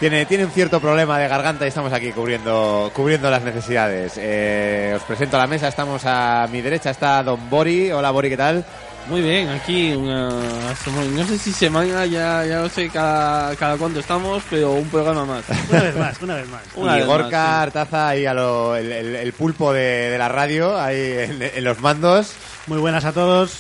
tiene, 0.01 0.27
tiene 0.27 0.45
un 0.45 0.51
cierto 0.51 0.81
problema 0.81 1.19
de 1.19 1.29
garganta 1.29 1.65
y 1.65 1.69
estamos 1.69 1.93
aquí 1.93 2.13
cubriendo, 2.13 2.91
cubriendo 2.95 3.31
las 3.31 3.43
necesidades. 3.43 4.15
Eh, 4.17 4.95
os 4.97 5.03
presento 5.03 5.37
a 5.37 5.41
la 5.41 5.47
mesa, 5.47 5.69
estamos 5.69 6.03
a 6.05 6.47
mi 6.51 6.61
derecha, 6.61 6.91
está 6.91 7.23
Don 7.23 7.51
Bori. 7.51 7.91
Hola 7.91 8.11
Bori, 8.11 8.29
¿qué 8.29 8.37
tal? 8.37 8.65
Muy 9.09 9.23
bien, 9.23 9.49
aquí 9.49 9.93
una, 9.93 10.29
no 10.29 11.25
sé 11.25 11.39
si 11.39 11.51
semana, 11.51 12.05
ya, 12.05 12.45
ya 12.45 12.61
no 12.61 12.69
sé 12.69 12.91
cada, 12.91 13.57
cada 13.57 13.79
cuánto 13.79 14.01
estamos, 14.01 14.43
pero 14.51 14.73
un 14.73 14.89
programa 14.89 15.25
más. 15.25 15.45
Una 15.71 15.83
vez 15.83 15.97
más, 15.97 16.23
una 16.23 16.35
vez 16.35 16.49
más. 16.49 16.63
y 17.01 17.07
Gorka 17.07 17.63
Artaza 17.63 18.09
ahí 18.09 18.27
a 18.27 18.35
lo, 18.35 18.77
el, 18.77 19.33
pulpo 19.33 19.73
de, 19.73 20.15
la 20.19 20.29
radio, 20.29 20.79
ahí 20.79 21.01
en 21.01 21.65
los 21.65 21.81
mandos. 21.81 22.35
Muy 22.67 22.79
buenas 22.79 23.07
a 23.07 23.13
todos. 23.13 23.59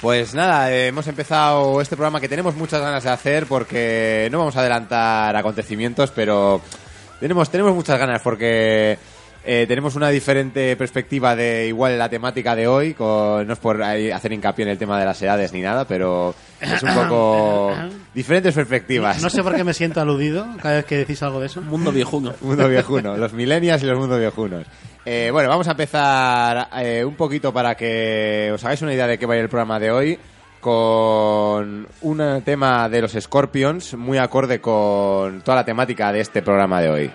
Pues 0.00 0.32
nada, 0.32 0.72
eh, 0.72 0.86
hemos 0.86 1.08
empezado 1.08 1.80
este 1.80 1.96
programa 1.96 2.20
que 2.20 2.28
tenemos 2.28 2.54
muchas 2.54 2.80
ganas 2.80 3.02
de 3.02 3.10
hacer 3.10 3.46
porque 3.46 4.28
no 4.30 4.38
vamos 4.38 4.56
a 4.56 4.60
adelantar 4.60 5.34
acontecimientos, 5.34 6.12
pero 6.12 6.60
tenemos, 7.18 7.50
tenemos 7.50 7.74
muchas 7.74 7.98
ganas 7.98 8.22
porque 8.22 8.96
eh, 9.50 9.64
tenemos 9.66 9.96
una 9.96 10.10
diferente 10.10 10.76
perspectiva 10.76 11.34
de 11.34 11.68
igual 11.68 11.96
la 11.96 12.10
temática 12.10 12.54
de 12.54 12.68
hoy, 12.68 12.92
con, 12.92 13.46
no 13.46 13.54
es 13.54 13.58
por 13.58 13.82
hacer 13.82 14.30
hincapié 14.30 14.64
en 14.64 14.68
el 14.68 14.76
tema 14.76 15.00
de 15.00 15.06
las 15.06 15.22
edades 15.22 15.54
ni 15.54 15.62
nada, 15.62 15.86
pero 15.86 16.34
es 16.60 16.82
un 16.82 16.92
poco 16.92 17.72
diferentes 18.14 18.54
perspectivas. 18.54 19.22
No 19.22 19.30
sé 19.30 19.42
por 19.42 19.56
qué 19.56 19.64
me 19.64 19.72
siento 19.72 20.02
aludido 20.02 20.46
cada 20.60 20.74
vez 20.76 20.84
que 20.84 20.98
decís 20.98 21.22
algo 21.22 21.40
de 21.40 21.46
eso. 21.46 21.62
Mundo 21.62 21.90
viejuno. 21.90 22.34
Mundo 22.42 22.68
viejuno, 22.68 23.16
los 23.16 23.32
millennials 23.32 23.82
y 23.82 23.86
los 23.86 23.98
mundos 23.98 24.18
viejunos. 24.18 24.66
Eh, 25.06 25.30
bueno, 25.32 25.48
vamos 25.48 25.66
a 25.66 25.70
empezar 25.70 26.68
eh, 26.82 27.02
un 27.02 27.14
poquito 27.14 27.50
para 27.50 27.74
que 27.74 28.50
os 28.52 28.62
hagáis 28.66 28.82
una 28.82 28.92
idea 28.92 29.06
de 29.06 29.18
qué 29.18 29.24
va 29.24 29.32
a 29.32 29.36
ir 29.38 29.44
el 29.44 29.48
programa 29.48 29.80
de 29.80 29.90
hoy. 29.90 30.18
con 30.60 31.86
un 32.02 32.42
tema 32.44 32.86
de 32.90 33.00
los 33.00 33.12
Scorpions 33.12 33.94
muy 33.94 34.18
acorde 34.18 34.60
con 34.60 35.40
toda 35.40 35.56
la 35.56 35.64
temática 35.64 36.12
de 36.12 36.20
este 36.20 36.42
programa 36.42 36.82
de 36.82 36.90
hoy. 36.90 37.10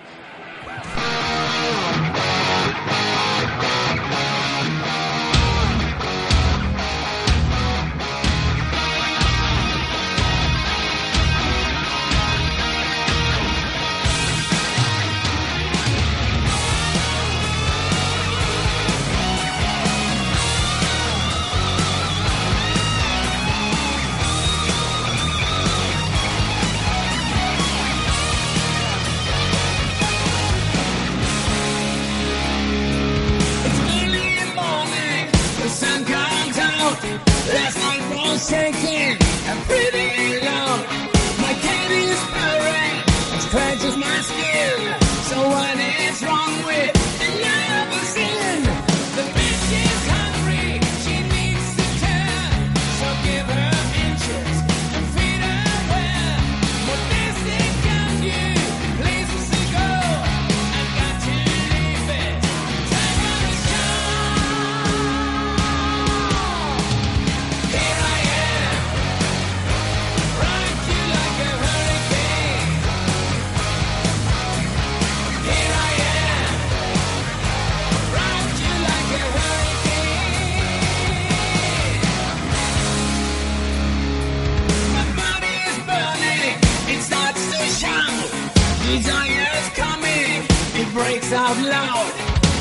breaks 90.94 91.32
out 91.32 91.56
loud. 91.56 92.12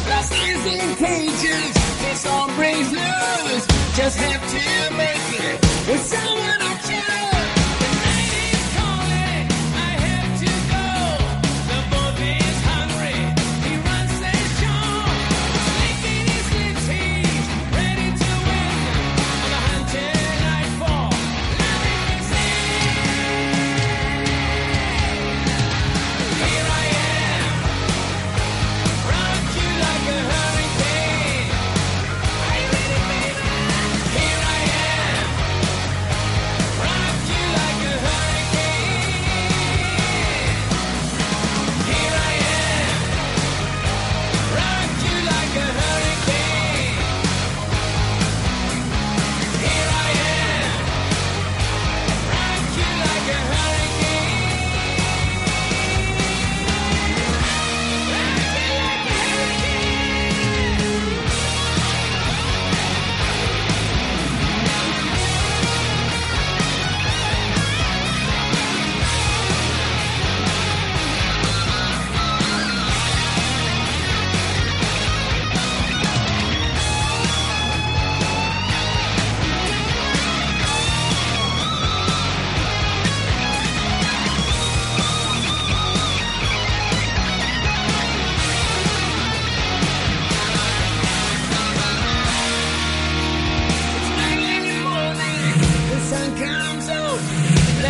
Lost 0.09 0.33
is 0.33 0.65
in 0.65 0.95
cages, 0.95 1.73
it's 2.09 2.25
all 2.25 2.47
brave 2.55 2.91
news. 2.91 3.67
Just 3.95 4.17
have 4.17 4.41
to 4.49 4.95
make 4.97 5.39
it 5.39 5.61
with 5.87 6.01
someone 6.01 6.59
I 6.59 6.75
choose. 6.81 7.42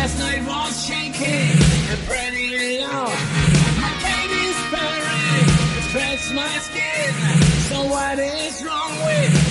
Last 0.04 0.18
night 0.18 0.44
was 0.44 0.86
shaking 0.86 1.56
and 1.88 2.00
pretty 2.00 2.78
low. 2.78 3.06
My 3.80 3.92
pain 4.04 4.30
is 4.48 4.58
burning, 4.68 5.48
it 5.78 5.84
spreads 5.88 6.30
my 6.34 6.58
skin. 6.58 7.14
So 7.70 7.88
what 7.88 8.18
is 8.18 8.62
wrong 8.62 8.90
with? 9.06 9.32
me? 9.32 9.43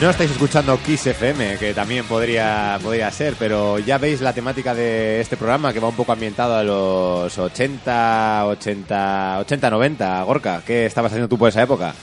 No 0.00 0.10
estáis 0.10 0.30
escuchando 0.30 0.78
Kiss 0.80 1.08
FM, 1.08 1.58
que 1.58 1.74
también 1.74 2.04
podría, 2.04 2.78
podría 2.80 3.10
ser, 3.10 3.34
pero 3.36 3.80
ya 3.80 3.98
veis 3.98 4.20
la 4.20 4.32
temática 4.32 4.72
de 4.72 5.20
este 5.20 5.36
programa 5.36 5.72
que 5.72 5.80
va 5.80 5.88
un 5.88 5.96
poco 5.96 6.12
ambientado 6.12 6.54
a 6.54 6.62
los 6.62 7.36
80, 7.36 8.46
80, 8.46 9.38
80, 9.40 9.70
90. 9.70 10.22
Gorka, 10.22 10.62
¿qué 10.64 10.86
estabas 10.86 11.10
haciendo 11.10 11.28
tú 11.28 11.36
por 11.36 11.48
esa 11.48 11.64
época? 11.64 11.94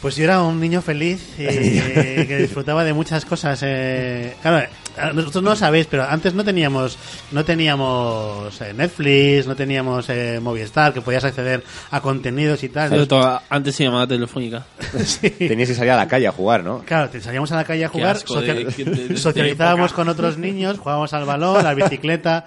Pues 0.00 0.16
yo 0.16 0.24
era 0.24 0.42
un 0.42 0.58
niño 0.58 0.80
feliz 0.80 1.34
y 1.38 1.44
que 2.26 2.38
disfrutaba 2.38 2.82
de 2.82 2.94
muchas 2.94 3.26
cosas. 3.26 3.60
Eh, 3.62 4.34
claro, 4.40 4.66
nosotros 5.14 5.42
no 5.42 5.50
lo 5.50 5.56
sabéis, 5.56 5.86
pero 5.86 6.04
antes 6.04 6.34
no 6.34 6.44
teníamos 6.44 6.98
no 7.32 7.44
teníamos 7.44 8.60
eh, 8.60 8.72
Netflix, 8.74 9.46
no 9.46 9.56
teníamos 9.56 10.08
eh, 10.08 10.38
Movistar, 10.40 10.92
que 10.92 11.00
podías 11.00 11.24
acceder 11.24 11.62
a 11.90 12.00
contenidos 12.00 12.62
y 12.62 12.68
tal. 12.68 13.06
Todo- 13.08 13.40
antes 13.48 13.74
se 13.74 13.84
llamaba 13.84 14.06
telefónica. 14.06 14.64
Sí. 15.04 15.30
Tenías 15.30 15.68
que 15.68 15.74
salir 15.74 15.90
a 15.92 15.96
la 15.96 16.08
calle 16.08 16.26
a 16.28 16.32
jugar, 16.32 16.62
¿no? 16.64 16.80
Claro, 16.80 17.10
te 17.10 17.20
salíamos 17.20 17.50
a 17.52 17.56
la 17.56 17.64
calle 17.64 17.84
a 17.84 17.88
jugar, 17.88 18.16
asco 18.16 18.40
de- 18.40 18.64
social- 18.70 18.86
de- 18.94 19.08
de- 19.08 19.16
socializábamos 19.16 19.90
de 19.90 19.94
con 19.96 20.08
otros 20.08 20.38
niños, 20.38 20.78
jugábamos 20.78 21.12
al 21.12 21.24
balón, 21.24 21.58
a 21.58 21.62
la 21.62 21.74
bicicleta. 21.74 22.46